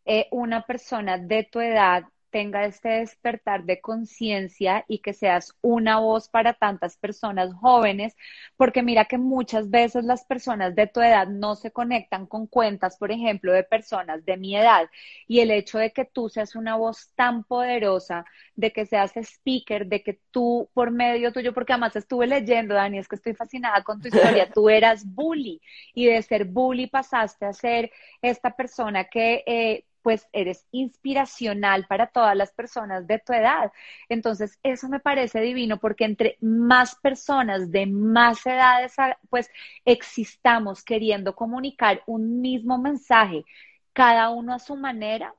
eh, 0.07 0.29
una 0.33 0.65
persona 0.67 1.19
de 1.19 1.45
tu 1.45 1.61
edad 1.61 2.05
tenga 2.31 2.65
este 2.65 2.89
despertar 3.01 3.65
de 3.65 3.81
conciencia 3.81 4.85
y 4.89 4.99
que 4.99 5.13
seas 5.13 5.55
una 5.61 5.99
voz 5.99 6.29
para 6.29 6.55
tantas 6.55 6.97
personas 6.97 7.53
jóvenes, 7.55 8.17
porque 8.57 8.83
mira 8.83 9.05
que 9.05 9.19
muchas 9.19 9.71
veces 9.71 10.05
las 10.05 10.25
personas 10.25 10.75
de 10.75 10.87
tu 10.87 11.01
edad 11.01 11.27
no 11.29 11.57
se 11.57 11.71
conectan 11.73 12.27
con 12.27 12.47
cuentas, 12.47 12.97
por 12.97 13.13
ejemplo, 13.13 13.53
de 13.53 13.65
personas 13.65 14.25
de 14.25 14.37
mi 14.37 14.57
edad. 14.57 14.89
Y 15.27 15.41
el 15.41 15.51
hecho 15.51 15.79
de 15.79 15.93
que 15.93 16.05
tú 16.05 16.29
seas 16.29 16.55
una 16.55 16.77
voz 16.77 17.13
tan 17.15 17.45
poderosa, 17.45 18.25
de 18.55 18.73
que 18.73 18.87
seas 18.87 19.13
speaker, 19.17 19.87
de 19.87 20.03
que 20.03 20.21
tú 20.31 20.69
por 20.75 20.91
medio 20.91 21.33
tuyo, 21.33 21.53
porque 21.55 21.73
además 21.73 21.97
estuve 21.97 22.27
leyendo, 22.27 22.75
Dani, 22.75 22.99
es 22.99 23.09
que 23.09 23.17
estoy 23.17 23.35
fascinada 23.35 23.83
con 23.83 24.01
tu 24.01 24.09
historia, 24.09 24.51
tú 24.55 24.69
eras 24.69 25.05
bully 25.05 25.61
y 25.95 26.07
de 26.07 26.23
ser 26.23 26.45
bully 26.45 26.87
pasaste 26.87 27.47
a 27.47 27.53
ser 27.53 27.91
esta 28.23 28.55
persona 28.57 29.05
que... 29.05 29.43
Eh, 29.47 29.85
pues 30.03 30.29
eres 30.33 30.67
inspiracional 30.71 31.87
para 31.87 32.09
todas 32.09 32.37
las 32.37 32.53
personas 32.53 33.07
de 33.07 33.19
tu 33.19 33.33
edad. 33.33 33.73
Entonces, 34.09 34.59
eso 34.63 34.89
me 34.89 35.01
parece 35.01 35.41
divino 35.41 35.79
porque 35.79 36.05
entre 36.05 36.37
más 36.41 36.97
personas 36.97 37.71
de 37.71 37.87
más 37.87 38.45
edades, 38.47 38.95
pues 39.29 39.51
existamos 39.85 40.83
queriendo 40.83 41.35
comunicar 41.35 42.03
un 42.07 42.41
mismo 42.41 42.79
mensaje, 42.79 43.45
cada 43.93 44.31
uno 44.31 44.55
a 44.55 44.59
su 44.59 44.77
manera, 44.77 45.35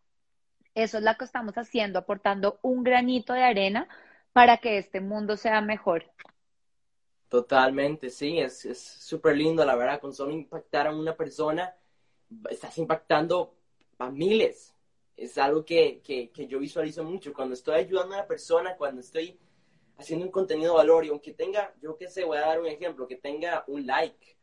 eso 0.76 0.98
es 0.98 1.04
lo 1.04 1.16
que 1.16 1.26
estamos 1.26 1.58
haciendo, 1.58 2.00
aportando 2.00 2.60
un 2.62 2.84
granito 2.84 3.34
de 3.34 3.44
arena 3.44 3.88
para 4.34 4.58
que 4.58 4.78
este 4.78 5.02
mundo 5.02 5.36
sea 5.38 5.62
mejor. 5.62 6.06
Totalmente, 7.28 8.10
sí, 8.10 8.40
es 8.40 8.62
súper 8.78 9.38
lindo, 9.38 9.64
la 9.64 9.76
verdad, 9.76 10.02
con 10.02 10.14
solo 10.14 10.32
impactar 10.32 10.88
a 10.88 10.96
una 10.96 11.16
persona, 11.16 11.74
estás 12.50 12.78
impactando 12.78 13.56
a 14.02 14.12
miles. 14.12 14.76
Es 15.16 15.38
algo 15.38 15.64
que, 15.64 16.02
que, 16.02 16.32
que, 16.32 16.48
yo 16.48 16.60
visualizo 16.60 17.04
mucho. 17.04 17.34
Cuando 17.34 17.54
estoy 17.54 17.76
ayudando 17.76 18.16
a 18.16 18.20
una 18.20 18.28
persona, 18.28 18.76
cuando 18.76 19.02
estoy 19.02 19.40
haciendo 19.98 20.26
un 20.26 20.32
contenido 20.32 20.74
de 20.74 20.78
valor 20.78 21.06
y 21.06 21.10
aunque 21.10 21.34
tenga, 21.34 21.74
yo 21.82 21.96
qué 21.96 22.08
sé, 22.08 22.24
voy 22.24 22.38
a 22.38 22.42
dar 22.42 22.60
un 22.60 22.68
ejemplo, 22.68 23.08
que 23.08 23.18
tenga 23.18 23.64
un 23.68 23.86
like. 23.86 24.38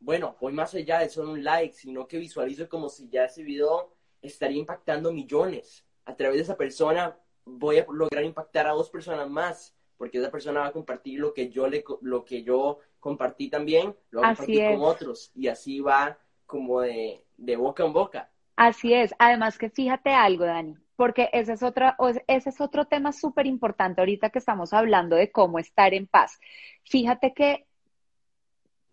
Bueno, 0.00 0.36
voy 0.40 0.52
más 0.52 0.74
allá 0.74 1.00
de 1.00 1.10
solo 1.10 1.32
un 1.32 1.44
like, 1.44 1.74
sino 1.74 2.06
que 2.06 2.18
visualizo 2.18 2.68
como 2.68 2.88
si 2.88 3.08
ya 3.08 3.24
ese 3.24 3.42
video 3.42 3.92
estaría 4.22 4.58
impactando 4.58 5.12
millones. 5.12 5.84
A 6.06 6.16
través 6.16 6.36
de 6.36 6.42
esa 6.44 6.56
persona 6.56 7.18
voy 7.44 7.78
a 7.78 7.86
lograr 7.90 8.24
impactar 8.24 8.66
a 8.66 8.72
dos 8.72 8.88
personas 8.90 9.28
más, 9.28 9.74
porque 9.98 10.18
esa 10.18 10.30
persona 10.30 10.60
va 10.60 10.66
a 10.68 10.72
compartir 10.72 11.20
lo 11.20 11.34
que 11.34 11.48
yo 11.48 11.68
le 11.68 11.84
lo 12.02 12.24
que 12.24 12.42
yo 12.42 12.78
compartí 13.00 13.48
también, 13.48 13.94
lo 14.10 14.20
va 14.20 14.28
a 14.28 14.36
compartir 14.36 14.66
con 14.66 14.82
otros 14.82 15.30
y 15.34 15.48
así 15.48 15.80
va 15.80 16.18
como 16.44 16.80
de, 16.80 17.24
de 17.36 17.56
boca 17.56 17.84
en 17.84 17.92
boca. 17.92 18.30
Así 18.56 18.94
es. 18.94 19.14
Además 19.18 19.58
que 19.58 19.70
fíjate 19.70 20.12
algo, 20.14 20.44
Dani, 20.44 20.76
porque 20.96 21.28
ese 21.32 21.52
es, 21.52 21.62
otro, 21.62 21.94
ese 22.26 22.48
es 22.50 22.60
otro 22.60 22.86
tema 22.86 23.12
súper 23.12 23.46
importante 23.46 24.00
ahorita 24.00 24.30
que 24.30 24.38
estamos 24.38 24.72
hablando 24.72 25.16
de 25.16 25.30
cómo 25.30 25.58
estar 25.58 25.92
en 25.94 26.06
paz. 26.06 26.40
Fíjate 26.84 27.34
que 27.34 27.66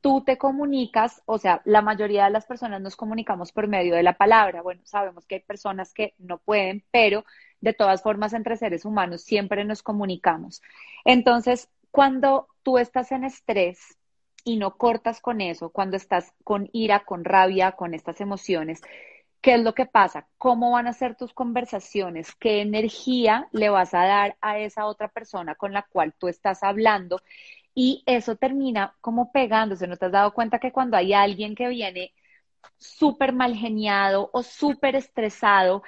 tú 0.01 0.21
te 0.21 0.37
comunicas, 0.37 1.21
o 1.25 1.37
sea, 1.37 1.61
la 1.63 1.81
mayoría 1.81 2.25
de 2.25 2.31
las 2.31 2.45
personas 2.45 2.81
nos 2.81 2.97
comunicamos 2.97 3.53
por 3.53 3.69
medio 3.69 3.95
de 3.95 4.03
la 4.03 4.17
palabra. 4.17 4.61
Bueno, 4.61 4.81
sabemos 4.83 5.25
que 5.25 5.35
hay 5.35 5.41
personas 5.41 5.93
que 5.93 6.13
no 6.17 6.39
pueden, 6.39 6.83
pero 6.91 7.23
de 7.61 7.71
todas 7.71 8.03
formas 8.03 8.33
entre 8.33 8.57
seres 8.57 8.83
humanos 8.83 9.21
siempre 9.23 9.63
nos 9.63 9.81
comunicamos. 9.81 10.61
Entonces, 11.05 11.69
cuando 11.89 12.49
tú 12.63 12.77
estás 12.77 13.13
en 13.13 13.23
estrés 13.23 13.97
y 14.43 14.57
no 14.57 14.75
cortas 14.75 15.21
con 15.21 15.39
eso, 15.39 15.69
cuando 15.69 15.95
estás 15.95 16.33
con 16.43 16.69
ira, 16.73 17.05
con 17.05 17.23
rabia, 17.23 17.71
con 17.71 17.93
estas 17.93 18.19
emociones, 18.19 18.81
¿Qué 19.43 19.55
es 19.55 19.61
lo 19.61 19.75
que 19.75 19.85
pasa? 19.85 20.29
¿Cómo 20.39 20.71
van 20.71 20.87
a 20.87 20.93
ser 20.93 21.17
tus 21.17 21.33
conversaciones? 21.33 22.33
¿Qué 22.35 22.61
energía 22.61 23.49
le 23.51 23.69
vas 23.69 23.93
a 23.93 24.05
dar 24.05 24.37
a 24.41 24.59
esa 24.59 24.85
otra 24.87 25.09
persona 25.09 25.55
con 25.55 25.73
la 25.73 25.83
cual 25.83 26.13
tú 26.17 26.29
estás 26.29 26.63
hablando? 26.63 27.21
Y 27.75 28.03
eso 28.05 28.37
termina 28.37 28.95
como 29.01 29.33
pegándose. 29.33 29.87
¿No 29.87 29.97
te 29.97 30.07
has 30.07 30.13
dado 30.13 30.33
cuenta 30.33 30.59
que 30.59 30.71
cuando 30.71 30.97
hay 30.97 31.13
alguien 31.13 31.55
que 31.55 31.67
viene 31.69 32.13
súper 32.77 33.33
mal 33.33 33.55
geniado 33.55 34.29
o 34.33 34.43
súper 34.43 34.95
estresado 34.95 35.83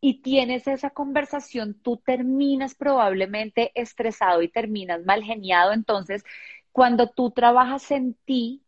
y 0.00 0.22
tienes 0.22 0.66
esa 0.68 0.90
conversación, 0.90 1.74
tú 1.82 1.98
terminas 1.98 2.74
probablemente 2.76 3.72
estresado 3.74 4.42
y 4.42 4.48
terminas 4.50 5.04
mal 5.04 5.24
geniado? 5.24 5.72
Entonces, 5.72 6.24
cuando 6.72 7.10
tú 7.10 7.32
trabajas 7.32 7.90
en 7.90 8.14
ti, 8.24 8.62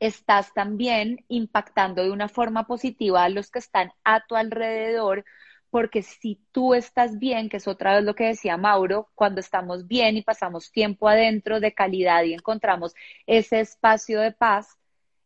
estás 0.00 0.52
también 0.54 1.24
impactando 1.28 2.02
de 2.02 2.10
una 2.10 2.28
forma 2.28 2.66
positiva 2.66 3.24
a 3.24 3.28
los 3.28 3.50
que 3.50 3.58
están 3.58 3.92
a 4.04 4.24
tu 4.26 4.36
alrededor, 4.36 5.24
porque 5.70 6.02
si 6.02 6.40
tú 6.52 6.74
estás 6.74 7.18
bien, 7.18 7.48
que 7.48 7.58
es 7.58 7.68
otra 7.68 7.96
vez 7.96 8.04
lo 8.04 8.14
que 8.14 8.24
decía 8.24 8.56
Mauro, 8.56 9.10
cuando 9.14 9.40
estamos 9.40 9.86
bien 9.86 10.16
y 10.16 10.22
pasamos 10.22 10.70
tiempo 10.70 11.08
adentro 11.08 11.60
de 11.60 11.74
calidad 11.74 12.24
y 12.24 12.34
encontramos 12.34 12.94
ese 13.26 13.60
espacio 13.60 14.20
de 14.20 14.32
paz, 14.32 14.78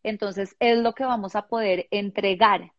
entonces 0.03 0.57
es 0.59 0.79
lo 0.79 0.95
que 0.95 1.05
vamos 1.05 1.37
a 1.37 1.47
poder 1.47 1.87
entregar. 1.91 2.73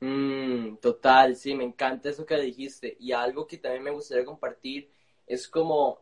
Mm, 0.00 0.76
total, 0.76 1.36
sí, 1.36 1.54
me 1.54 1.64
encanta 1.64 2.08
eso 2.08 2.26
que 2.26 2.36
dijiste. 2.36 2.96
Y 2.98 3.12
algo 3.12 3.46
que 3.46 3.58
también 3.58 3.84
me 3.84 3.90
gustaría 3.90 4.24
compartir 4.24 4.90
es 5.26 5.46
como, 5.46 6.00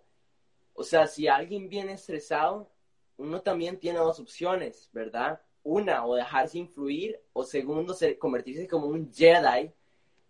o 0.72 0.82
sea, 0.84 1.06
si 1.06 1.28
alguien 1.28 1.68
viene 1.68 1.92
estresado, 1.94 2.70
uno 3.18 3.42
también 3.42 3.78
tiene 3.78 3.98
dos 3.98 4.18
opciones, 4.18 4.88
¿verdad? 4.92 5.40
Una, 5.62 6.06
o 6.06 6.14
dejarse 6.14 6.58
influir, 6.58 7.20
o 7.32 7.44
segundo, 7.44 7.94
convertirse 8.18 8.66
como 8.66 8.86
un 8.86 9.12
Jedi 9.12 9.70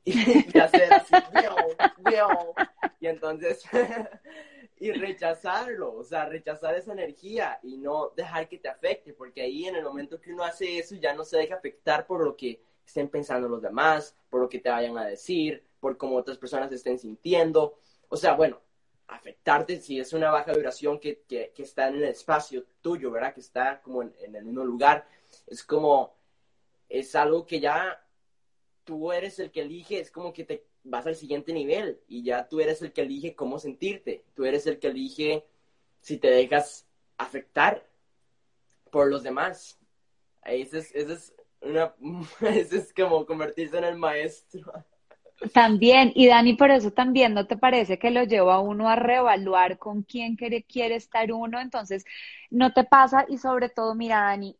y, 0.04 0.12
hacer 0.58 0.92
así, 0.92 1.14
y 3.00 3.06
entonces, 3.06 3.62
y 4.80 4.90
rechazarlo, 4.92 5.94
o 5.94 6.02
sea, 6.02 6.26
rechazar 6.26 6.74
esa 6.74 6.92
energía 6.92 7.60
y 7.62 7.76
no 7.76 8.10
dejar 8.16 8.48
que 8.48 8.58
te 8.58 8.68
afecte, 8.68 9.12
porque 9.12 9.42
ahí 9.42 9.66
en 9.66 9.76
el 9.76 9.84
momento 9.84 10.20
que 10.20 10.32
uno 10.32 10.44
hace 10.44 10.78
eso 10.78 10.96
ya 10.96 11.14
no 11.14 11.24
se 11.24 11.38
deja 11.38 11.56
afectar 11.56 12.06
por 12.06 12.24
lo 12.24 12.36
que 12.36 12.60
estén 12.86 13.08
pensando 13.08 13.48
los 13.48 13.62
demás, 13.62 14.16
por 14.30 14.40
lo 14.40 14.48
que 14.48 14.60
te 14.60 14.70
vayan 14.70 14.96
a 14.96 15.04
decir, 15.04 15.62
por 15.78 15.96
cómo 15.98 16.16
otras 16.16 16.38
personas 16.38 16.72
estén 16.72 16.98
sintiendo. 16.98 17.78
O 18.08 18.16
sea, 18.16 18.34
bueno, 18.34 18.60
afectarte 19.08 19.80
si 19.80 19.98
es 19.98 20.12
una 20.12 20.30
baja 20.30 20.52
vibración 20.52 21.00
que, 21.00 21.22
que, 21.26 21.52
está 21.56 21.88
en 21.88 21.96
el 21.96 22.04
espacio 22.04 22.64
tuyo, 22.80 23.10
¿verdad? 23.10 23.34
Que 23.34 23.40
está 23.40 23.80
como 23.80 24.02
en, 24.02 24.14
el 24.20 24.44
mismo 24.44 24.64
lugar. 24.64 25.08
Es 25.46 25.64
como, 25.64 26.14
es 26.88 27.14
algo 27.16 27.46
que 27.46 27.58
ya 27.58 28.04
tú 28.84 29.12
eres 29.12 29.38
el 29.38 29.50
que 29.50 29.62
elige, 29.62 29.98
es 29.98 30.10
como 30.10 30.32
que 30.32 30.44
te 30.44 30.66
vas 30.84 31.06
al 31.06 31.16
siguiente 31.16 31.52
nivel 31.52 32.00
y 32.06 32.22
ya 32.22 32.48
tú 32.48 32.60
eres 32.60 32.80
el 32.82 32.92
que 32.92 33.02
elige 33.02 33.34
cómo 33.34 33.58
sentirte. 33.58 34.24
Tú 34.34 34.44
eres 34.44 34.66
el 34.66 34.78
que 34.78 34.88
elige 34.88 35.44
si 36.00 36.18
te 36.18 36.30
dejas 36.30 36.86
afectar 37.16 37.86
por 38.90 39.08
los 39.08 39.22
demás. 39.22 39.78
Ese 40.44 40.78
es, 40.78 40.94
es, 40.94 41.34
una, 41.62 41.94
ese 42.40 42.76
es 42.78 42.92
como 42.92 43.24
convertirse 43.24 43.78
en 43.78 43.84
el 43.84 43.96
maestro. 43.96 44.84
También, 45.54 46.12
y 46.16 46.26
Dani, 46.26 46.54
por 46.54 46.70
eso 46.72 46.90
también, 46.92 47.32
¿no 47.34 47.46
te 47.46 47.56
parece 47.56 47.98
que 47.98 48.10
lo 48.10 48.24
lleva 48.24 48.56
a 48.56 48.60
uno 48.60 48.88
a 48.88 48.96
reevaluar 48.96 49.78
con 49.78 50.02
quién 50.02 50.34
quiere, 50.36 50.64
quiere 50.64 50.96
estar 50.96 51.32
uno? 51.32 51.60
Entonces, 51.60 52.04
no 52.50 52.72
te 52.72 52.84
pasa 52.84 53.24
y 53.28 53.38
sobre 53.38 53.68
todo, 53.68 53.94
mira, 53.94 54.20
Dani, 54.22 54.58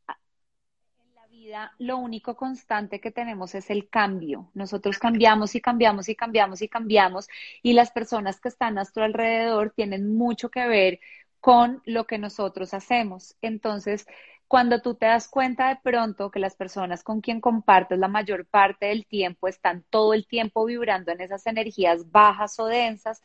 en 1.01 1.15
la 1.17 1.27
vida 1.27 1.73
lo 1.79 1.99
único 1.99 2.37
constante 2.37 3.01
que 3.01 3.11
tenemos 3.11 3.55
es 3.57 3.71
el 3.71 3.89
cambio. 3.89 4.51
Nosotros 4.55 4.99
cambiamos 4.99 5.55
y 5.57 5.61
cambiamos 5.61 6.09
y 6.09 6.15
cambiamos 6.15 6.63
y 6.63 6.69
cambiamos 6.69 7.29
y 7.63 7.73
las 7.73 7.91
personas 7.91 8.41
que 8.41 8.49
están 8.49 8.71
a 8.71 8.75
nuestro 8.83 9.05
alrededor 9.05 9.73
tienen 9.75 10.17
mucho 10.17 10.51
que 10.51 10.67
ver 10.69 11.01
con 11.41 11.83
lo 11.87 12.07
que 12.07 12.19
nosotros 12.19 12.75
hacemos. 12.75 13.37
Entonces, 13.43 14.07
cuando 14.49 14.81
tú 14.81 14.95
te 14.95 15.07
das 15.07 15.29
cuenta 15.29 15.69
de 15.69 15.77
pronto 15.77 16.31
que 16.31 16.41
las 16.41 16.57
personas 16.57 17.05
con 17.05 17.21
quien 17.21 17.41
compartes 17.41 17.99
la 17.99 18.09
mayor 18.09 18.47
parte 18.47 18.87
del 18.87 19.07
tiempo 19.07 19.47
están 19.47 19.85
todo 19.91 20.15
el 20.15 20.27
tiempo 20.27 20.65
vibrando 20.65 21.13
en 21.13 21.21
esas 21.21 21.47
energías 21.47 22.11
bajas 22.11 22.59
o 22.59 22.67
densas, 22.67 23.23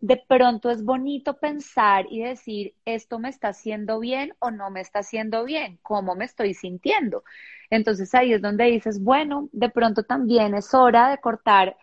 de 0.00 0.22
pronto 0.28 0.70
es 0.70 0.84
bonito 0.84 1.38
pensar 1.38 2.06
y 2.10 2.20
decir, 2.22 2.74
esto 2.84 3.18
me 3.18 3.30
está 3.30 3.48
haciendo 3.48 3.98
bien 3.98 4.34
o 4.38 4.50
no 4.50 4.70
me 4.70 4.82
está 4.82 4.98
haciendo 4.98 5.44
bien, 5.44 5.78
cómo 5.82 6.14
me 6.14 6.26
estoy 6.26 6.52
sintiendo. 6.52 7.24
Entonces 7.70 8.14
ahí 8.14 8.34
es 8.34 8.42
donde 8.42 8.64
dices, 8.64 9.02
bueno, 9.02 9.48
de 9.52 9.70
pronto 9.70 10.02
también 10.04 10.54
es 10.54 10.74
hora 10.74 11.10
de 11.10 11.18
cortar 11.18 11.76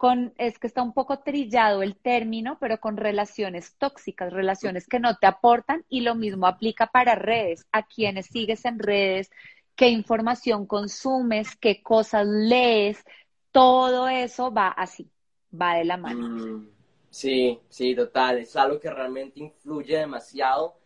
con, 0.00 0.32
es 0.38 0.58
que 0.58 0.66
está 0.66 0.80
un 0.80 0.94
poco 0.94 1.18
trillado 1.18 1.82
el 1.82 1.94
término, 1.94 2.56
pero 2.58 2.80
con 2.80 2.96
relaciones 2.96 3.74
tóxicas, 3.76 4.32
relaciones 4.32 4.88
que 4.88 4.98
no 4.98 5.18
te 5.18 5.26
aportan 5.26 5.84
y 5.90 6.00
lo 6.00 6.14
mismo 6.14 6.46
aplica 6.46 6.86
para 6.86 7.16
redes, 7.16 7.66
a 7.70 7.82
quienes 7.82 8.24
sigues 8.24 8.64
en 8.64 8.78
redes, 8.78 9.30
qué 9.76 9.90
información 9.90 10.64
consumes, 10.64 11.54
qué 11.54 11.82
cosas 11.82 12.26
lees, 12.26 13.04
todo 13.52 14.08
eso 14.08 14.50
va 14.50 14.68
así, 14.68 15.10
va 15.52 15.74
de 15.74 15.84
la 15.84 15.98
mano. 15.98 16.28
Mm, 16.28 16.70
sí, 17.10 17.60
sí, 17.68 17.94
total, 17.94 18.38
es 18.38 18.56
algo 18.56 18.80
que 18.80 18.88
realmente 18.88 19.40
influye 19.40 19.98
demasiado. 19.98 20.76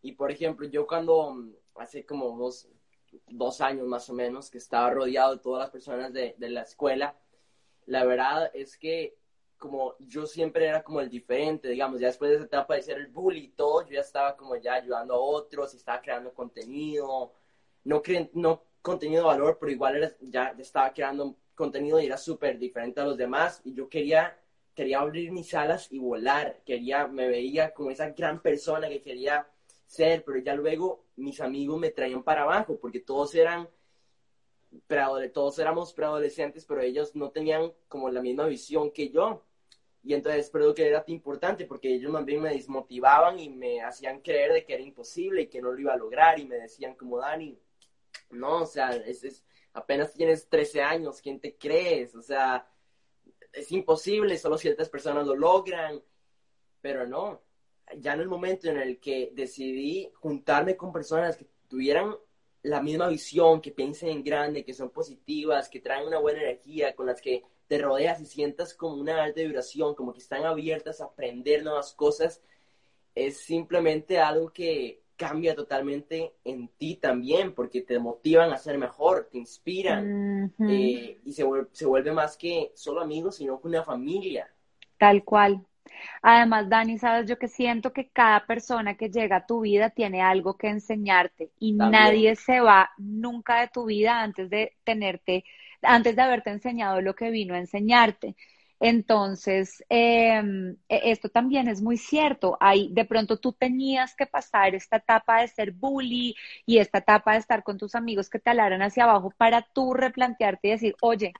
Y 0.00 0.12
por 0.12 0.30
ejemplo, 0.30 0.66
yo 0.66 0.86
cuando 0.86 1.36
hace 1.74 2.06
como 2.06 2.38
dos, 3.28 3.60
años 3.60 3.86
más 3.86 4.08
o 4.08 4.14
menos 4.14 4.48
que 4.48 4.56
estaba 4.56 4.88
rodeado 4.88 5.36
de 5.36 5.42
todas 5.42 5.60
las 5.60 5.70
personas 5.70 6.10
de, 6.14 6.36
de 6.38 6.48
la 6.48 6.62
escuela, 6.62 7.14
la 7.86 8.04
verdad 8.04 8.50
es 8.54 8.76
que 8.76 9.16
como 9.62 9.94
yo 10.00 10.26
siempre 10.26 10.66
era 10.66 10.82
como 10.82 11.00
el 11.00 11.08
diferente, 11.08 11.68
digamos, 11.68 12.00
ya 12.00 12.08
después 12.08 12.30
de 12.30 12.36
esa 12.38 12.46
etapa 12.46 12.74
de 12.74 12.82
ser 12.82 12.98
el 12.98 13.06
bully 13.06 13.44
y 13.44 13.48
todo, 13.50 13.86
yo 13.86 13.94
ya 13.94 14.00
estaba 14.00 14.36
como 14.36 14.56
ya 14.56 14.74
ayudando 14.74 15.14
a 15.14 15.20
otros 15.20 15.72
y 15.72 15.76
estaba 15.76 16.02
creando 16.02 16.34
contenido, 16.34 17.32
no, 17.84 18.02
no 18.32 18.64
contenido 18.82 19.22
de 19.22 19.28
valor, 19.28 19.58
pero 19.60 19.70
igual 19.70 19.96
era, 19.96 20.12
ya, 20.20 20.54
estaba 20.58 20.92
creando 20.92 21.36
contenido 21.54 22.00
y 22.00 22.06
era 22.06 22.16
súper 22.16 22.58
diferente 22.58 23.00
a 23.00 23.04
los 23.04 23.16
demás. 23.16 23.60
Y 23.64 23.72
yo 23.72 23.88
quería, 23.88 24.36
quería 24.74 24.98
abrir 24.98 25.30
mis 25.30 25.54
alas 25.54 25.86
y 25.92 25.98
volar, 26.00 26.60
quería, 26.66 27.06
me 27.06 27.28
veía 27.28 27.72
como 27.72 27.90
esa 27.92 28.10
gran 28.10 28.42
persona 28.42 28.88
que 28.88 29.00
quería 29.00 29.46
ser, 29.86 30.24
pero 30.24 30.38
ya 30.38 30.54
luego 30.54 31.04
mis 31.16 31.40
amigos 31.40 31.78
me 31.78 31.90
traían 31.90 32.24
para 32.24 32.42
abajo 32.42 32.78
porque 32.80 32.98
todos 32.98 33.32
eran 33.36 33.68
todos 35.32 35.58
éramos 35.58 35.92
preadolescentes, 35.92 36.64
pero 36.64 36.80
ellos 36.80 37.14
no 37.14 37.30
tenían 37.30 37.72
como 37.88 38.10
la 38.10 38.22
misma 38.22 38.46
visión 38.46 38.90
que 38.90 39.10
yo. 39.10 39.44
Y 40.04 40.14
entonces 40.14 40.50
creo 40.50 40.74
que 40.74 40.88
era 40.88 41.04
importante 41.06 41.64
porque 41.64 41.94
ellos 41.94 42.12
también 42.12 42.40
me 42.42 42.50
desmotivaban 42.50 43.38
y 43.38 43.48
me 43.48 43.82
hacían 43.82 44.20
creer 44.20 44.52
de 44.52 44.64
que 44.64 44.74
era 44.74 44.82
imposible 44.82 45.42
y 45.42 45.46
que 45.46 45.62
no 45.62 45.72
lo 45.72 45.80
iba 45.80 45.92
a 45.92 45.96
lograr 45.96 46.40
y 46.40 46.46
me 46.46 46.56
decían 46.56 46.96
como 46.96 47.18
Dani, 47.18 47.56
no, 48.30 48.62
o 48.62 48.66
sea, 48.66 48.90
es, 48.90 49.44
apenas 49.74 50.12
tienes 50.12 50.48
13 50.48 50.82
años, 50.82 51.20
¿quién 51.20 51.38
te 51.38 51.56
crees? 51.56 52.16
O 52.16 52.22
sea, 52.22 52.68
es 53.52 53.70
imposible, 53.70 54.36
solo 54.38 54.58
ciertas 54.58 54.88
personas 54.88 55.26
lo 55.26 55.36
logran, 55.36 56.02
pero 56.80 57.06
no, 57.06 57.42
ya 57.98 58.14
en 58.14 58.20
el 58.20 58.28
momento 58.28 58.68
en 58.68 58.78
el 58.78 58.98
que 58.98 59.30
decidí 59.34 60.10
juntarme 60.14 60.76
con 60.76 60.92
personas 60.92 61.36
que 61.36 61.46
tuvieran 61.68 62.16
la 62.62 62.80
misma 62.80 63.08
visión, 63.08 63.60
que 63.60 63.72
piensen 63.72 64.10
en 64.10 64.24
grande, 64.24 64.64
que 64.64 64.74
son 64.74 64.90
positivas, 64.90 65.68
que 65.68 65.80
traen 65.80 66.06
una 66.06 66.18
buena 66.18 66.42
energía, 66.42 66.94
con 66.94 67.06
las 67.06 67.20
que 67.20 67.42
te 67.66 67.78
rodeas 67.78 68.20
y 68.20 68.26
sientas 68.26 68.74
como 68.74 68.96
una 68.96 69.22
alta 69.22 69.40
vibración, 69.40 69.94
como 69.94 70.12
que 70.12 70.20
están 70.20 70.44
abiertas 70.44 71.00
a 71.00 71.06
aprender 71.06 71.64
nuevas 71.64 71.92
cosas, 71.92 72.42
es 73.14 73.38
simplemente 73.38 74.18
algo 74.18 74.52
que 74.52 75.02
cambia 75.16 75.54
totalmente 75.54 76.34
en 76.44 76.68
ti 76.68 76.96
también, 76.96 77.54
porque 77.54 77.82
te 77.82 77.98
motivan 77.98 78.52
a 78.52 78.58
ser 78.58 78.78
mejor, 78.78 79.28
te 79.30 79.38
inspiran 79.38 80.52
eh, 80.68 81.20
y 81.24 81.32
se 81.32 81.44
se 81.72 81.86
vuelve 81.86 82.12
más 82.12 82.36
que 82.36 82.72
solo 82.74 83.00
amigos, 83.00 83.36
sino 83.36 83.60
que 83.60 83.68
una 83.68 83.84
familia. 83.84 84.52
Tal 84.98 85.24
cual. 85.24 85.64
Además, 86.22 86.68
Dani, 86.68 86.98
sabes 86.98 87.28
yo 87.28 87.38
que 87.38 87.48
siento 87.48 87.92
que 87.92 88.08
cada 88.10 88.46
persona 88.46 88.96
que 88.96 89.10
llega 89.10 89.36
a 89.36 89.46
tu 89.46 89.60
vida 89.60 89.90
tiene 89.90 90.22
algo 90.22 90.56
que 90.56 90.68
enseñarte 90.68 91.50
y 91.58 91.72
nadie 91.72 92.36
se 92.36 92.60
va 92.60 92.90
nunca 92.98 93.60
de 93.60 93.68
tu 93.68 93.86
vida 93.86 94.20
antes 94.22 94.48
de 94.50 94.76
tenerte, 94.84 95.44
antes 95.82 96.16
de 96.16 96.22
haberte 96.22 96.50
enseñado 96.50 97.00
lo 97.00 97.14
que 97.14 97.30
vino 97.30 97.54
a 97.54 97.58
enseñarte. 97.58 98.36
Entonces, 98.80 99.84
em, 99.88 100.76
e, 100.88 101.12
esto 101.12 101.28
también 101.28 101.68
es 101.68 101.80
muy 101.82 101.96
cierto. 101.96 102.56
Hay, 102.60 102.88
de 102.92 103.04
pronto 103.04 103.38
tú 103.38 103.52
tenías 103.52 104.14
que 104.16 104.26
pasar 104.26 104.74
esta 104.74 104.96
etapa 104.96 105.40
de 105.40 105.48
ser 105.48 105.72
bully 105.72 106.34
y 106.66 106.78
esta 106.78 106.98
etapa 106.98 107.32
de 107.32 107.38
estar 107.38 107.62
con 107.62 107.78
tus 107.78 107.94
amigos 107.94 108.28
que 108.28 108.40
te 108.40 108.50
alaran 108.50 108.82
hacia 108.82 109.04
abajo 109.04 109.30
para 109.36 109.62
tú 109.62 109.94
replantearte 109.94 110.68
y 110.68 110.70
decir, 110.72 110.96
oye, 111.00 111.32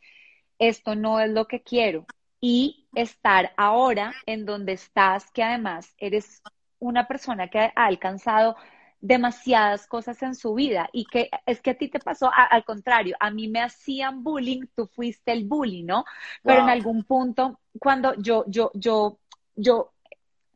esto 0.58 0.94
no 0.96 1.20
es 1.20 1.30
lo 1.30 1.46
que 1.48 1.62
quiero 1.62 2.06
y 2.42 2.88
estar 2.94 3.52
ahora 3.56 4.12
en 4.26 4.44
donde 4.44 4.72
estás, 4.72 5.30
que 5.30 5.44
además 5.44 5.94
eres 5.96 6.42
una 6.80 7.06
persona 7.06 7.48
que 7.48 7.60
ha 7.60 7.72
alcanzado 7.76 8.56
demasiadas 9.00 9.86
cosas 9.86 10.20
en 10.22 10.34
su 10.34 10.52
vida 10.54 10.90
y 10.92 11.04
que 11.04 11.30
es 11.46 11.60
que 11.62 11.70
a 11.70 11.78
ti 11.78 11.88
te 11.88 12.00
pasó 12.00 12.30
al 12.34 12.64
contrario, 12.64 13.16
a 13.20 13.30
mí 13.30 13.48
me 13.48 13.62
hacían 13.62 14.24
bullying, 14.24 14.66
tú 14.74 14.88
fuiste 14.88 15.32
el 15.32 15.44
bully, 15.44 15.84
¿no? 15.84 16.04
Pero 16.42 16.62
en 16.62 16.68
algún 16.68 17.04
punto, 17.04 17.60
cuando 17.78 18.14
yo, 18.16 18.44
yo, 18.48 18.72
yo, 18.74 19.18
yo 19.54 19.92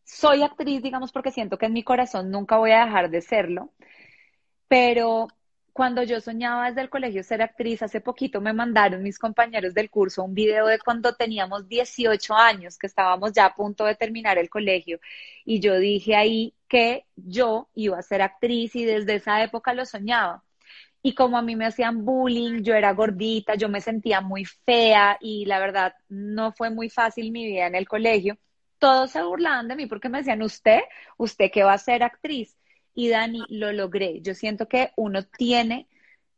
soy 0.05 0.43
actriz, 0.43 0.83
digamos, 0.83 1.13
porque 1.13 1.31
siento 1.31 1.57
que 1.57 1.67
en 1.67 1.73
mi 1.73 1.85
corazón 1.85 2.33
nunca 2.33 2.57
voy 2.59 2.73
a 2.73 2.85
dejar 2.85 3.11
de 3.11 3.23
serlo, 3.23 3.71
pero 4.67 5.29
cuando 5.77 6.03
yo 6.03 6.23
soñaba 6.23 6.69
desde 6.69 6.81
el 6.81 6.89
colegio 6.89 7.23
ser 7.23 7.43
actriz, 7.43 7.83
hace 7.83 8.01
poquito 8.01 8.41
me 8.41 8.55
mandaron 8.55 9.03
mis 9.03 9.19
compañeros 9.19 9.75
del 9.75 9.91
curso 9.91 10.25
un 10.25 10.33
video 10.33 10.67
de 10.69 10.79
cuando 10.79 11.15
teníamos 11.15 11.69
18 11.69 12.35
años, 12.35 12.79
que 12.79 12.87
estábamos 12.87 13.33
ya 13.35 13.45
a 13.45 13.55
punto 13.55 13.85
de 13.85 13.95
terminar 13.95 14.39
el 14.39 14.49
colegio, 14.49 14.99
y 15.45 15.61
yo 15.61 15.79
dije 15.79 16.17
ahí 16.17 16.55
que 16.67 17.05
yo 17.15 17.69
iba 17.75 17.99
a 17.99 18.03
ser 18.03 18.23
actriz 18.23 18.75
y 18.75 18.87
desde 18.87 19.17
esa 19.17 19.43
época 19.43 19.75
lo 19.75 19.85
soñaba. 19.85 20.43
Y 21.03 21.15
como 21.15 21.37
a 21.39 21.43
mí 21.43 21.57
me 21.57 21.67
hacían 21.67 22.07
bullying, 22.07 22.63
yo 22.63 22.75
era 22.75 22.93
gordita, 22.95 23.55
yo 23.55 23.69
me 23.69 23.83
sentía 23.83 24.23
muy 24.23 24.47
fea 24.47 25.19
y 25.21 25.45
la 25.45 25.59
verdad 25.59 25.95
no 26.09 26.53
fue 26.53 26.71
muy 26.71 26.89
fácil 26.91 27.31
mi 27.33 27.47
vida 27.47 27.67
en 27.67 27.75
el 27.75 27.87
colegio. 27.87 28.39
Todos 28.79 29.11
se 29.11 29.23
burlaban 29.23 29.69
de 29.69 29.77
mí 29.77 29.87
porque 29.87 30.09
me 30.09 30.19
decían, 30.19 30.43
usted, 30.43 30.81
usted 31.19 31.51
que 31.53 31.65
va 31.65 31.75
a 31.75 31.79
ser 31.79 32.03
actriz 32.03 32.57
y 32.97 33.11
Dani, 33.11 33.45
lo 33.51 33.73
logré. 33.73 34.21
Yo 34.23 34.35
siento 34.35 34.69
que 34.69 34.91
uno 34.97 35.23
tiene 35.25 35.87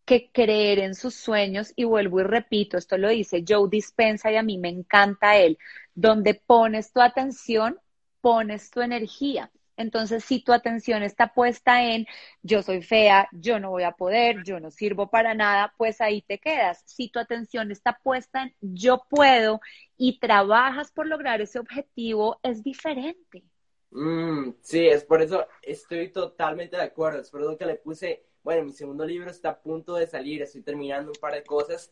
que 0.05 0.31
creer 0.33 0.81
en 0.81 0.95
sus 0.95 1.15
sueños 1.15 1.73
y 1.77 1.85
vuelvo 1.85 2.21
y 2.21 2.25
repito, 2.25 2.77
esto 2.77 2.99
lo 2.99 3.09
dice 3.09 3.45
Joe 3.47 3.69
Dispensa 3.71 4.33
y 4.33 4.37
a 4.37 4.43
mí 4.43 4.59
me 4.59 4.69
encanta 4.69 5.37
él, 5.37 5.57
donde 5.95 6.35
pones 6.35 6.93
tu 6.93 7.01
atención, 7.01 7.79
pones 8.21 8.71
tu 8.71 8.81
energía. 8.81 9.51
Entonces, 9.77 10.25
si 10.25 10.41
tu 10.41 10.53
atención 10.53 11.05
está 11.05 11.33
puesta 11.33 11.85
en 11.85 12.07
yo 12.43 12.63
soy 12.63 12.83
fea, 12.83 13.29
yo 13.33 13.61
no 13.61 13.71
voy 13.71 13.85
a 13.85 13.93
poder, 13.93 14.43
yo 14.45 14.59
no 14.59 14.73
sirvo 14.73 15.09
para 15.09 15.35
nada, 15.35 15.73
pues 15.77 16.01
ahí 16.01 16.23
te 16.23 16.39
quedas. 16.39 16.83
Si 16.87 17.09
tu 17.09 17.21
atención 17.21 17.71
está 17.71 18.01
puesta 18.03 18.43
en 18.43 18.55
yo 18.61 19.05
puedo 19.09 19.61
y 19.97 20.19
trabajas 20.19 20.91
por 20.91 21.07
lograr 21.07 21.41
ese 21.41 21.61
objetivo, 21.61 22.41
es 22.43 22.65
diferente. 22.65 23.45
Mm, 23.91 24.51
sí, 24.61 24.87
es 24.87 25.05
por 25.05 25.23
eso 25.23 25.47
estoy 25.63 26.11
totalmente 26.11 26.77
de 26.77 26.83
acuerdo. 26.83 27.21
Es 27.21 27.31
por 27.31 27.43
eso 27.43 27.57
que 27.57 27.67
le 27.67 27.77
puse, 27.77 28.27
bueno, 28.43 28.65
mi 28.65 28.73
segundo 28.73 29.05
libro 29.05 29.31
está 29.31 29.51
a 29.51 29.61
punto 29.61 29.95
de 29.95 30.07
salir, 30.07 30.43
estoy 30.43 30.63
terminando 30.63 31.11
un 31.11 31.21
par 31.21 31.35
de 31.35 31.45
cosas, 31.45 31.91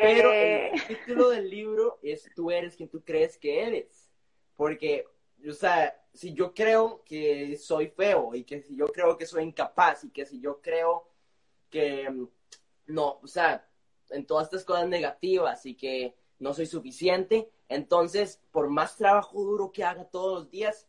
pero 0.00 0.32
el 0.32 0.38
eh. 0.38 0.72
título 0.88 1.30
del 1.30 1.48
libro 1.48 1.98
es 2.02 2.28
Tú 2.34 2.50
eres 2.50 2.76
quien 2.76 2.88
tú 2.88 3.02
crees 3.04 3.38
que 3.38 3.62
eres. 3.62 4.10
Porque, 4.56 5.04
o 5.48 5.52
sea, 5.52 5.94
si 6.12 6.32
yo 6.32 6.54
creo 6.54 7.02
que 7.04 7.56
soy 7.58 7.88
feo 7.88 8.34
y 8.34 8.44
que 8.44 8.62
si 8.62 8.76
yo 8.76 8.86
creo 8.86 9.16
que 9.16 9.26
soy 9.26 9.44
incapaz 9.44 10.04
y 10.04 10.10
que 10.10 10.24
si 10.24 10.40
yo 10.40 10.60
creo 10.60 11.08
que 11.70 12.08
mm, 12.10 12.28
no, 12.86 13.20
o 13.22 13.26
sea, 13.26 13.68
en 14.10 14.26
todas 14.26 14.46
estas 14.46 14.64
cosas 14.64 14.88
negativas 14.88 15.66
y 15.66 15.74
que 15.74 16.16
no 16.38 16.54
soy 16.54 16.66
suficiente, 16.66 17.50
entonces, 17.68 18.40
por 18.52 18.68
más 18.70 18.96
trabajo 18.96 19.42
duro 19.42 19.72
que 19.72 19.84
haga 19.84 20.04
todos 20.04 20.40
los 20.40 20.50
días, 20.50 20.85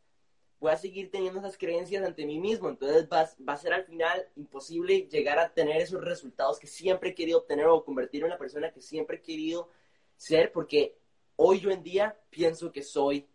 voy 0.60 0.72
a 0.72 0.78
seguir 0.78 1.12
teniendo 1.12 1.40
esas 1.40 1.58
creencias 1.58 2.04
ante 2.04 2.26
mí 2.26 2.40
mismo. 2.40 2.70
Entonces 2.70 3.08
va, 3.12 3.30
va, 3.48 3.54
a 3.54 3.58
ser 3.58 3.74
al 3.74 3.86
final 3.86 4.28
imposible 4.36 5.08
llegar 5.10 5.40
a 5.40 5.54
tener 5.54 5.82
esos 5.82 6.04
resultados 6.04 6.60
que 6.60 6.68
siempre 6.68 7.10
he 7.10 7.16
querido 7.16 7.40
obtener 7.40 7.68
o 7.68 7.84
convertirme 7.84 8.28
en 8.28 8.32
la 8.32 8.38
persona 8.38 8.72
que 8.72 8.82
siempre 8.82 9.18
he 9.18 9.22
querido 9.22 9.70
ser, 10.16 10.52
porque 10.52 10.98
hoy 11.36 11.60
yo 11.60 11.70
en 11.70 11.84
día 11.84 12.20
pienso 12.30 12.72
que 12.72 12.82
soy 12.82 13.28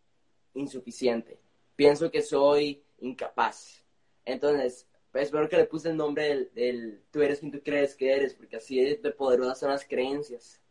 insuficiente, 0.54 1.38
pienso 1.76 2.10
que 2.10 2.22
soy 2.22 2.84
incapaz. 2.98 3.84
Entonces, 4.24 4.86
pues, 5.10 5.24
espero 5.24 5.48
que 5.48 5.56
le 5.58 5.66
puse 5.66 5.90
el 5.90 5.96
nombre 5.96 6.28
del, 6.28 6.54
del 6.54 7.02
tú 7.10 7.20
eres 7.22 7.40
quien 7.40 7.52
tú 7.52 7.60
crees 7.62 7.94
que 7.94 8.12
eres, 8.12 8.34
porque 8.34 8.56
así 8.56 8.80
de 8.80 9.10
poderosas 9.12 9.60
son 9.60 9.70
las 9.70 9.84
creencias. 9.84 10.61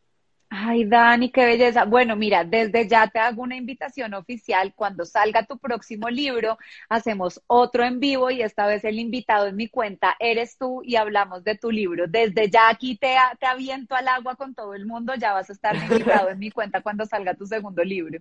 Ay, 0.53 0.83
Dani, 0.83 1.31
qué 1.31 1.45
belleza. 1.45 1.85
Bueno, 1.85 2.17
mira, 2.17 2.43
desde 2.43 2.85
ya 2.85 3.07
te 3.07 3.19
hago 3.19 3.41
una 3.41 3.55
invitación 3.55 4.13
oficial. 4.13 4.73
Cuando 4.75 5.05
salga 5.05 5.45
tu 5.45 5.57
próximo 5.57 6.09
libro, 6.09 6.57
hacemos 6.89 7.41
otro 7.47 7.85
en 7.85 8.01
vivo 8.01 8.29
y 8.29 8.41
esta 8.41 8.67
vez 8.67 8.83
el 8.83 8.99
invitado 8.99 9.47
en 9.47 9.55
mi 9.55 9.69
cuenta 9.69 10.17
eres 10.19 10.57
tú 10.57 10.81
y 10.83 10.97
hablamos 10.97 11.45
de 11.45 11.57
tu 11.57 11.71
libro. 11.71 12.05
Desde 12.05 12.49
ya 12.49 12.67
aquí 12.67 12.97
te, 12.97 13.15
te 13.39 13.45
aviento 13.45 13.95
al 13.95 14.09
agua 14.09 14.35
con 14.35 14.53
todo 14.53 14.73
el 14.73 14.85
mundo. 14.85 15.15
Ya 15.15 15.31
vas 15.31 15.49
a 15.49 15.53
estar 15.53 15.73
invitado 15.73 16.27
en 16.29 16.39
mi 16.39 16.51
cuenta 16.51 16.81
cuando 16.81 17.05
salga 17.05 17.33
tu 17.33 17.45
segundo 17.45 17.81
libro. 17.81 18.19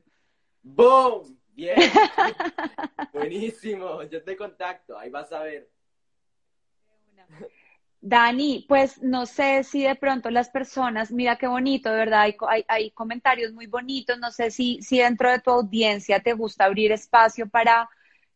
¡Boom! 0.62 1.37
Bien. 1.49 1.74
Buenísimo. 3.12 4.05
Yo 4.05 4.22
te 4.22 4.37
contacto. 4.37 4.97
Ahí 4.97 5.11
vas 5.11 5.33
a 5.33 5.41
ver. 5.41 5.68
Dani, 8.03 8.64
pues 8.66 9.03
no 9.03 9.26
sé 9.26 9.62
si 9.62 9.82
de 9.82 9.94
pronto 9.94 10.30
las 10.30 10.48
personas, 10.48 11.12
mira 11.12 11.36
qué 11.36 11.46
bonito, 11.46 11.90
de 11.90 11.96
verdad, 11.96 12.22
hay, 12.22 12.64
hay, 12.66 12.90
comentarios 12.92 13.53
muy 13.53 13.66
bonitos, 13.66 14.18
no 14.18 14.30
sé 14.30 14.51
si, 14.51 14.80
si 14.80 14.98
dentro 14.98 15.30
de 15.30 15.40
tu 15.40 15.51
audiencia 15.51 16.20
te 16.20 16.32
gusta 16.32 16.64
abrir 16.64 16.92
espacio 16.92 17.48
para 17.48 17.90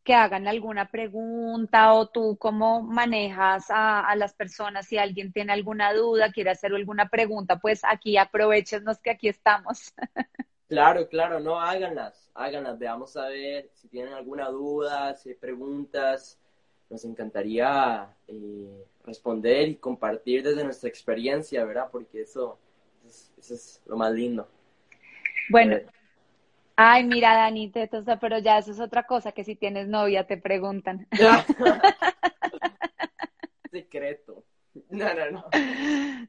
que 0.04 0.14
hagan 0.14 0.46
alguna 0.46 0.90
pregunta 0.90 1.94
o 1.94 2.08
tú 2.08 2.36
cómo 2.38 2.82
manejas 2.82 3.66
a, 3.70 4.14
las 4.16 4.34
personas, 4.34 4.86
si 4.86 4.98
alguien 4.98 5.32
tiene 5.32 5.54
alguna 5.54 5.94
duda, 5.94 6.30
quiere 6.30 6.50
hacer 6.50 6.74
alguna 6.74 7.08
pregunta, 7.08 7.58
pues 7.58 7.80
aquí 7.84 8.18
aprovechenos 8.18 8.98
que 8.98 9.10
aquí 9.10 9.28
estamos. 9.28 9.92
Claro, 10.66 11.06
claro, 11.08 11.40
no, 11.40 11.60
háganlas, 11.60 12.30
háganlas, 12.34 12.78
veamos 12.78 13.16
a 13.18 13.28
ver 13.28 13.70
si 13.74 13.86
tienen 13.86 14.14
alguna 14.14 14.48
duda, 14.48 15.14
si 15.14 15.28
hay 15.28 15.34
preguntas, 15.34 16.38
nos 16.88 17.04
encantaría 17.04 18.08
eh, 18.26 18.84
responder 19.04 19.68
y 19.68 19.76
compartir 19.76 20.42
desde 20.42 20.64
nuestra 20.64 20.88
experiencia, 20.88 21.64
¿verdad? 21.64 21.88
Porque 21.90 22.22
eso, 22.22 22.58
eso, 23.06 23.54
es 23.54 23.82
lo 23.86 23.96
más 23.96 24.12
lindo. 24.12 24.48
Bueno, 25.50 25.78
ay, 26.76 27.04
mira, 27.04 27.34
Dani, 27.34 27.70
te, 27.70 27.88
pero 28.20 28.38
ya 28.38 28.58
eso 28.58 28.72
es 28.72 28.80
otra 28.80 29.04
cosa, 29.04 29.32
que 29.32 29.44
si 29.44 29.56
tienes 29.56 29.88
novia 29.88 30.26
te 30.26 30.36
preguntan. 30.36 31.06
Secreto. 33.70 34.44
No, 34.90 35.14
no, 35.14 35.30
no. 35.30 35.44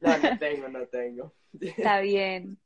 No, 0.00 0.18
no 0.18 0.34
tengo, 0.38 0.68
no 0.68 0.86
tengo. 0.86 1.32
Está 1.60 2.00
bien. 2.00 2.58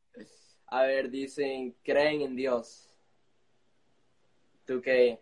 A 0.67 0.83
ver, 0.83 1.11
dicen, 1.11 1.75
creen 1.83 2.23
en 2.23 2.37
Dios. 2.37 2.89
¿Tú 4.65 4.81
qué? 4.81 5.19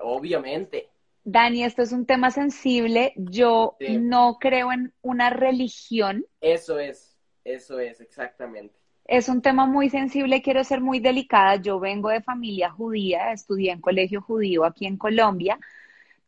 Obviamente. 0.00 0.90
Dani, 1.24 1.64
esto 1.64 1.82
es 1.82 1.92
un 1.92 2.06
tema 2.06 2.30
sensible. 2.30 3.12
Yo 3.16 3.76
no 3.80 4.38
creo 4.40 4.72
en 4.72 4.92
una 5.02 5.30
religión. 5.30 6.24
Eso 6.40 6.78
es, 6.78 7.16
eso 7.44 7.78
es, 7.78 8.00
exactamente. 8.00 8.74
Es 9.04 9.28
un 9.28 9.42
tema 9.42 9.66
muy 9.66 9.90
sensible 9.90 10.40
quiero 10.40 10.62
ser 10.64 10.80
muy 10.80 11.00
delicada. 11.00 11.56
Yo 11.56 11.80
vengo 11.80 12.10
de 12.10 12.22
familia 12.22 12.70
judía, 12.70 13.32
estudié 13.32 13.72
en 13.72 13.80
colegio 13.80 14.22
judío 14.22 14.64
aquí 14.64 14.86
en 14.86 14.96
Colombia, 14.96 15.58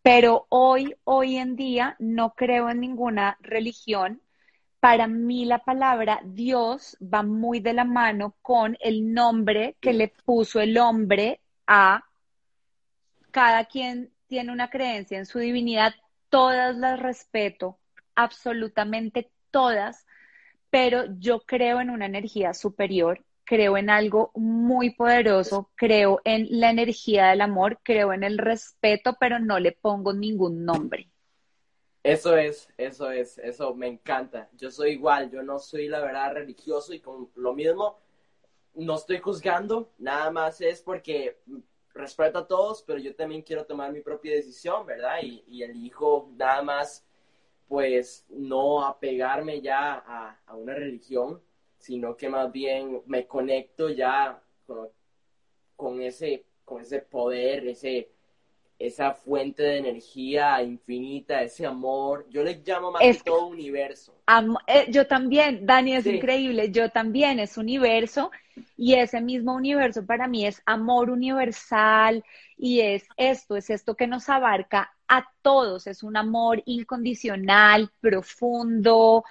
pero 0.03 0.47
hoy, 0.49 0.97
hoy 1.05 1.36
en 1.36 1.55
día 1.55 1.97
no 1.99 2.34
creo 2.34 2.68
en 2.68 2.80
ninguna 2.80 3.38
religión. 3.40 4.20
Para 4.80 5.07
mí 5.07 5.45
la 5.45 5.59
palabra 5.59 6.20
Dios 6.24 6.97
va 7.01 7.22
muy 7.22 7.61
de 7.61 7.72
la 7.72 7.84
mano 7.84 8.34
con 8.43 8.76
el 8.80 9.14
nombre 9.14 9.76
que 9.80 9.93
le 9.93 10.09
puso 10.09 10.59
el 10.61 10.76
hombre 10.76 11.40
a 11.68 12.05
cada 13.30 13.64
quien 13.66 14.12
tiene 14.33 14.51
una 14.51 14.70
creencia 14.70 15.18
en 15.18 15.26
su 15.26 15.41
divinidad, 15.41 15.93
todas 16.30 16.74
las 16.74 16.99
respeto, 16.99 17.78
absolutamente 18.14 19.30
todas, 19.51 20.07
pero 20.70 21.05
yo 21.18 21.41
creo 21.41 21.83
en 21.83 21.91
una 21.91 22.07
energía 22.07 22.55
superior, 22.55 23.22
creo 23.45 23.76
en 23.76 23.91
algo 23.91 24.30
muy 24.35 24.95
poderoso, 24.95 25.70
creo 25.74 26.22
en 26.24 26.47
la 26.49 26.70
energía 26.70 27.26
del 27.26 27.43
amor, 27.43 27.80
creo 27.83 28.14
en 28.14 28.24
el 28.24 28.39
respeto, 28.39 29.18
pero 29.20 29.39
no 29.39 29.59
le 29.59 29.72
pongo 29.72 30.14
ningún 30.14 30.64
nombre. 30.64 31.11
Eso 32.03 32.35
es, 32.39 32.70
eso 32.78 33.11
es, 33.11 33.37
eso 33.37 33.74
me 33.74 33.89
encanta. 33.89 34.49
Yo 34.57 34.70
soy 34.70 34.93
igual, 34.93 35.30
yo 35.30 35.43
no 35.43 35.59
soy 35.59 35.89
la 35.89 36.01
verdad 36.01 36.33
religioso 36.33 36.95
y 36.95 37.01
con 37.01 37.28
lo 37.35 37.53
mismo, 37.53 37.99
no 38.76 38.95
estoy 38.95 39.18
juzgando, 39.18 39.93
nada 39.99 40.30
más 40.30 40.62
es 40.62 40.80
porque 40.80 41.37
respeto 41.95 42.38
a 42.38 42.47
todos, 42.47 42.82
pero 42.82 42.99
yo 42.99 43.14
también 43.14 43.43
quiero 43.43 43.64
tomar 43.64 43.93
mi 43.93 44.01
propia 44.01 44.32
decisión, 44.32 44.86
¿verdad? 44.86 45.18
Y, 45.22 45.45
y 45.47 45.62
elijo 45.62 46.30
nada 46.36 46.62
más, 46.62 47.07
pues, 47.68 48.24
no 48.28 48.84
apegarme 48.84 49.61
ya 49.61 49.95
a, 49.95 50.40
a, 50.47 50.57
una 50.57 50.74
religión, 50.74 51.40
sino 51.78 52.16
que 52.16 52.28
más 52.28 52.51
bien 52.53 53.03
me 53.07 53.26
conecto 53.26 53.90
ya 53.90 54.43
con, 54.66 54.88
con, 55.76 56.03
ese, 56.03 56.45
con 56.64 56.82
ese 56.82 57.01
poder, 57.01 57.66
ese, 57.66 58.11
esa 58.87 59.14
fuente 59.14 59.62
de 59.62 59.78
energía 59.78 60.61
infinita, 60.61 61.41
ese 61.43 61.64
amor. 61.64 62.26
Yo 62.30 62.43
le 62.43 62.61
llamo 62.64 62.91
más 62.91 63.01
que 63.01 63.14
todo 63.24 63.47
universo. 63.47 64.12
Eh, 64.66 64.87
yo 64.91 65.07
también, 65.07 65.64
Dani, 65.64 65.95
es 65.95 66.07
increíble. 66.07 66.70
Yo 66.72 66.91
también 66.91 67.39
es 67.39 67.57
universo 67.57 68.33
y 68.76 68.95
ese 68.95 69.20
mismo 69.20 69.55
universo 69.55 70.05
para 70.05 70.26
mí 70.26 70.47
es 70.47 70.61
amor 70.66 71.11
universal 71.11 72.24
y 72.57 72.80
es 72.80 73.07
esto, 73.16 73.57
es 73.57 73.70
esto 73.70 73.95
que 73.95 74.09
nos 74.09 74.28
abarca 74.28 74.93
a 75.07 75.28
todos. 75.43 75.87
Es 75.87 76.03
un 76.03 76.16
amor 76.16 76.61
incondicional, 76.66 77.89
profundo, 78.01 79.24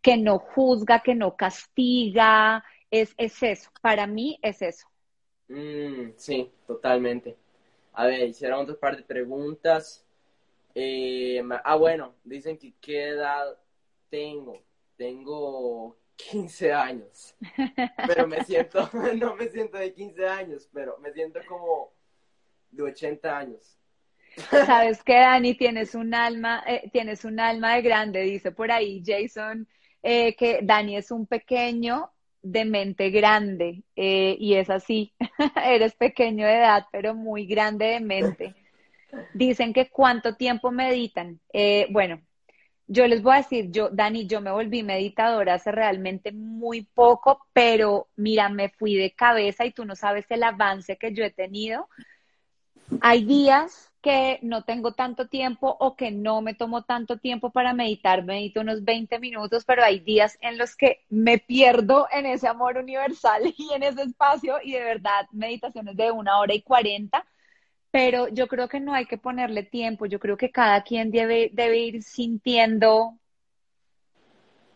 que 0.00 0.16
no 0.16 0.38
juzga, 0.38 1.00
que 1.00 1.14
no 1.14 1.36
castiga. 1.36 2.64
Es, 2.90 3.12
es 3.18 3.42
eso. 3.42 3.70
Para 3.82 4.06
mí 4.06 4.38
es 4.40 4.62
eso. 4.62 4.86
Mm, 5.48 6.12
sí, 6.16 6.50
totalmente. 6.66 7.43
A 7.94 8.06
ver, 8.06 8.28
hicieron 8.28 8.60
otras 8.60 8.78
par 8.78 8.96
de 8.96 9.02
preguntas. 9.02 10.04
Eh, 10.74 11.42
ah, 11.64 11.76
bueno, 11.76 12.14
dicen 12.24 12.58
que 12.58 12.74
qué 12.80 13.08
edad 13.08 13.56
tengo. 14.10 14.62
Tengo 14.96 15.96
15 16.16 16.72
años. 16.72 17.34
Pero 18.06 18.26
me 18.26 18.42
siento, 18.44 18.90
no 19.16 19.36
me 19.36 19.48
siento 19.48 19.78
de 19.78 19.92
15 19.92 20.26
años, 20.26 20.68
pero 20.72 20.98
me 20.98 21.12
siento 21.12 21.40
como 21.48 21.92
de 22.70 22.82
80 22.82 23.38
años. 23.38 23.78
Sabes 24.50 25.02
que 25.02 25.14
Dani 25.14 25.54
tienes 25.54 25.94
un 25.94 26.12
alma, 26.12 26.64
eh, 26.66 26.90
tienes 26.92 27.24
un 27.24 27.38
alma 27.38 27.76
de 27.76 27.82
grande, 27.82 28.20
dice 28.22 28.50
por 28.50 28.72
ahí 28.72 29.02
Jason, 29.04 29.68
eh, 30.02 30.34
que 30.34 30.60
Dani 30.62 30.96
es 30.96 31.12
un 31.12 31.26
pequeño 31.26 32.10
de 32.44 32.64
mente 32.66 33.10
grande 33.10 33.82
eh, 33.96 34.36
y 34.38 34.54
es 34.54 34.70
así, 34.70 35.12
eres 35.64 35.94
pequeño 35.96 36.46
de 36.46 36.58
edad, 36.58 36.86
pero 36.92 37.14
muy 37.14 37.46
grande 37.46 37.86
de 37.86 38.00
mente. 38.00 38.54
Dicen 39.32 39.72
que 39.72 39.88
cuánto 39.88 40.36
tiempo 40.36 40.70
meditan. 40.70 41.40
Eh, 41.52 41.86
bueno, 41.90 42.20
yo 42.86 43.06
les 43.06 43.22
voy 43.22 43.34
a 43.34 43.38
decir, 43.38 43.70
yo, 43.70 43.88
Dani, 43.88 44.26
yo 44.26 44.40
me 44.40 44.50
volví 44.50 44.82
meditadora 44.82 45.54
hace 45.54 45.72
realmente 45.72 46.32
muy 46.32 46.82
poco, 46.82 47.46
pero 47.52 48.08
mira, 48.16 48.48
me 48.50 48.68
fui 48.68 48.94
de 48.94 49.12
cabeza 49.12 49.64
y 49.64 49.72
tú 49.72 49.84
no 49.86 49.96
sabes 49.96 50.26
el 50.30 50.42
avance 50.42 50.98
que 50.98 51.14
yo 51.14 51.24
he 51.24 51.30
tenido. 51.30 51.88
Hay 53.00 53.24
días 53.24 53.93
que 54.04 54.38
no 54.42 54.64
tengo 54.64 54.92
tanto 54.92 55.28
tiempo 55.28 55.78
o 55.80 55.96
que 55.96 56.10
no 56.10 56.42
me 56.42 56.52
tomo 56.52 56.84
tanto 56.84 57.16
tiempo 57.16 57.48
para 57.48 57.72
meditar, 57.72 58.22
medito 58.22 58.60
unos 58.60 58.84
20 58.84 59.18
minutos, 59.18 59.64
pero 59.64 59.82
hay 59.82 59.98
días 59.98 60.36
en 60.42 60.58
los 60.58 60.76
que 60.76 61.00
me 61.08 61.38
pierdo 61.38 62.06
en 62.12 62.26
ese 62.26 62.46
amor 62.46 62.76
universal 62.76 63.42
y 63.56 63.72
en 63.72 63.82
ese 63.82 64.02
espacio 64.02 64.56
y 64.62 64.72
de 64.72 64.84
verdad 64.84 65.26
meditaciones 65.32 65.96
de 65.96 66.10
una 66.10 66.38
hora 66.38 66.52
y 66.52 66.60
cuarenta, 66.60 67.24
pero 67.90 68.28
yo 68.28 68.46
creo 68.46 68.68
que 68.68 68.78
no 68.78 68.92
hay 68.92 69.06
que 69.06 69.16
ponerle 69.16 69.62
tiempo, 69.62 70.04
yo 70.04 70.20
creo 70.20 70.36
que 70.36 70.50
cada 70.50 70.82
quien 70.82 71.10
debe, 71.10 71.48
debe 71.54 71.78
ir 71.78 72.02
sintiendo 72.02 73.18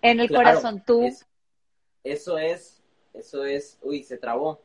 en 0.00 0.20
el 0.20 0.30
corazón 0.30 0.82
tú. 0.86 1.02
eso 2.02 2.38
es, 2.38 2.82
eso 3.12 3.44
es, 3.44 3.78
uy, 3.82 4.04
se 4.04 4.16
trabó. 4.16 4.62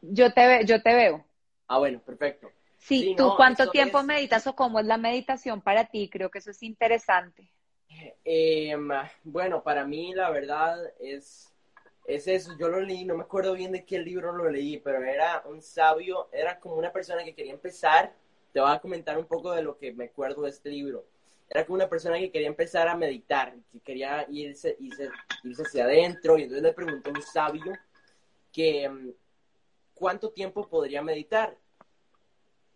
Yo 0.00 0.32
te, 0.32 0.66
yo 0.66 0.82
te 0.82 0.92
veo. 0.92 1.24
Ah, 1.68 1.78
bueno, 1.78 2.00
perfecto. 2.00 2.50
Sí, 2.82 3.14
¿tú 3.16 3.34
cuánto 3.36 3.70
tiempo 3.70 4.02
meditas 4.02 4.44
o 4.48 4.56
cómo 4.56 4.80
es 4.80 4.86
la 4.86 4.96
meditación 4.96 5.60
para 5.60 5.84
ti? 5.84 6.08
Creo 6.08 6.30
que 6.30 6.40
eso 6.40 6.50
es 6.50 6.64
interesante. 6.64 7.48
Em, 8.24 8.88
bueno, 9.22 9.62
para 9.62 9.84
mí 9.84 10.12
la 10.14 10.30
verdad 10.30 10.78
es, 10.98 11.54
es 12.06 12.26
eso. 12.26 12.56
Yo 12.58 12.68
lo 12.68 12.80
leí, 12.80 13.04
no 13.04 13.16
me 13.16 13.22
acuerdo 13.22 13.54
bien 13.54 13.70
de 13.70 13.84
qué 13.84 14.00
libro 14.00 14.32
lo 14.32 14.50
leí, 14.50 14.78
pero 14.78 15.00
era 15.04 15.44
un 15.46 15.62
sabio, 15.62 16.28
era 16.32 16.58
como 16.58 16.74
una 16.74 16.92
persona 16.92 17.22
que 17.22 17.36
quería 17.36 17.52
empezar. 17.52 18.12
Te 18.52 18.60
voy 18.60 18.72
a 18.72 18.80
comentar 18.80 19.16
un 19.16 19.26
poco 19.26 19.52
de 19.52 19.62
lo 19.62 19.78
que 19.78 19.92
me 19.92 20.06
acuerdo 20.06 20.42
de 20.42 20.50
este 20.50 20.68
libro. 20.68 21.06
Era 21.48 21.64
como 21.64 21.76
una 21.76 21.88
persona 21.88 22.18
que 22.18 22.32
quería 22.32 22.48
empezar 22.48 22.88
a 22.88 22.96
meditar, 22.96 23.54
que 23.70 23.78
quería 23.78 24.26
irse, 24.28 24.74
irse, 24.80 25.08
irse 25.44 25.62
hacia 25.62 25.84
adentro, 25.84 26.36
y 26.36 26.42
entonces 26.42 26.64
le 26.64 26.72
preguntó 26.72 27.10
a 27.10 27.12
un 27.12 27.22
sabio 27.22 27.72
que 28.52 28.82
em, 28.82 29.12
cuánto 29.94 30.30
tiempo 30.30 30.68
podría 30.68 31.00
meditar 31.00 31.56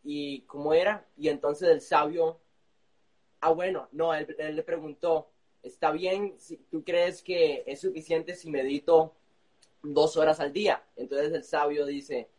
y 0.07 0.43
cómo 0.43 0.73
era. 0.73 1.05
Y 1.19 1.29
entonces 1.29 1.69
el 1.69 1.81
sabio, 1.81 2.39
ah, 3.41 3.51
bueno, 3.51 3.89
no, 3.91 4.15
él, 4.15 4.27
le 4.39 4.63
preguntó, 4.63 5.29
¿está 5.63 5.91
bien 5.91 6.35
si 6.39 6.57
tú 6.57 6.85
crees 6.85 7.23
que 7.23 7.65
es 7.67 7.81
suficiente 7.81 8.37
si 8.37 8.49
medito 8.49 9.15
dos 9.83 10.17
horas 10.17 10.39
al 10.39 10.53
día? 10.53 10.81
Entonces 10.95 11.33
el 11.33 11.43
sabio 11.43 11.85
dice, 11.85 12.31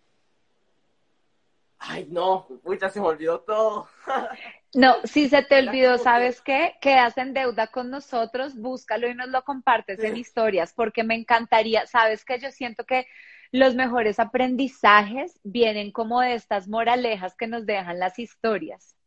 ay, 1.77 2.07
no, 2.09 2.47
pucha, 2.63 2.89
se 2.89 3.01
me 3.01 3.07
olvidó 3.07 3.41
todo. 3.41 3.87
No, 4.73 4.97
si 5.05 5.29
se 5.29 5.41
te 5.43 5.57
olvidó, 5.57 5.97
¿sabes 5.97 6.41
qué? 6.41 6.75
Quedas 6.81 7.17
en 7.17 7.33
deuda 7.33 7.67
con 7.67 7.89
nosotros, 7.89 8.53
búscalo 8.55 9.07
y 9.07 9.15
nos 9.15 9.29
lo 9.29 9.41
compartes 9.43 9.97
en 10.03 10.17
historias, 10.17 10.73
porque 10.73 11.03
me 11.03 11.15
encantaría, 11.15 11.87
¿sabes 11.87 12.25
qué? 12.25 12.37
Yo 12.37 12.51
siento 12.51 12.85
que 12.85 13.07
los 13.51 13.75
mejores 13.75 14.19
aprendizajes 14.19 15.39
vienen 15.43 15.91
como 15.91 16.21
de 16.21 16.35
estas 16.35 16.67
moralejas 16.67 17.35
que 17.35 17.47
nos 17.47 17.65
dejan 17.65 17.99
las 17.99 18.19
historias. 18.19 18.97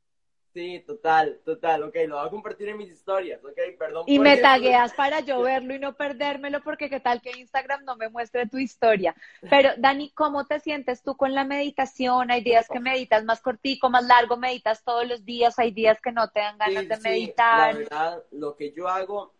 Sí, 0.53 0.83
total, 0.85 1.41
total, 1.45 1.85
ok, 1.85 1.95
lo 2.09 2.17
voy 2.17 2.27
a 2.27 2.31
compartir 2.31 2.69
en 2.71 2.77
mis 2.77 2.91
historias, 2.91 3.41
ok, 3.45 3.79
perdón. 3.79 4.03
Y 4.09 4.19
me 4.19 4.37
tagueas 4.37 4.93
para 4.95 5.21
yo 5.21 5.41
verlo 5.43 5.75
y 5.75 5.79
no 5.79 5.95
perdérmelo 5.95 6.61
porque 6.65 6.91
qué 6.91 6.99
tal 6.99 7.23
que 7.23 7.31
Instagram 7.39 7.85
no 7.85 7.97
me 7.97 8.09
muestre 8.09 8.49
tu 8.49 8.59
historia. 8.59 9.15
Pero 9.49 9.71
Dani, 9.79 10.11
¿cómo 10.11 10.47
te 10.47 10.59
sientes 10.59 11.03
tú 11.03 11.17
con 11.17 11.35
la 11.35 11.45
meditación? 11.45 12.33
Hay 12.33 12.43
días 12.43 12.67
que 12.69 12.81
meditas 12.81 13.25
más 13.25 13.41
cortico, 13.41 13.91
más 13.91 14.05
largo, 14.05 14.37
meditas 14.37 14.83
todos 14.83 15.07
los 15.07 15.25
días, 15.25 15.57
hay 15.61 15.71
días 15.71 16.01
que 16.01 16.11
no 16.11 16.29
te 16.31 16.41
dan 16.41 16.59
ganas 16.59 16.89
de 16.89 16.97
meditar. 16.97 17.75
La 17.75 17.79
verdad, 17.79 18.25
lo 18.33 18.57
que 18.57 18.73
yo 18.73 18.89
hago 18.89 19.33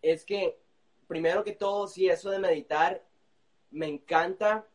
es 0.00 0.24
que, 0.24 0.58
primero 1.06 1.44
que 1.44 1.52
todo, 1.52 1.86
sí, 1.88 2.08
eso 2.08 2.30
de 2.30 2.38
meditar 2.38 3.02
me 3.74 3.88
encanta, 3.88 4.66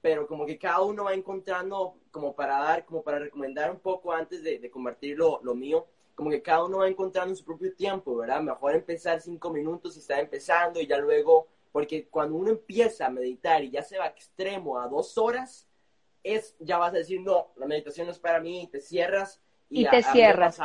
pero 0.00 0.26
como 0.26 0.44
que 0.44 0.58
cada 0.58 0.82
uno 0.82 1.04
va 1.04 1.14
encontrando 1.14 1.96
como 2.10 2.34
para 2.34 2.58
dar, 2.58 2.84
como 2.84 3.02
para 3.02 3.20
recomendar 3.20 3.70
un 3.70 3.78
poco 3.78 4.12
antes 4.12 4.42
de, 4.42 4.58
de 4.58 4.70
lo, 5.14 5.54
mío, 5.54 5.86
como 6.14 6.28
que 6.28 6.42
cada 6.42 6.64
uno 6.64 6.78
va 6.78 6.88
encontrando 6.88 7.34
su 7.34 7.44
propio 7.44 7.72
tiempo, 7.74 8.16
¿verdad? 8.16 8.42
Mejor 8.42 8.74
empezar 8.74 9.20
cinco 9.20 9.50
minutos 9.50 9.94
si 9.94 10.00
está 10.00 10.20
empezando 10.20 10.80
y 10.80 10.86
ya 10.86 10.98
luego 10.98 11.48
porque 11.70 12.06
cuando 12.08 12.36
uno 12.36 12.50
empieza 12.50 13.06
a 13.06 13.10
meditar 13.10 13.64
y 13.64 13.70
ya 13.70 13.82
se 13.82 13.96
va 13.96 14.06
extremo 14.06 14.78
a 14.78 14.88
dos 14.88 15.16
horas, 15.16 15.66
es, 16.22 16.54
ya 16.58 16.76
vas 16.76 16.92
a 16.92 16.98
decir, 16.98 17.20
no, 17.20 17.52
la 17.56 17.66
meditación 17.66 18.06
no 18.06 18.12
es 18.12 18.18
para 18.18 18.40
mí, 18.40 18.64
y 18.64 18.66
te 18.66 18.80
cierras. 18.80 19.40
Y, 19.70 19.88
te 19.88 20.02
cierras. 20.02 20.58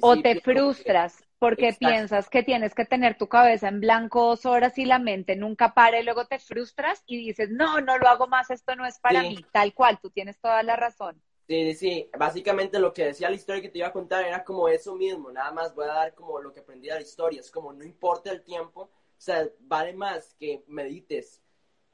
o 0.00 0.16
te 0.22 0.40
frustras 0.40 1.27
porque 1.38 1.74
piensas 1.78 2.28
que 2.28 2.42
tienes 2.42 2.74
que 2.74 2.84
tener 2.84 3.16
tu 3.16 3.28
cabeza 3.28 3.68
en 3.68 3.80
blanco 3.80 4.26
dos 4.26 4.46
horas 4.46 4.76
y 4.78 4.84
la 4.84 4.98
mente 4.98 5.36
nunca 5.36 5.74
para 5.74 6.00
y 6.00 6.04
luego 6.04 6.26
te 6.26 6.38
frustras 6.38 7.02
y 7.06 7.16
dices, 7.16 7.50
no, 7.50 7.80
no 7.80 7.98
lo 7.98 8.08
hago 8.08 8.26
más, 8.26 8.50
esto 8.50 8.74
no 8.74 8.84
es 8.84 8.98
para 8.98 9.22
mí, 9.22 9.44
tal 9.52 9.72
cual, 9.74 9.98
tú 10.00 10.10
tienes 10.10 10.38
toda 10.40 10.62
la 10.62 10.76
razón. 10.76 11.22
Sí, 11.46 11.74
sí, 11.74 12.10
básicamente 12.18 12.78
lo 12.78 12.92
que 12.92 13.06
decía 13.06 13.30
la 13.30 13.36
historia 13.36 13.62
que 13.62 13.70
te 13.70 13.78
iba 13.78 13.88
a 13.88 13.92
contar 13.92 14.24
era 14.24 14.44
como 14.44 14.68
eso 14.68 14.94
mismo, 14.94 15.30
nada 15.30 15.50
más 15.52 15.74
voy 15.74 15.84
a 15.86 15.94
dar 15.94 16.14
como 16.14 16.40
lo 16.40 16.52
que 16.52 16.60
aprendí 16.60 16.88
de 16.88 16.94
la 16.94 17.00
historia, 17.00 17.40
es 17.40 17.50
como 17.50 17.72
no 17.72 17.84
importa 17.84 18.30
el 18.30 18.42
tiempo, 18.42 18.82
o 18.82 19.20
sea, 19.20 19.48
vale 19.60 19.94
más 19.94 20.34
que 20.34 20.62
medites 20.66 21.40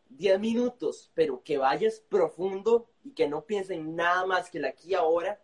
10 0.08 0.40
minutos, 0.40 1.10
pero 1.14 1.42
que 1.42 1.58
vayas 1.58 2.00
profundo 2.00 2.90
y 3.02 3.12
que 3.12 3.28
no 3.28 3.44
pienses 3.44 3.76
en 3.76 3.94
nada 3.94 4.26
más 4.26 4.50
que 4.50 4.58
el 4.58 4.64
aquí 4.64 4.90
y 4.90 4.94
ahora, 4.94 5.40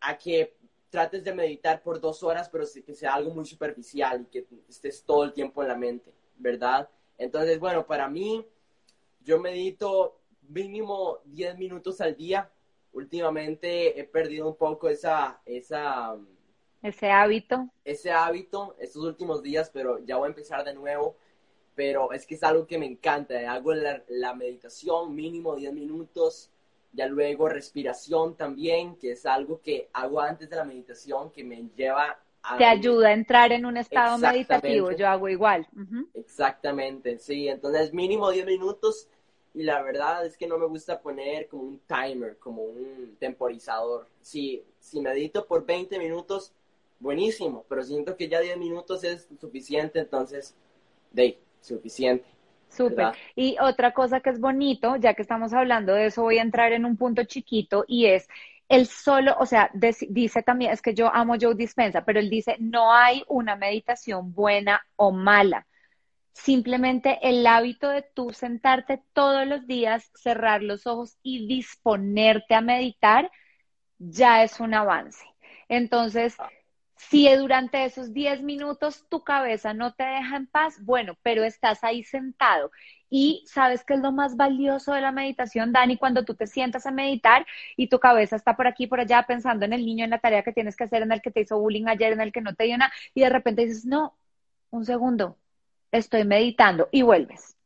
a 0.00 0.16
que 0.16 0.56
trates 0.90 1.24
de 1.24 1.32
meditar 1.32 1.82
por 1.82 2.00
dos 2.00 2.22
horas, 2.22 2.48
pero 2.48 2.64
que 2.84 2.94
sea 2.94 3.14
algo 3.14 3.32
muy 3.32 3.46
superficial 3.46 4.22
y 4.22 4.24
que 4.26 4.46
estés 4.68 5.04
todo 5.04 5.24
el 5.24 5.32
tiempo 5.32 5.62
en 5.62 5.68
la 5.68 5.76
mente, 5.76 6.12
¿verdad? 6.36 6.88
Entonces, 7.16 7.58
bueno, 7.58 7.86
para 7.86 8.08
mí, 8.08 8.44
yo 9.22 9.38
medito 9.38 10.20
mínimo 10.48 11.18
10 11.26 11.56
minutos 11.58 12.00
al 12.00 12.16
día. 12.16 12.50
Últimamente 12.92 13.98
he 14.00 14.04
perdido 14.04 14.48
un 14.48 14.56
poco 14.56 14.88
esa, 14.88 15.40
esa, 15.46 16.16
ese 16.82 17.10
hábito. 17.10 17.68
Ese 17.84 18.10
hábito 18.10 18.74
estos 18.78 19.04
últimos 19.04 19.42
días, 19.42 19.70
pero 19.70 19.98
ya 20.00 20.16
voy 20.16 20.26
a 20.26 20.30
empezar 20.30 20.64
de 20.64 20.74
nuevo. 20.74 21.16
Pero 21.76 22.12
es 22.12 22.26
que 22.26 22.34
es 22.34 22.42
algo 22.42 22.66
que 22.66 22.78
me 22.78 22.86
encanta. 22.86 23.34
Hago 23.50 23.74
la, 23.74 24.02
la 24.08 24.34
meditación 24.34 25.14
mínimo 25.14 25.54
10 25.54 25.72
minutos 25.72 26.50
ya 26.92 27.06
luego 27.06 27.48
respiración 27.48 28.36
también, 28.36 28.96
que 28.96 29.12
es 29.12 29.26
algo 29.26 29.60
que 29.60 29.88
hago 29.92 30.20
antes 30.20 30.50
de 30.50 30.56
la 30.56 30.64
meditación, 30.64 31.30
que 31.30 31.44
me 31.44 31.68
lleva 31.76 32.18
a... 32.42 32.58
Te 32.58 32.64
ayuda 32.64 33.08
a 33.08 33.12
entrar 33.12 33.52
en 33.52 33.66
un 33.66 33.76
estado 33.76 34.18
meditativo, 34.18 34.90
yo 34.92 35.08
hago 35.08 35.28
igual. 35.28 35.66
Exactamente, 36.14 37.18
sí, 37.18 37.48
entonces 37.48 37.92
mínimo 37.92 38.30
10 38.30 38.46
minutos 38.46 39.08
y 39.52 39.64
la 39.64 39.82
verdad 39.82 40.24
es 40.24 40.36
que 40.36 40.46
no 40.46 40.58
me 40.58 40.66
gusta 40.66 41.00
poner 41.00 41.48
como 41.48 41.64
un 41.64 41.80
timer, 41.80 42.38
como 42.38 42.62
un 42.62 43.16
temporizador. 43.18 44.06
Si, 44.20 44.62
si 44.78 45.00
medito 45.00 45.46
por 45.46 45.66
20 45.66 45.98
minutos, 45.98 46.52
buenísimo, 47.00 47.64
pero 47.68 47.82
siento 47.82 48.16
que 48.16 48.28
ya 48.28 48.40
10 48.40 48.58
minutos 48.58 49.02
es 49.02 49.28
suficiente, 49.40 49.98
entonces, 49.98 50.54
de 51.10 51.38
suficiente. 51.60 52.24
Súper. 52.70 53.12
Y 53.34 53.56
otra 53.60 53.92
cosa 53.92 54.20
que 54.20 54.30
es 54.30 54.40
bonito, 54.40 54.96
ya 54.96 55.14
que 55.14 55.22
estamos 55.22 55.52
hablando 55.52 55.92
de 55.94 56.06
eso, 56.06 56.22
voy 56.22 56.38
a 56.38 56.42
entrar 56.42 56.72
en 56.72 56.84
un 56.84 56.96
punto 56.96 57.24
chiquito 57.24 57.84
y 57.86 58.06
es 58.06 58.28
el 58.68 58.86
solo, 58.86 59.36
o 59.40 59.46
sea, 59.46 59.70
dice 60.08 60.42
también, 60.42 60.70
es 60.72 60.80
que 60.80 60.94
yo 60.94 61.12
amo 61.12 61.34
Joe 61.40 61.56
Dispensa, 61.56 62.04
pero 62.04 62.20
él 62.20 62.30
dice, 62.30 62.56
no 62.60 62.94
hay 62.94 63.24
una 63.26 63.56
meditación 63.56 64.32
buena 64.32 64.80
o 64.94 65.10
mala. 65.10 65.66
Simplemente 66.32 67.18
el 67.22 67.44
hábito 67.48 67.88
de 67.88 68.02
tú 68.02 68.30
sentarte 68.32 69.02
todos 69.12 69.44
los 69.46 69.66
días, 69.66 70.08
cerrar 70.14 70.62
los 70.62 70.86
ojos 70.86 71.18
y 71.22 71.48
disponerte 71.48 72.54
a 72.54 72.60
meditar, 72.60 73.30
ya 73.98 74.44
es 74.44 74.60
un 74.60 74.72
avance. 74.72 75.24
Entonces, 75.68 76.36
ah. 76.38 76.48
Si 77.08 77.34
durante 77.34 77.84
esos 77.84 78.12
10 78.12 78.42
minutos 78.42 79.06
tu 79.08 79.24
cabeza 79.24 79.72
no 79.72 79.94
te 79.94 80.04
deja 80.04 80.36
en 80.36 80.46
paz, 80.46 80.84
bueno, 80.84 81.16
pero 81.22 81.44
estás 81.44 81.82
ahí 81.82 82.04
sentado. 82.04 82.70
Y 83.08 83.42
sabes 83.46 83.84
que 83.84 83.94
es 83.94 84.00
lo 84.00 84.12
más 84.12 84.36
valioso 84.36 84.92
de 84.92 85.00
la 85.00 85.10
meditación, 85.10 85.72
Dani, 85.72 85.96
cuando 85.96 86.24
tú 86.24 86.34
te 86.34 86.46
sientas 86.46 86.86
a 86.86 86.90
meditar 86.90 87.46
y 87.76 87.88
tu 87.88 87.98
cabeza 87.98 88.36
está 88.36 88.54
por 88.54 88.66
aquí, 88.66 88.86
por 88.86 89.00
allá, 89.00 89.24
pensando 89.26 89.64
en 89.64 89.72
el 89.72 89.84
niño, 89.84 90.04
en 90.04 90.10
la 90.10 90.18
tarea 90.18 90.42
que 90.42 90.52
tienes 90.52 90.76
que 90.76 90.84
hacer, 90.84 91.02
en 91.02 91.10
el 91.10 91.22
que 91.22 91.30
te 91.30 91.40
hizo 91.40 91.58
bullying 91.58 91.86
ayer, 91.88 92.12
en 92.12 92.20
el 92.20 92.32
que 92.32 92.42
no 92.42 92.54
te 92.54 92.64
dio 92.64 92.76
nada, 92.76 92.92
y 93.14 93.22
de 93.22 93.30
repente 93.30 93.64
dices, 93.64 93.86
no, 93.86 94.16
un 94.70 94.84
segundo, 94.84 95.38
estoy 95.90 96.24
meditando 96.24 96.88
y 96.92 97.02
vuelves. 97.02 97.56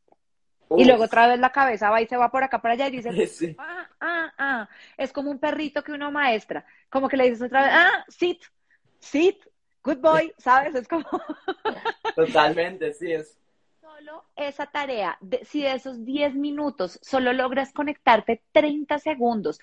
Y 0.77 0.85
luego 0.85 1.03
otra 1.03 1.27
vez 1.27 1.39
la 1.39 1.51
cabeza 1.51 1.89
va 1.89 2.01
y 2.01 2.07
se 2.07 2.17
va 2.17 2.31
por 2.31 2.43
acá, 2.43 2.61
por 2.61 2.71
allá 2.71 2.87
y 2.87 2.91
dices, 2.91 3.55
ah, 3.59 3.89
ah, 3.99 4.33
ah, 4.37 4.69
es 4.97 5.11
como 5.11 5.29
un 5.29 5.39
perrito 5.39 5.83
que 5.83 5.91
uno 5.91 6.09
maestra, 6.09 6.65
como 6.89 7.09
que 7.09 7.17
le 7.17 7.25
dices 7.25 7.43
otra 7.43 7.63
vez, 7.63 7.71
ah, 7.73 8.05
sit, 8.07 8.41
sit, 8.99 9.37
good 9.83 9.97
boy, 9.97 10.33
¿sabes? 10.37 10.75
Es 10.75 10.87
como... 10.87 11.05
Totalmente, 12.15 12.93
sí 12.93 13.11
es. 13.11 13.37
Solo 13.81 14.25
esa 14.35 14.65
tarea, 14.65 15.17
si 15.43 15.61
de 15.61 15.73
esos 15.73 16.03
10 16.03 16.35
minutos 16.35 16.99
solo 17.01 17.33
logras 17.33 17.71
conectarte 17.71 18.41
30 18.51 18.99
segundos, 18.99 19.59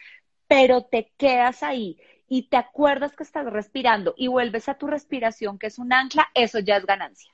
pero 0.46 0.84
te 0.84 1.12
quedas 1.16 1.62
ahí 1.62 1.98
y 2.28 2.48
te 2.48 2.56
acuerdas 2.56 3.14
que 3.14 3.24
estás 3.24 3.44
respirando 3.46 4.14
y 4.16 4.28
vuelves 4.28 4.68
a 4.68 4.74
tu 4.74 4.86
respiración, 4.86 5.58
que 5.58 5.66
es 5.66 5.78
un 5.78 5.92
ancla, 5.92 6.28
eso 6.34 6.60
ya 6.60 6.76
es 6.76 6.86
ganancia. 6.86 7.32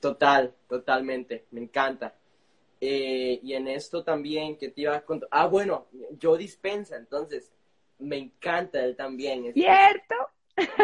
Total, 0.00 0.54
totalmente, 0.66 1.44
me 1.50 1.60
encanta. 1.60 2.14
Eh, 2.80 3.38
y 3.42 3.52
en 3.52 3.68
esto 3.68 4.02
también 4.02 4.56
que 4.56 4.70
te 4.70 4.80
iba 4.80 4.96
a 4.96 5.02
contar. 5.02 5.28
Ah, 5.30 5.46
bueno, 5.46 5.88
yo 6.18 6.36
dispensa, 6.38 6.96
entonces 6.96 7.52
me 7.98 8.16
encanta 8.16 8.82
él 8.82 8.96
también. 8.96 9.52
¿Cierto? 9.52 10.14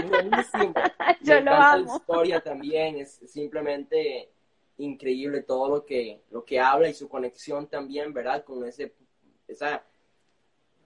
Buenísimo. 0.08 0.74
Yo 1.22 1.40
lo 1.40 1.52
amo. 1.52 1.86
La 1.86 1.96
historia 1.96 2.40
también 2.40 2.98
es 2.98 3.20
simplemente 3.26 4.30
increíble 4.78 5.42
todo 5.42 5.68
lo 5.68 5.84
que, 5.84 6.22
lo 6.30 6.44
que 6.44 6.60
habla 6.60 6.88
y 6.88 6.94
su 6.94 7.08
conexión 7.08 7.66
también, 7.66 8.12
¿verdad? 8.12 8.44
Con 8.44 8.64
ese, 8.64 8.94
esa, 9.48 9.82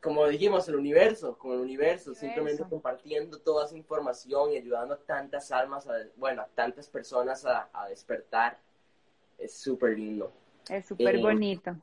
como 0.00 0.26
dijimos, 0.28 0.68
el 0.68 0.76
universo, 0.76 1.36
con 1.36 1.52
el 1.52 1.60
universo, 1.60 2.14
simplemente 2.14 2.64
compartiendo 2.68 3.38
toda 3.38 3.66
esa 3.66 3.76
información 3.76 4.52
y 4.52 4.56
ayudando 4.56 4.94
a 4.94 4.98
tantas 4.98 5.50
almas, 5.50 5.86
a, 5.88 5.94
bueno, 6.16 6.42
a 6.42 6.46
tantas 6.46 6.88
personas 6.88 7.44
a, 7.44 7.68
despertar. 7.88 8.58
Es 9.38 9.54
súper 9.54 9.98
lindo. 9.98 10.32
Es 10.68 10.86
súper 10.86 11.16
eh, 11.16 11.22
bonito. 11.22 11.76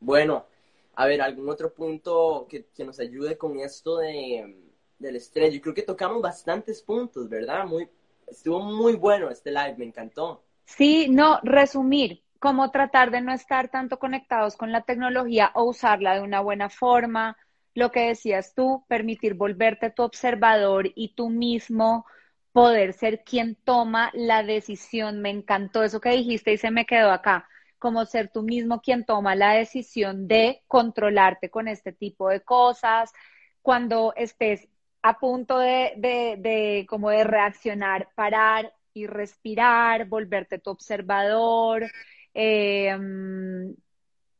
Bueno, 0.00 0.46
a 0.94 1.06
ver, 1.06 1.20
¿algún 1.20 1.48
otro 1.48 1.72
punto 1.72 2.46
que, 2.48 2.66
que 2.66 2.84
nos 2.84 2.98
ayude 2.98 3.36
con 3.36 3.60
esto 3.60 3.98
de 3.98 4.65
del 4.98 5.16
estrés. 5.16 5.54
Yo 5.54 5.60
creo 5.60 5.74
que 5.74 5.82
tocamos 5.82 6.22
bastantes 6.22 6.82
puntos, 6.82 7.28
¿verdad? 7.28 7.66
Muy, 7.66 7.88
estuvo 8.26 8.60
muy 8.60 8.94
bueno 8.94 9.30
este 9.30 9.50
live, 9.50 9.74
me 9.76 9.84
encantó. 9.84 10.42
Sí, 10.64 11.08
no, 11.08 11.38
resumir, 11.42 12.22
cómo 12.38 12.70
tratar 12.70 13.10
de 13.10 13.20
no 13.20 13.32
estar 13.32 13.68
tanto 13.68 13.98
conectados 13.98 14.56
con 14.56 14.72
la 14.72 14.82
tecnología 14.82 15.50
o 15.54 15.64
usarla 15.64 16.14
de 16.14 16.20
una 16.20 16.40
buena 16.40 16.68
forma. 16.68 17.36
Lo 17.74 17.90
que 17.90 18.08
decías 18.08 18.54
tú, 18.54 18.84
permitir 18.88 19.34
volverte 19.34 19.90
tu 19.90 20.02
observador 20.02 20.90
y 20.94 21.14
tú 21.14 21.28
mismo 21.28 22.06
poder 22.52 22.94
ser 22.94 23.22
quien 23.22 23.54
toma 23.54 24.10
la 24.14 24.42
decisión. 24.42 25.20
Me 25.20 25.30
encantó 25.30 25.82
eso 25.82 26.00
que 26.00 26.10
dijiste 26.10 26.52
y 26.52 26.56
se 26.56 26.70
me 26.70 26.86
quedó 26.86 27.10
acá, 27.12 27.48
como 27.78 28.06
ser 28.06 28.30
tú 28.32 28.42
mismo 28.42 28.80
quien 28.80 29.04
toma 29.04 29.34
la 29.36 29.52
decisión 29.52 30.26
de 30.26 30.62
controlarte 30.66 31.50
con 31.50 31.68
este 31.68 31.92
tipo 31.92 32.28
de 32.30 32.40
cosas. 32.40 33.12
Cuando 33.60 34.14
estés 34.16 34.68
a 35.08 35.18
punto 35.20 35.58
de, 35.58 36.84
como 36.88 37.10
de 37.10 37.22
reaccionar, 37.22 38.08
parar 38.16 38.74
y 38.92 39.06
respirar, 39.06 40.06
volverte 40.06 40.58
tu 40.58 40.70
observador, 40.70 41.86
em, 42.34 43.72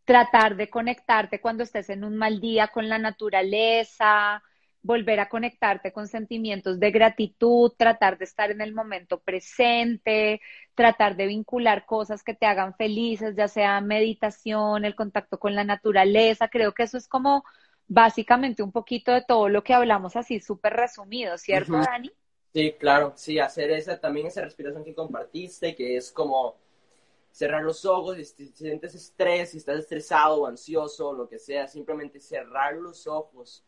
tratar 0.04 0.56
de 0.56 0.68
conectarte 0.68 1.40
cuando 1.40 1.62
estés 1.62 1.88
en 1.90 2.02
un 2.02 2.16
mal 2.16 2.40
día 2.40 2.68
con 2.68 2.88
la 2.88 2.98
naturaleza, 2.98 4.42
volver 4.82 5.20
a 5.20 5.28
conectarte 5.28 5.92
con 5.92 6.08
sentimientos 6.08 6.80
de 6.80 6.90
gratitud, 6.90 7.72
tratar 7.78 8.18
de 8.18 8.24
estar 8.24 8.50
en 8.50 8.60
el 8.60 8.74
momento 8.74 9.20
presente, 9.20 10.40
tratar 10.74 11.16
de 11.16 11.26
vincular 11.26 11.86
cosas 11.86 12.24
que 12.24 12.34
te 12.34 12.46
hagan 12.46 12.74
felices, 12.74 13.36
ya 13.36 13.46
sea 13.46 13.80
meditación, 13.80 14.84
el 14.84 14.96
contacto 14.96 15.38
con 15.38 15.54
la 15.54 15.64
naturaleza. 15.64 16.48
Creo 16.48 16.74
que 16.74 16.84
eso 16.84 16.98
es 16.98 17.06
como 17.08 17.44
básicamente 17.88 18.62
un 18.62 18.72
poquito 18.72 19.12
de 19.12 19.22
todo 19.22 19.48
lo 19.48 19.62
que 19.62 19.74
hablamos 19.74 20.16
así 20.16 20.40
súper 20.40 20.74
resumido, 20.74 21.38
¿cierto, 21.38 21.72
Dani? 21.72 22.10
Sí, 22.52 22.72
claro, 22.78 23.12
sí, 23.16 23.38
hacer 23.38 23.70
esa 23.70 24.00
también 24.00 24.26
esa 24.26 24.42
respiración 24.42 24.84
que 24.84 24.94
compartiste, 24.94 25.74
que 25.74 25.96
es 25.96 26.10
como 26.10 26.56
cerrar 27.30 27.62
los 27.62 27.84
ojos, 27.84 28.16
si 28.16 28.48
sientes 28.48 28.94
estrés, 28.94 29.50
si 29.50 29.58
estás 29.58 29.78
estresado 29.78 30.42
o 30.42 30.46
ansioso, 30.46 31.12
lo 31.12 31.28
que 31.28 31.38
sea, 31.38 31.68
simplemente 31.68 32.18
cerrar 32.18 32.74
los 32.74 33.06
ojos 33.06 33.62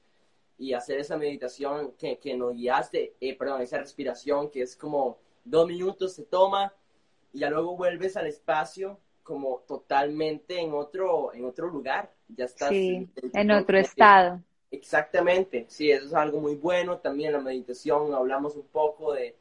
y 0.57 0.73
hacer 0.73 0.99
esa 0.99 1.19
meditación 1.19 1.93
que, 1.99 2.19
que 2.19 2.35
nos 2.35 2.55
guiaste, 2.55 3.15
eh, 3.21 3.37
perdón, 3.37 3.61
esa 3.61 3.79
respiración 3.79 4.51
que 4.51 4.63
es 4.63 4.75
como 4.75 5.19
dos 5.45 5.67
minutos 5.67 6.15
se 6.15 6.25
toma 6.25 6.73
y 7.33 7.41
ya 7.41 7.51
luego 7.51 7.77
vuelves 7.77 8.17
al 8.17 8.27
espacio 8.27 8.99
como 9.29 9.59
totalmente 9.69 10.59
en 10.59 10.73
otro, 10.73 11.35
en 11.35 11.45
otro 11.45 11.69
lugar. 11.69 12.11
Ya 12.35 12.47
estás 12.47 12.73
en, 12.73 13.51
otro 13.51 13.79
estado. 13.79 14.41
Exactamente, 14.71 15.67
sí, 15.69 15.91
eso 15.91 16.07
es 16.07 16.15
algo 16.15 16.41
muy 16.41 16.55
bueno. 16.55 16.97
También 16.97 17.35
la 17.35 17.41
meditación, 17.41 18.15
hablamos 18.15 18.57
un 18.57 18.67
poco 18.69 19.13
de, 19.13 19.37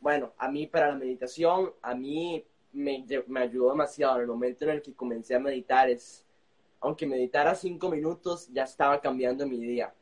bueno, 0.00 0.32
a 0.36 0.50
mí 0.50 0.66
para 0.66 0.88
la 0.88 0.96
meditación, 0.96 1.72
a 1.80 1.94
mí 1.94 2.44
me, 2.72 3.04
me 3.28 3.40
ayudó 3.40 3.70
demasiado 3.70 4.16
en 4.16 4.22
el 4.22 4.26
momento 4.26 4.64
en 4.64 4.70
el 4.70 4.82
que 4.82 4.94
comencé 4.94 5.36
a 5.36 5.38
meditar. 5.38 5.88
Es, 5.88 6.26
aunque 6.80 7.06
meditara 7.06 7.54
cinco 7.54 7.88
minutos, 7.88 8.48
ya 8.52 8.64
estaba 8.64 9.00
cambiando 9.00 9.46
mi 9.46 9.60
día. 9.60 9.94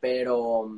Pero 0.00 0.70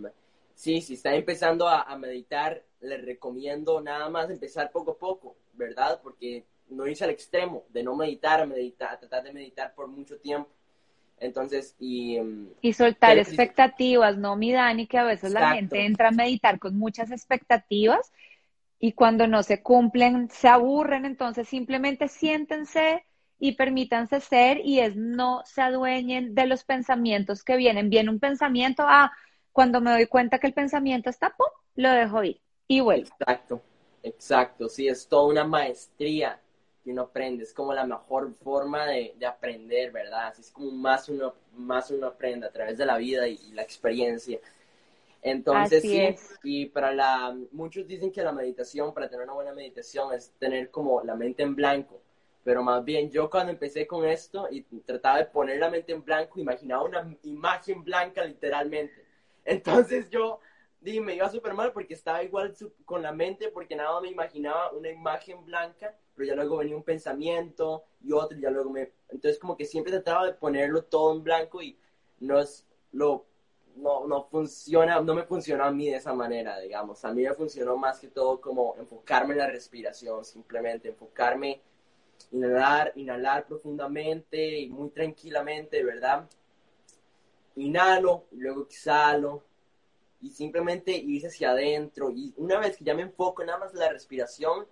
sí, 0.56 0.80
si 0.80 0.94
está 0.94 1.14
empezando 1.14 1.68
a, 1.68 1.96
meditar, 1.96 2.64
le 2.80 2.96
recomiendo 2.96 3.80
nada 3.80 4.08
más 4.08 4.28
empezar 4.28 4.72
poco 4.72 4.90
a 4.90 4.98
poco, 4.98 5.36
¿verdad? 5.52 6.00
Porque 6.02 6.44
no 6.70 6.86
irse 6.86 7.04
al 7.04 7.10
extremo 7.10 7.64
de 7.68 7.82
no 7.82 7.94
meditar 7.96 8.46
meditar, 8.46 8.98
tratar 8.98 9.24
de 9.24 9.32
meditar 9.32 9.74
por 9.74 9.88
mucho 9.88 10.18
tiempo. 10.18 10.50
Entonces, 11.18 11.76
y... 11.78 12.18
Um, 12.18 12.48
y 12.62 12.72
soltar 12.72 13.18
expectativas, 13.18 14.16
¿no, 14.16 14.36
mi 14.36 14.52
Dani? 14.52 14.86
Que 14.86 14.98
a 14.98 15.04
veces 15.04 15.32
la 15.32 15.52
gente 15.54 15.84
entra 15.84 16.08
a 16.08 16.12
meditar 16.12 16.58
con 16.58 16.76
muchas 16.78 17.10
expectativas 17.10 18.10
y 18.78 18.92
cuando 18.92 19.26
no 19.26 19.42
se 19.42 19.62
cumplen, 19.62 20.30
se 20.30 20.48
aburren, 20.48 21.04
entonces 21.04 21.46
simplemente 21.46 22.08
siéntense 22.08 23.04
y 23.38 23.52
permítanse 23.52 24.20
ser 24.20 24.60
y 24.64 24.80
es 24.80 24.96
no 24.96 25.42
se 25.44 25.60
adueñen 25.60 26.34
de 26.34 26.46
los 26.46 26.64
pensamientos 26.64 27.44
que 27.44 27.56
vienen. 27.56 27.90
Viene 27.90 28.10
un 28.10 28.20
pensamiento, 28.20 28.84
ah, 28.86 29.12
cuando 29.52 29.82
me 29.82 29.90
doy 29.90 30.06
cuenta 30.06 30.38
que 30.38 30.46
el 30.46 30.54
pensamiento 30.54 31.10
está, 31.10 31.34
¡pum!, 31.36 31.48
lo 31.74 31.90
dejo 31.90 32.24
ir 32.24 32.40
y 32.66 32.80
vuelvo. 32.80 33.08
Exacto, 33.20 33.62
exacto, 34.02 34.68
sí, 34.70 34.88
es 34.88 35.06
toda 35.06 35.26
una 35.26 35.44
maestría 35.44 36.40
que 36.82 36.90
uno 36.90 37.02
aprende, 37.02 37.44
es 37.44 37.52
como 37.52 37.74
la 37.74 37.84
mejor 37.84 38.34
forma 38.42 38.86
de, 38.86 39.14
aprender, 39.26 39.92
¿verdad? 39.92 40.28
Así 40.28 40.42
es 40.42 40.50
como 40.50 40.70
más 40.70 41.08
uno, 41.08 41.34
más 41.54 41.90
uno 41.90 42.06
aprende 42.06 42.46
a 42.46 42.50
través 42.50 42.78
de 42.78 42.86
la 42.86 42.96
vida 42.96 43.28
y 43.28 43.38
la 43.52 43.62
experiencia. 43.62 44.38
Entonces, 45.22 45.82
sí, 45.82 46.16
y 46.42 46.66
para 46.66 46.92
la, 46.92 47.36
muchos 47.52 47.86
dicen 47.86 48.10
que 48.10 48.22
la 48.22 48.32
meditación, 48.32 48.94
para 48.94 49.08
tener 49.08 49.24
una 49.24 49.34
buena 49.34 49.52
meditación, 49.52 50.14
es 50.14 50.30
tener 50.38 50.70
como 50.70 51.02
la 51.02 51.14
mente 51.14 51.42
en 51.42 51.54
blanco. 51.54 52.00
Pero 52.42 52.62
más 52.62 52.82
bien, 52.82 53.10
yo 53.10 53.28
cuando 53.28 53.52
empecé 53.52 53.86
con 53.86 54.06
esto 54.06 54.48
y 54.50 54.62
trataba 54.62 55.18
de 55.18 55.26
poner 55.26 55.58
la 55.58 55.68
mente 55.68 55.92
en 55.92 56.02
blanco, 56.02 56.40
imaginaba 56.40 56.84
una 56.84 57.16
imagen 57.22 57.84
blanca 57.84 58.24
literalmente. 58.24 59.04
Entonces 59.44 60.08
yo 60.08 60.40
dime 60.80 61.06
me 61.06 61.14
iba 61.16 61.28
súper 61.28 61.54
mal 61.54 61.72
porque 61.72 61.94
estaba 61.94 62.22
igual 62.22 62.54
con 62.84 63.02
la 63.02 63.12
mente, 63.12 63.48
porque 63.48 63.76
nada 63.76 64.00
me 64.00 64.08
imaginaba 64.08 64.72
una 64.72 64.88
imagen 64.88 65.44
blanca, 65.44 65.94
pero 66.20 66.28
ya 66.28 66.36
luego 66.36 66.58
venía 66.58 66.76
un 66.76 66.82
pensamiento 66.82 67.84
y 68.04 68.12
otro, 68.12 68.36
y 68.36 68.42
ya 68.42 68.50
luego 68.50 68.68
me... 68.68 68.92
Entonces 69.08 69.38
como 69.38 69.56
que 69.56 69.64
siempre 69.64 69.90
trataba 69.90 70.26
de 70.26 70.34
ponerlo 70.34 70.84
todo 70.84 71.14
en 71.14 71.24
blanco 71.24 71.62
y 71.62 71.78
no 72.18 72.38
es 72.38 72.66
lo 72.92 73.24
no, 73.76 74.06
no 74.06 74.24
funciona, 74.24 75.00
no 75.00 75.14
me 75.14 75.22
funcionó 75.22 75.64
a 75.64 75.70
mí 75.70 75.88
de 75.88 75.96
esa 75.96 76.12
manera, 76.12 76.60
digamos. 76.60 77.02
A 77.06 77.14
mí 77.14 77.22
me 77.22 77.32
funcionó 77.32 77.78
más 77.78 78.00
que 78.00 78.08
todo 78.08 78.38
como 78.38 78.76
enfocarme 78.76 79.32
en 79.32 79.38
la 79.38 79.46
respiración, 79.46 80.22
simplemente 80.22 80.90
enfocarme, 80.90 81.62
inhalar, 82.32 82.92
inhalar 82.96 83.46
profundamente 83.46 84.58
y 84.58 84.68
muy 84.68 84.90
tranquilamente, 84.90 85.82
¿verdad? 85.82 86.28
Inhalo 87.56 88.24
luego 88.32 88.64
exhalo 88.64 89.42
y 90.20 90.28
simplemente 90.28 90.92
irse 90.92 91.28
hacia 91.28 91.52
adentro. 91.52 92.10
Y 92.10 92.34
una 92.36 92.58
vez 92.58 92.76
que 92.76 92.84
ya 92.84 92.94
me 92.94 93.00
enfoco 93.00 93.42
nada 93.42 93.56
más 93.56 93.72
en 93.72 93.78
la 93.78 93.88
respiración, 93.88 94.66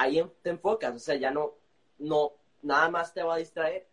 ahí 0.00 0.24
te 0.42 0.50
enfocas, 0.50 0.94
o 0.94 0.98
sea, 0.98 1.14
ya 1.16 1.30
no, 1.30 1.52
no, 1.98 2.32
nada 2.62 2.88
más 2.88 3.12
te 3.12 3.22
va 3.22 3.34
a 3.34 3.38
distraer 3.38 3.90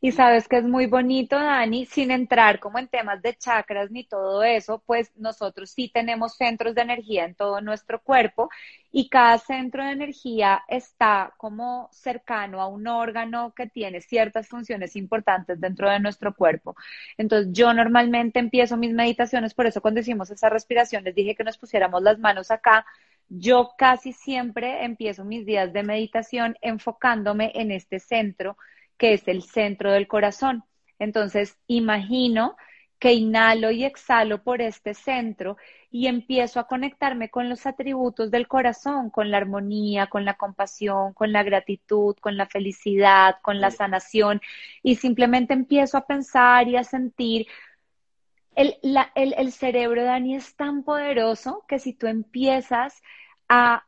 y 0.00 0.12
sabes 0.12 0.46
que 0.46 0.58
es 0.58 0.64
muy 0.64 0.86
bonito, 0.86 1.36
Dani, 1.36 1.84
sin 1.84 2.12
entrar 2.12 2.60
como 2.60 2.78
en 2.78 2.86
temas 2.86 3.20
de 3.20 3.34
chakras 3.34 3.90
ni 3.90 4.04
todo 4.04 4.44
eso, 4.44 4.80
pues 4.86 5.10
nosotros 5.16 5.70
sí 5.70 5.90
tenemos 5.92 6.36
centros 6.36 6.74
de 6.76 6.82
energía 6.82 7.24
en 7.24 7.34
todo 7.34 7.60
nuestro 7.60 8.00
cuerpo 8.00 8.48
y 8.92 9.08
cada 9.08 9.38
centro 9.38 9.84
de 9.84 9.90
energía 9.90 10.62
está 10.68 11.34
como 11.36 11.88
cercano 11.92 12.62
a 12.62 12.68
un 12.68 12.86
órgano 12.86 13.52
que 13.56 13.66
tiene 13.66 14.00
ciertas 14.00 14.46
funciones 14.48 14.94
importantes 14.94 15.60
dentro 15.60 15.90
de 15.90 15.98
nuestro 15.98 16.32
cuerpo. 16.32 16.76
Entonces 17.16 17.52
yo 17.52 17.74
normalmente 17.74 18.38
empiezo 18.38 18.76
mis 18.76 18.94
meditaciones, 18.94 19.52
por 19.52 19.66
eso 19.66 19.80
cuando 19.80 20.00
hicimos 20.00 20.30
esa 20.30 20.48
respiración 20.48 21.02
les 21.02 21.14
dije 21.14 21.34
que 21.34 21.44
nos 21.44 21.58
pusiéramos 21.58 22.02
las 22.02 22.18
manos 22.20 22.52
acá. 22.52 22.86
Yo 23.28 23.72
casi 23.76 24.12
siempre 24.12 24.84
empiezo 24.84 25.24
mis 25.24 25.44
días 25.46 25.72
de 25.72 25.82
meditación 25.82 26.56
enfocándome 26.62 27.52
en 27.54 27.70
este 27.70 28.00
centro 28.00 28.56
que 28.98 29.14
es 29.14 29.28
el 29.28 29.42
centro 29.42 29.92
del 29.92 30.08
corazón. 30.08 30.64
Entonces, 30.98 31.56
imagino 31.68 32.56
que 32.98 33.12
inhalo 33.12 33.70
y 33.70 33.84
exhalo 33.84 34.42
por 34.42 34.60
este 34.60 34.92
centro 34.92 35.56
y 35.90 36.08
empiezo 36.08 36.58
a 36.58 36.66
conectarme 36.66 37.30
con 37.30 37.48
los 37.48 37.64
atributos 37.64 38.30
del 38.30 38.48
corazón, 38.48 39.10
con 39.10 39.30
la 39.30 39.36
armonía, 39.36 40.08
con 40.08 40.24
la 40.24 40.34
compasión, 40.34 41.14
con 41.14 41.32
la 41.32 41.44
gratitud, 41.44 42.16
con 42.20 42.36
la 42.36 42.46
felicidad, 42.46 43.36
con 43.42 43.60
la 43.60 43.70
sanación 43.70 44.40
y 44.82 44.96
simplemente 44.96 45.54
empiezo 45.54 45.96
a 45.96 46.06
pensar 46.06 46.66
y 46.68 46.76
a 46.76 46.82
sentir. 46.84 47.46
El, 48.58 48.74
el, 49.14 49.34
el 49.38 49.52
cerebro, 49.52 50.02
Dani, 50.02 50.34
es 50.34 50.56
tan 50.56 50.82
poderoso 50.82 51.64
que 51.68 51.78
si 51.78 51.92
tú 51.92 52.08
empiezas 52.08 53.00
a 53.48 53.84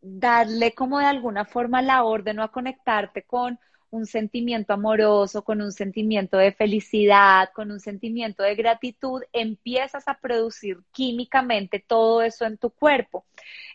darle 0.00 0.72
como 0.72 1.00
de 1.00 1.04
alguna 1.04 1.44
forma 1.44 1.82
la 1.82 2.02
orden 2.04 2.38
o 2.38 2.42
a 2.42 2.50
conectarte 2.50 3.24
con 3.24 3.58
un 3.90 4.06
sentimiento 4.06 4.72
amoroso, 4.72 5.44
con 5.44 5.60
un 5.60 5.70
sentimiento 5.70 6.38
de 6.38 6.52
felicidad, 6.52 7.50
con 7.52 7.70
un 7.70 7.78
sentimiento 7.78 8.42
de 8.42 8.54
gratitud, 8.54 9.22
empiezas 9.34 10.08
a 10.08 10.14
producir 10.18 10.78
químicamente 10.92 11.84
todo 11.86 12.22
eso 12.22 12.46
en 12.46 12.56
tu 12.56 12.70
cuerpo. 12.70 13.26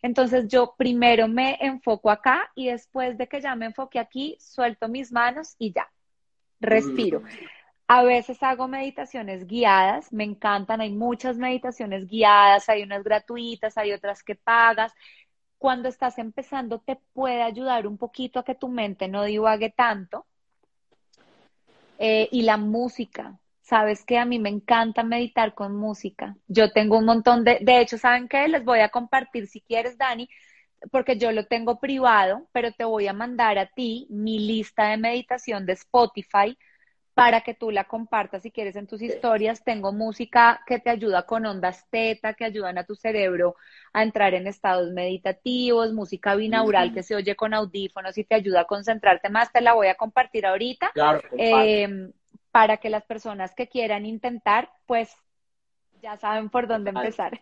Entonces 0.02 0.48
yo 0.48 0.74
primero 0.76 1.28
me 1.28 1.60
enfoco 1.62 2.10
acá 2.10 2.52
y 2.56 2.70
después 2.70 3.16
de 3.20 3.28
que 3.28 3.42
ya 3.42 3.56
me 3.56 3.68
enfoque 3.68 4.00
aquí, 4.00 4.38
suelto 4.40 4.88
mis 4.88 5.12
manos 5.12 5.54
y 5.60 5.72
ya, 5.72 5.88
respiro. 6.60 7.22
A 7.88 8.04
veces 8.04 8.42
hago 8.42 8.68
meditaciones 8.68 9.46
guiadas, 9.46 10.12
me 10.12 10.24
encantan, 10.24 10.82
hay 10.82 10.92
muchas 10.92 11.38
meditaciones 11.38 12.08
guiadas, 12.08 12.68
hay 12.68 12.82
unas 12.82 13.04
gratuitas, 13.04 13.78
hay 13.78 13.92
otras 13.92 14.24
que 14.24 14.36
pagas 14.36 14.92
cuando 15.58 15.90
estás 15.90 16.18
empezando 16.20 16.80
te 16.80 16.98
puede 17.14 17.42
ayudar 17.42 17.88
un 17.88 17.98
poquito 17.98 18.40
a 18.40 18.44
que 18.44 18.56
tu 18.56 18.68
mente 18.68 19.08
no 19.08 19.24
divague 19.24 19.74
tanto. 19.76 20.26
Eh, 21.98 22.28
y 22.32 22.42
la 22.44 22.58
música, 22.58 23.40
sabes 23.62 24.04
que 24.06 24.18
a 24.18 24.26
mí 24.26 24.38
me 24.38 24.50
encanta 24.50 25.04
meditar 25.04 25.54
con 25.54 25.76
música. 25.76 26.36
Yo 26.48 26.72
tengo 26.72 26.98
un 26.98 27.06
montón 27.06 27.44
de, 27.44 27.60
de 27.62 27.82
hecho, 27.82 27.98
¿saben 27.98 28.28
qué? 28.28 28.48
Les 28.48 28.64
voy 28.64 28.80
a 28.80 28.90
compartir 28.90 29.48
si 29.48 29.62
quieres, 29.62 29.98
Dani, 29.98 30.30
porque 30.92 31.18
yo 31.18 31.32
lo 31.32 31.46
tengo 31.48 31.80
privado, 31.80 32.48
pero 32.52 32.72
te 32.72 32.84
voy 32.84 33.08
a 33.08 33.14
mandar 33.14 33.58
a 33.58 33.66
ti 33.66 34.08
mi 34.10 34.40
lista 34.40 34.90
de 34.90 34.98
meditación 34.98 35.66
de 35.66 35.74
Spotify 35.74 36.58
para 37.16 37.42
que 37.42 37.54
tú 37.54 37.72
la 37.72 37.86
compartas 37.86 38.44
si 38.44 38.52
quieres 38.52 38.76
en 38.76 38.88
tus 38.88 39.02
historias. 39.02 39.64
Tengo 39.64 39.94
música 39.94 40.62
que 40.68 40.80
te 40.80 40.90
ayuda 40.90 41.26
con 41.26 41.46
ondas 41.46 41.88
teta, 41.90 42.34
que 42.34 42.44
ayudan 42.44 42.78
a 42.78 42.84
tu 42.84 42.94
cerebro 42.94 43.56
a 43.94 44.04
entrar 44.04 44.34
en 44.34 44.48
estados 44.48 44.92
meditativos, 44.92 45.94
música 45.94 46.36
binaural 46.36 46.94
que 46.94 47.04
se 47.04 47.16
oye 47.16 47.38
con 47.38 47.54
audífonos 47.54 48.18
y 48.18 48.26
te 48.26 48.36
ayuda 48.36 48.62
a 48.62 48.66
concentrarte 48.66 49.30
más. 49.30 49.50
Te 49.54 49.62
la 49.62 49.74
voy 49.74 49.88
a 49.88 49.96
compartir 49.96 50.46
ahorita 50.46 50.92
eh, 51.38 52.12
para 52.52 52.78
que 52.78 52.90
las 52.90 53.06
personas 53.06 53.56
que 53.56 53.70
quieran 53.70 54.06
intentar, 54.06 54.70
pues 54.86 55.16
ya 56.02 56.18
saben 56.18 56.50
por 56.50 56.68
dónde 56.68 56.90
empezar. 56.90 57.40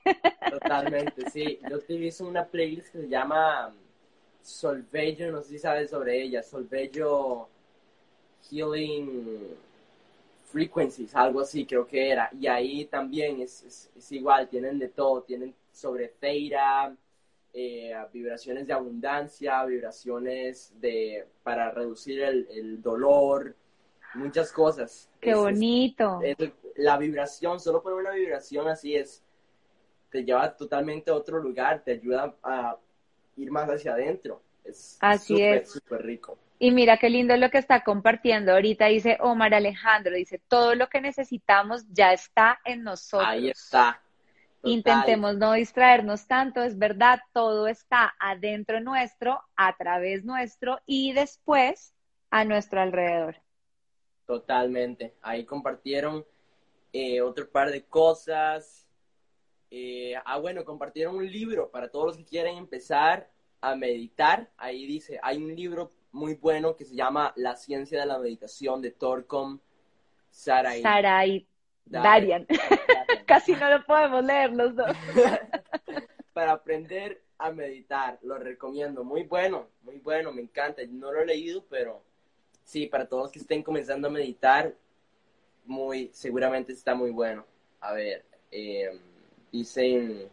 Totalmente, 0.52 1.32
sí. 1.32 1.60
Yo 1.68 1.78
utilizo 1.78 2.28
una 2.28 2.46
playlist 2.46 2.92
que 2.92 3.00
se 3.00 3.10
llama 3.10 3.74
Solvello, 4.40 5.32
no 5.32 5.42
sé 5.42 5.50
si 5.50 5.58
sabes 5.58 5.90
sobre 5.90 6.22
ella, 6.22 6.44
Solvello 6.44 7.50
Healing 8.50 9.56
Frequencies, 10.46 11.16
algo 11.16 11.42
así 11.42 11.66
creo 11.66 11.88
que 11.88 12.12
era. 12.12 12.30
Y 12.40 12.48
ahí 12.48 12.86
también 12.86 13.42
es, 13.42 13.90
es, 13.96 14.12
igual, 14.12 14.48
tienen 14.50 14.78
de 14.78 14.90
todo, 14.90 15.24
tienen 15.24 15.54
sobre 15.72 16.10
Feira, 16.10 16.96
eh, 17.54 17.94
vibraciones 18.12 18.68
de 18.68 18.74
abundancia, 18.74 19.64
vibraciones 19.66 20.74
de 20.80 21.26
para 21.44 21.72
reducir 21.72 22.22
el, 22.22 22.82
dolor, 22.82 23.56
muchas 24.14 24.52
cosas. 24.52 25.10
Qué 25.20 25.34
bonito. 25.34 26.22
la 26.76 26.98
vibración, 26.98 27.60
solo 27.60 27.82
por 27.82 27.94
una 27.94 28.12
vibración 28.12 28.68
así 28.68 28.96
es, 28.96 29.24
te 30.12 30.24
lleva 30.24 30.56
totalmente 30.56 31.10
a 31.10 31.16
otro 31.16 31.40
lugar, 31.40 31.84
te 31.84 31.94
ayuda 31.94 32.36
a 32.44 32.78
ir 33.38 33.50
más 33.50 33.68
hacia 33.70 33.94
adentro. 33.94 34.42
Es 34.64 34.98
así 35.02 35.42
es. 35.42 35.72
súper 35.72 36.06
rico. 36.06 36.38
Y 36.64 36.72
mira 36.72 36.96
qué 36.96 37.10
lindo 37.10 37.36
lo 37.36 37.50
que 37.50 37.58
está 37.58 37.84
compartiendo 37.84 38.54
ahorita, 38.54 38.86
dice 38.86 39.18
Omar 39.20 39.54
Alejandro, 39.54 40.16
dice, 40.16 40.40
todo 40.48 40.76
lo 40.76 40.88
que 40.88 41.02
necesitamos 41.02 41.84
ya 41.90 42.14
está 42.14 42.58
en 42.64 42.84
nosotros. 42.84 43.28
Ahí 43.28 43.50
está. 43.50 44.02
Intentemos 44.64 45.36
no 45.36 45.52
distraernos 45.52 46.26
tanto, 46.26 46.64
es 46.64 46.78
verdad, 46.78 47.20
todo 47.34 47.68
está 47.68 48.16
adentro 48.18 48.80
nuestro, 48.80 49.42
a 49.58 49.76
través 49.76 50.24
nuestro 50.24 50.80
y 50.86 51.12
después 51.12 51.94
a 52.30 52.46
nuestro 52.46 52.80
alrededor. 52.80 53.36
Totalmente. 54.26 55.16
Ahí 55.22 55.44
compartieron 55.44 56.26
eh, 56.94 57.20
otro 57.20 57.52
par 57.52 57.72
de 57.72 57.84
cosas. 57.84 58.88
Eh, 59.70 60.14
ah, 60.24 60.38
bueno, 60.40 60.64
compartieron 60.64 61.18
un 61.18 61.30
libro 61.30 61.70
para 61.70 61.92
todos 61.92 62.06
los 62.06 62.16
que 62.16 62.24
quieren 62.24 62.56
empezar 62.56 63.30
a 63.60 63.76
meditar, 63.76 64.50
ahí 64.56 64.86
dice, 64.86 65.20
hay 65.22 65.44
un 65.44 65.54
libro 65.54 65.92
muy 66.14 66.36
bueno 66.36 66.76
que 66.76 66.86
se 66.86 66.96
llama 66.96 67.34
La 67.36 67.56
ciencia 67.56 68.00
de 68.00 68.06
la 68.06 68.20
meditación 68.20 68.82
de 68.82 68.92
Torcom 68.92 69.60
Sarai. 70.30 70.82
Sarai 70.82 71.48
Darian. 71.86 72.48
Casi 73.26 73.54
no 73.54 73.70
lo 73.70 73.86
podemos 73.86 74.24
leer 74.24 74.54
los 74.54 74.76
dos. 74.76 74.96
Para 76.34 76.54
aprender 76.54 77.22
a 77.38 77.52
meditar, 77.52 78.20
lo 78.22 78.38
recomiendo. 78.38 79.04
Muy 79.04 79.24
bueno, 79.24 79.68
muy 79.82 80.00
bueno, 80.00 80.32
me 80.32 80.42
encanta. 80.42 80.82
No 80.88 81.12
lo 81.12 81.22
he 81.22 81.26
leído, 81.26 81.66
pero 81.70 82.02
sí, 82.64 82.88
para 82.88 83.08
todos 83.08 83.32
que 83.32 83.40
estén 83.40 83.62
comenzando 83.62 84.08
a 84.08 84.12
meditar, 84.12 84.74
muy, 85.66 86.10
seguramente 86.14 86.74
está 86.74 86.96
muy 86.96 87.12
bueno. 87.12 87.46
A 87.82 87.94
ver, 87.94 88.26
eh, 88.52 89.00
dicen... 89.52 90.30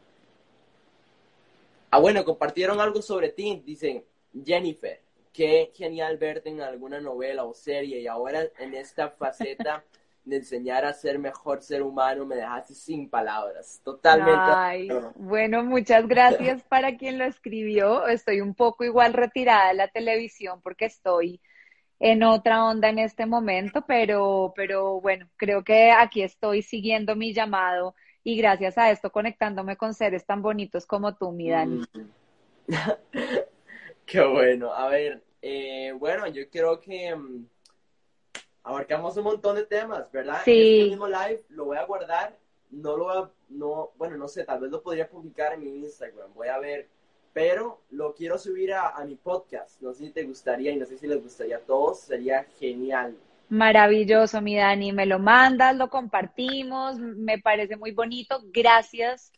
Ah, 1.90 1.98
bueno, 1.98 2.24
compartieron 2.24 2.80
algo 2.80 3.02
sobre 3.02 3.30
ti. 3.30 3.62
Dicen, 3.66 4.04
Jennifer, 4.44 5.00
qué 5.32 5.70
genial 5.74 6.18
verte 6.18 6.48
en 6.48 6.60
alguna 6.60 7.00
novela 7.00 7.44
o 7.44 7.54
serie 7.54 8.00
y 8.00 8.06
ahora 8.06 8.42
en 8.58 8.74
esta 8.74 9.10
faceta 9.10 9.84
de 10.24 10.36
enseñar 10.36 10.84
a 10.84 10.92
ser 10.92 11.18
mejor 11.18 11.62
ser 11.62 11.82
humano 11.82 12.26
me 12.26 12.36
dejaste 12.36 12.74
sin 12.74 13.08
palabras. 13.08 13.80
Totalmente. 13.82 14.40
Ay, 14.54 14.88
bueno, 15.16 15.64
muchas 15.64 16.06
gracias 16.06 16.62
para 16.68 16.96
quien 16.96 17.18
lo 17.18 17.24
escribió. 17.24 18.06
Estoy 18.06 18.40
un 18.40 18.54
poco 18.54 18.84
igual 18.84 19.12
retirada 19.12 19.68
de 19.68 19.74
la 19.74 19.88
televisión 19.88 20.60
porque 20.62 20.86
estoy 20.86 21.40
en 21.98 22.22
otra 22.22 22.64
onda 22.64 22.88
en 22.88 22.98
este 22.98 23.26
momento, 23.26 23.84
pero, 23.86 24.52
pero 24.56 25.00
bueno, 25.00 25.28
creo 25.36 25.62
que 25.62 25.90
aquí 25.90 26.22
estoy 26.22 26.62
siguiendo 26.62 27.14
mi 27.14 27.34
llamado 27.34 27.94
y 28.24 28.36
gracias 28.36 28.78
a 28.78 28.90
esto 28.90 29.10
conectándome 29.10 29.76
con 29.76 29.94
seres 29.94 30.24
tan 30.24 30.42
bonitos 30.42 30.86
como 30.86 31.14
tú, 31.14 31.30
mi 31.32 31.50
Dani. 31.50 31.82
Qué 34.10 34.24
bueno. 34.24 34.72
A 34.74 34.88
ver, 34.88 35.22
eh, 35.40 35.92
bueno, 35.96 36.26
yo 36.26 36.50
creo 36.50 36.80
que 36.80 37.14
mm, 37.14 37.46
abarcamos 38.64 39.16
un 39.16 39.22
montón 39.22 39.54
de 39.54 39.64
temas, 39.64 40.10
¿verdad? 40.10 40.40
Sí. 40.44 40.80
Este 40.80 40.90
mismo 40.90 41.06
live 41.06 41.44
lo 41.50 41.66
voy 41.66 41.76
a 41.76 41.84
guardar, 41.84 42.36
no 42.70 42.96
lo 42.96 43.04
voy 43.04 43.16
a, 43.16 43.30
no, 43.50 43.90
bueno, 43.96 44.16
no 44.16 44.26
sé, 44.26 44.42
tal 44.44 44.58
vez 44.58 44.70
lo 44.72 44.82
podría 44.82 45.08
publicar 45.08 45.54
en 45.54 45.60
mi 45.62 45.76
Instagram, 45.78 46.34
voy 46.34 46.48
a 46.48 46.58
ver, 46.58 46.88
pero 47.32 47.82
lo 47.90 48.12
quiero 48.12 48.36
subir 48.36 48.72
a, 48.72 48.88
a 48.88 49.04
mi 49.04 49.14
podcast, 49.14 49.80
no 49.80 49.92
sé 49.92 50.06
si 50.06 50.10
te 50.10 50.24
gustaría 50.24 50.72
y 50.72 50.76
no 50.76 50.86
sé 50.86 50.98
si 50.98 51.06
les 51.06 51.22
gustaría 51.22 51.58
a 51.58 51.60
todos, 51.60 52.00
sería 52.00 52.44
genial. 52.58 53.16
Maravilloso, 53.48 54.40
mi 54.40 54.56
Dani, 54.56 54.92
me 54.92 55.06
lo 55.06 55.20
mandas, 55.20 55.76
lo 55.76 55.88
compartimos, 55.88 56.98
me 56.98 57.38
parece 57.38 57.76
muy 57.76 57.92
bonito, 57.92 58.42
gracias 58.52 59.30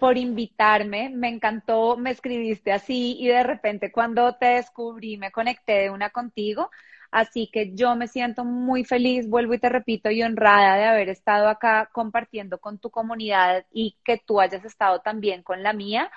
por 0.00 0.18
invitarme, 0.18 1.10
me 1.10 1.28
encantó, 1.28 1.96
me 1.96 2.10
escribiste 2.10 2.72
así 2.72 3.16
y 3.20 3.28
de 3.28 3.42
repente 3.44 3.92
cuando 3.92 4.34
te 4.36 4.46
descubrí 4.46 5.18
me 5.18 5.30
conecté 5.30 5.72
de 5.74 5.90
una 5.90 6.10
contigo, 6.10 6.70
así 7.10 7.50
que 7.52 7.74
yo 7.74 7.94
me 7.96 8.08
siento 8.08 8.44
muy 8.44 8.84
feliz, 8.84 9.28
vuelvo 9.28 9.54
y 9.54 9.58
te 9.58 9.68
repito, 9.68 10.10
y 10.10 10.22
honrada 10.22 10.76
de 10.76 10.84
haber 10.86 11.10
estado 11.10 11.48
acá 11.48 11.90
compartiendo 11.92 12.58
con 12.58 12.78
tu 12.78 12.90
comunidad 12.90 13.66
y 13.72 13.98
que 14.04 14.18
tú 14.18 14.40
hayas 14.40 14.64
estado 14.64 15.00
también 15.00 15.42
con 15.42 15.62
la 15.62 15.72
mía. 15.74 16.10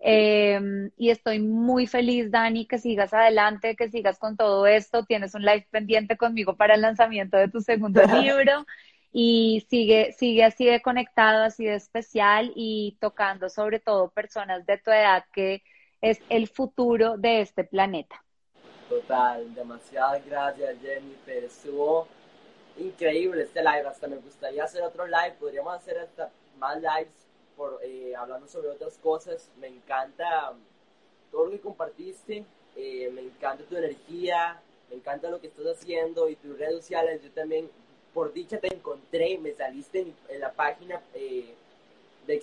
Eh, 0.00 0.60
y 0.98 1.10
estoy 1.10 1.40
muy 1.40 1.86
feliz, 1.86 2.30
Dani, 2.30 2.66
que 2.66 2.78
sigas 2.78 3.14
adelante, 3.14 3.76
que 3.76 3.88
sigas 3.88 4.18
con 4.18 4.36
todo 4.36 4.66
esto. 4.66 5.04
Tienes 5.04 5.34
un 5.34 5.42
live 5.42 5.66
pendiente 5.70 6.16
conmigo 6.18 6.56
para 6.56 6.74
el 6.74 6.82
lanzamiento 6.82 7.36
de 7.38 7.48
tu 7.48 7.60
segundo 7.60 8.02
libro 8.22 8.66
y 9.18 9.66
sigue, 9.70 10.12
sigue 10.12 10.44
así 10.44 10.66
de 10.66 10.82
conectado, 10.82 11.44
así 11.44 11.64
de 11.64 11.76
especial 11.76 12.52
y 12.54 12.98
tocando 13.00 13.48
sobre 13.48 13.80
todo 13.80 14.10
personas 14.10 14.66
de 14.66 14.76
tu 14.76 14.90
edad 14.90 15.24
que 15.32 15.62
es 16.02 16.20
el 16.28 16.48
futuro 16.48 17.16
de 17.16 17.40
este 17.40 17.64
planeta. 17.64 18.22
Total, 18.90 19.54
demasiadas 19.54 20.22
gracias 20.26 20.76
Jennifer, 20.82 21.44
estuvo 21.44 22.06
increíble 22.76 23.44
este 23.44 23.62
live, 23.62 23.88
hasta 23.88 24.06
me 24.06 24.16
gustaría 24.16 24.64
hacer 24.64 24.82
otro 24.82 25.06
live, 25.06 25.36
podríamos 25.40 25.74
hacer 25.74 25.96
hasta 25.96 26.30
más 26.58 26.76
lives 26.76 27.26
por, 27.56 27.80
eh, 27.82 28.14
hablando 28.14 28.46
sobre 28.46 28.68
otras 28.68 28.98
cosas, 28.98 29.50
me 29.58 29.68
encanta 29.68 30.52
todo 31.30 31.46
lo 31.46 31.52
que 31.52 31.60
compartiste, 31.60 32.44
eh, 32.76 33.10
me 33.14 33.22
encanta 33.22 33.64
tu 33.64 33.78
energía, 33.78 34.60
me 34.90 34.96
encanta 34.96 35.30
lo 35.30 35.40
que 35.40 35.46
estás 35.46 35.64
haciendo 35.68 36.28
y 36.28 36.36
tus 36.36 36.58
redes 36.58 36.74
sociales, 36.74 37.22
yo 37.22 37.30
también 37.30 37.70
por 38.16 38.32
dicha 38.32 38.58
te 38.58 38.74
encontré, 38.74 39.36
me 39.36 39.52
saliste 39.52 40.06
en, 40.30 40.40
la 40.40 40.50
página 40.50 40.98
eh, 41.12 41.54
de, 42.26 42.42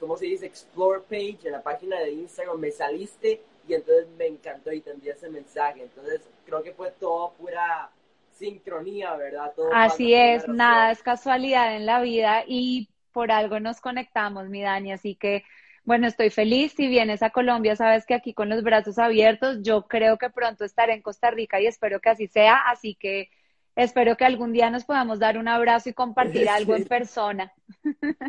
¿cómo 0.00 0.16
se 0.16 0.26
dice? 0.26 0.46
Explore 0.46 1.02
page, 1.02 1.38
en 1.44 1.52
la 1.52 1.62
página 1.62 2.00
de 2.00 2.10
Instagram, 2.10 2.58
me 2.58 2.72
saliste 2.72 3.40
y 3.68 3.74
entonces 3.74 4.08
me 4.18 4.26
encantó 4.26 4.72
y 4.72 4.80
te 4.80 4.90
envié 4.90 5.12
ese 5.12 5.30
mensaje. 5.30 5.84
Entonces 5.84 6.20
creo 6.44 6.64
que 6.64 6.72
fue 6.72 6.90
todo 6.98 7.30
pura 7.38 7.90
sincronía, 8.32 9.14
¿verdad? 9.14 9.52
Todo 9.54 9.72
Así 9.72 10.12
es, 10.12 10.48
nada 10.48 10.90
es 10.90 11.00
casualidad 11.00 11.76
en 11.76 11.86
la 11.86 12.00
vida 12.00 12.42
y 12.44 12.88
por 13.12 13.30
algo 13.30 13.60
nos 13.60 13.80
conectamos, 13.80 14.48
mi 14.48 14.62
Dani, 14.62 14.90
así 14.90 15.14
que 15.14 15.44
bueno, 15.84 16.08
estoy 16.08 16.30
feliz. 16.30 16.72
Si 16.76 16.88
vienes 16.88 17.22
a 17.22 17.30
Colombia, 17.30 17.76
sabes 17.76 18.04
que 18.04 18.14
aquí 18.14 18.34
con 18.34 18.48
los 18.48 18.64
brazos 18.64 18.98
abiertos, 18.98 19.58
yo 19.62 19.82
creo 19.82 20.18
que 20.18 20.28
pronto 20.28 20.64
estaré 20.64 20.94
en 20.94 21.02
Costa 21.02 21.30
Rica 21.30 21.60
y 21.60 21.68
espero 21.68 22.00
que 22.00 22.08
así 22.08 22.26
sea. 22.26 22.56
Así 22.68 22.96
que 22.96 23.30
Espero 23.76 24.16
que 24.16 24.24
algún 24.24 24.52
día 24.52 24.70
nos 24.70 24.84
podamos 24.84 25.18
dar 25.18 25.36
un 25.36 25.48
abrazo 25.48 25.88
y 25.88 25.94
compartir 25.94 26.48
algo 26.48 26.76
en 26.76 26.84
persona. 26.84 27.52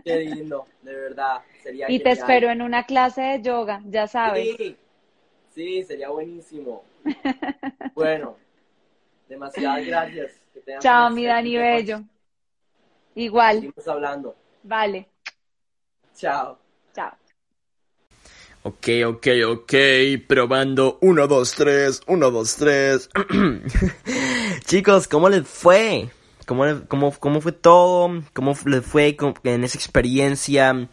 Qué 0.04 0.20
lindo, 0.20 0.66
de 0.82 0.96
verdad. 0.96 1.41
Sería 1.62 1.89
y 1.89 2.00
te 2.00 2.12
espero 2.12 2.50
en 2.50 2.62
una 2.62 2.86
clase 2.86 3.22
de 3.22 3.41
yoga, 3.41 3.82
ya 3.86 4.08
sabes. 4.08 4.56
Sí, 4.58 4.78
sí 5.54 5.84
sería 5.84 6.10
buenísimo. 6.10 6.84
bueno, 7.93 8.38
demasiadas 9.30 9.86
gracias. 9.86 10.41
Chao, 10.80 11.10
mi 11.12 11.26
Dani 11.26 11.58
Bello. 11.58 12.02
Igual. 13.16 13.56
Seguimos 13.58 13.88
hablando. 13.88 14.36
Vale. 14.64 15.08
Chao. 16.16 16.58
Chao. 16.93 17.24
Ok, 18.68 18.88
ok, 19.05 19.28
ok, 19.47 19.74
probando 20.28 20.97
1, 21.01 21.28
2, 21.28 21.51
3, 21.51 22.01
1, 22.07 22.32
2, 22.32 22.55
3. 22.55 23.09
Chicos, 24.66 25.07
¿cómo 25.07 25.30
les 25.30 25.47
fue? 25.47 26.09
¿Cómo, 26.47 26.63
cómo, 26.88 27.11
cómo 27.11 27.41
fue 27.41 27.51
todo? 27.51 28.24
¿Cómo 28.34 28.57
les 28.66 28.84
fue 28.84 29.16
en 29.43 29.63
esa 29.63 29.78
experiencia? 29.78 30.89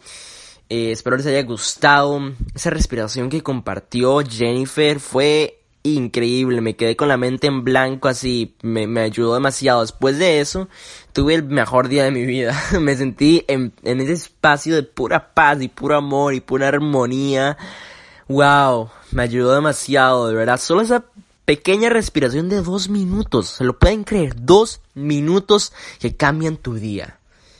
Eh, 0.69 0.91
espero 0.91 1.17
les 1.17 1.25
haya 1.25 1.41
gustado. 1.41 2.21
Esa 2.53 2.69
respiración 2.69 3.31
que 3.31 3.41
compartió 3.41 4.19
Jennifer 4.19 4.99
fue 4.99 5.62
increíble. 5.83 6.61
Me 6.61 6.75
quedé 6.75 6.95
con 6.95 7.07
la 7.07 7.17
mente 7.17 7.47
en 7.47 7.63
blanco 7.63 8.07
así. 8.07 8.55
Me, 8.61 8.87
me 8.87 9.01
ayudó 9.01 9.35
demasiado. 9.35 9.81
Después 9.81 10.17
de 10.17 10.39
eso, 10.39 10.67
tuve 11.11 11.35
el 11.35 11.43
mejor 11.43 11.89
día 11.89 12.03
de 12.03 12.11
mi 12.11 12.25
vida. 12.25 12.59
me 12.79 12.95
sentí 12.95 13.45
en, 13.47 13.73
en 13.83 14.01
ese 14.01 14.13
espacio 14.13 14.75
de 14.75 14.83
pura 14.83 15.33
paz 15.33 15.61
y 15.61 15.67
puro 15.67 15.97
amor 15.97 16.33
y 16.33 16.41
pura 16.41 16.69
armonía. 16.69 17.57
Wow, 18.27 18.89
me 19.11 19.23
ayudó 19.23 19.53
demasiado, 19.53 20.27
de 20.27 20.33
verdad. 20.33 20.59
Solo 20.59 20.81
esa 20.81 21.05
pequeña 21.45 21.89
respiración 21.89 22.49
de 22.49 22.61
dos 22.61 22.89
minutos, 22.89 23.49
se 23.49 23.63
lo 23.63 23.77
pueden 23.77 24.03
creer, 24.03 24.33
dos 24.35 24.81
minutos 24.93 25.73
que 25.99 26.15
cambian 26.15 26.57
tu 26.57 26.75
día. 26.75 27.19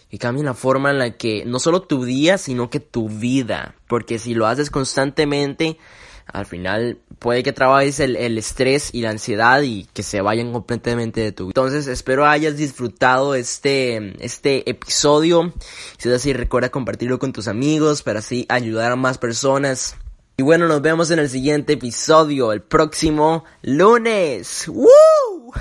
Que 0.10 0.20
cambian 0.20 0.46
la 0.46 0.54
forma 0.54 0.92
en 0.92 1.00
la 1.00 1.18
que, 1.18 1.44
no 1.46 1.60
solo 1.60 1.82
tu 1.82 2.06
día, 2.06 2.38
sino 2.38 2.70
que 2.70 2.80
tu 2.80 3.10
vida. 3.10 3.76
Porque 3.88 4.20
si 4.20 4.36
lo 4.36 4.46
haces 4.46 4.70
constantemente, 4.70 5.80
al 6.26 6.46
final 6.46 6.98
puede 7.20 7.44
que 7.44 7.54
trabajes 7.54 8.00
el, 8.00 8.16
el, 8.16 8.38
estrés 8.38 8.90
y 8.94 9.02
la 9.02 9.12
ansiedad 9.12 9.62
y 9.62 9.86
que 9.94 10.04
se 10.04 10.22
vayan 10.22 10.52
completamente 10.52 11.22
de 11.22 11.32
tu 11.32 11.46
vida. 11.46 11.52
Entonces 11.52 11.88
espero 11.88 12.26
hayas 12.26 12.58
disfrutado 12.58 13.36
este, 13.36 14.14
este 14.24 14.70
episodio. 14.70 15.54
Si 15.98 16.10
es 16.10 16.16
así, 16.16 16.34
recuerda 16.34 16.70
compartirlo 16.70 17.20
con 17.20 17.34
tus 17.34 17.48
amigos 17.48 18.04
para 18.04 18.20
así 18.20 18.46
ayudar 18.50 18.92
a 18.92 18.96
más 18.96 19.18
personas. 19.18 19.96
Y 20.36 20.44
bueno, 20.44 20.68
nos 20.68 20.82
vemos 20.82 21.12
en 21.12 21.20
el 21.20 21.30
siguiente 21.30 21.74
episodio, 21.74 22.52
el 22.52 22.62
próximo 22.62 23.44
lunes. 23.62 24.68
¡Woo! 24.68 25.54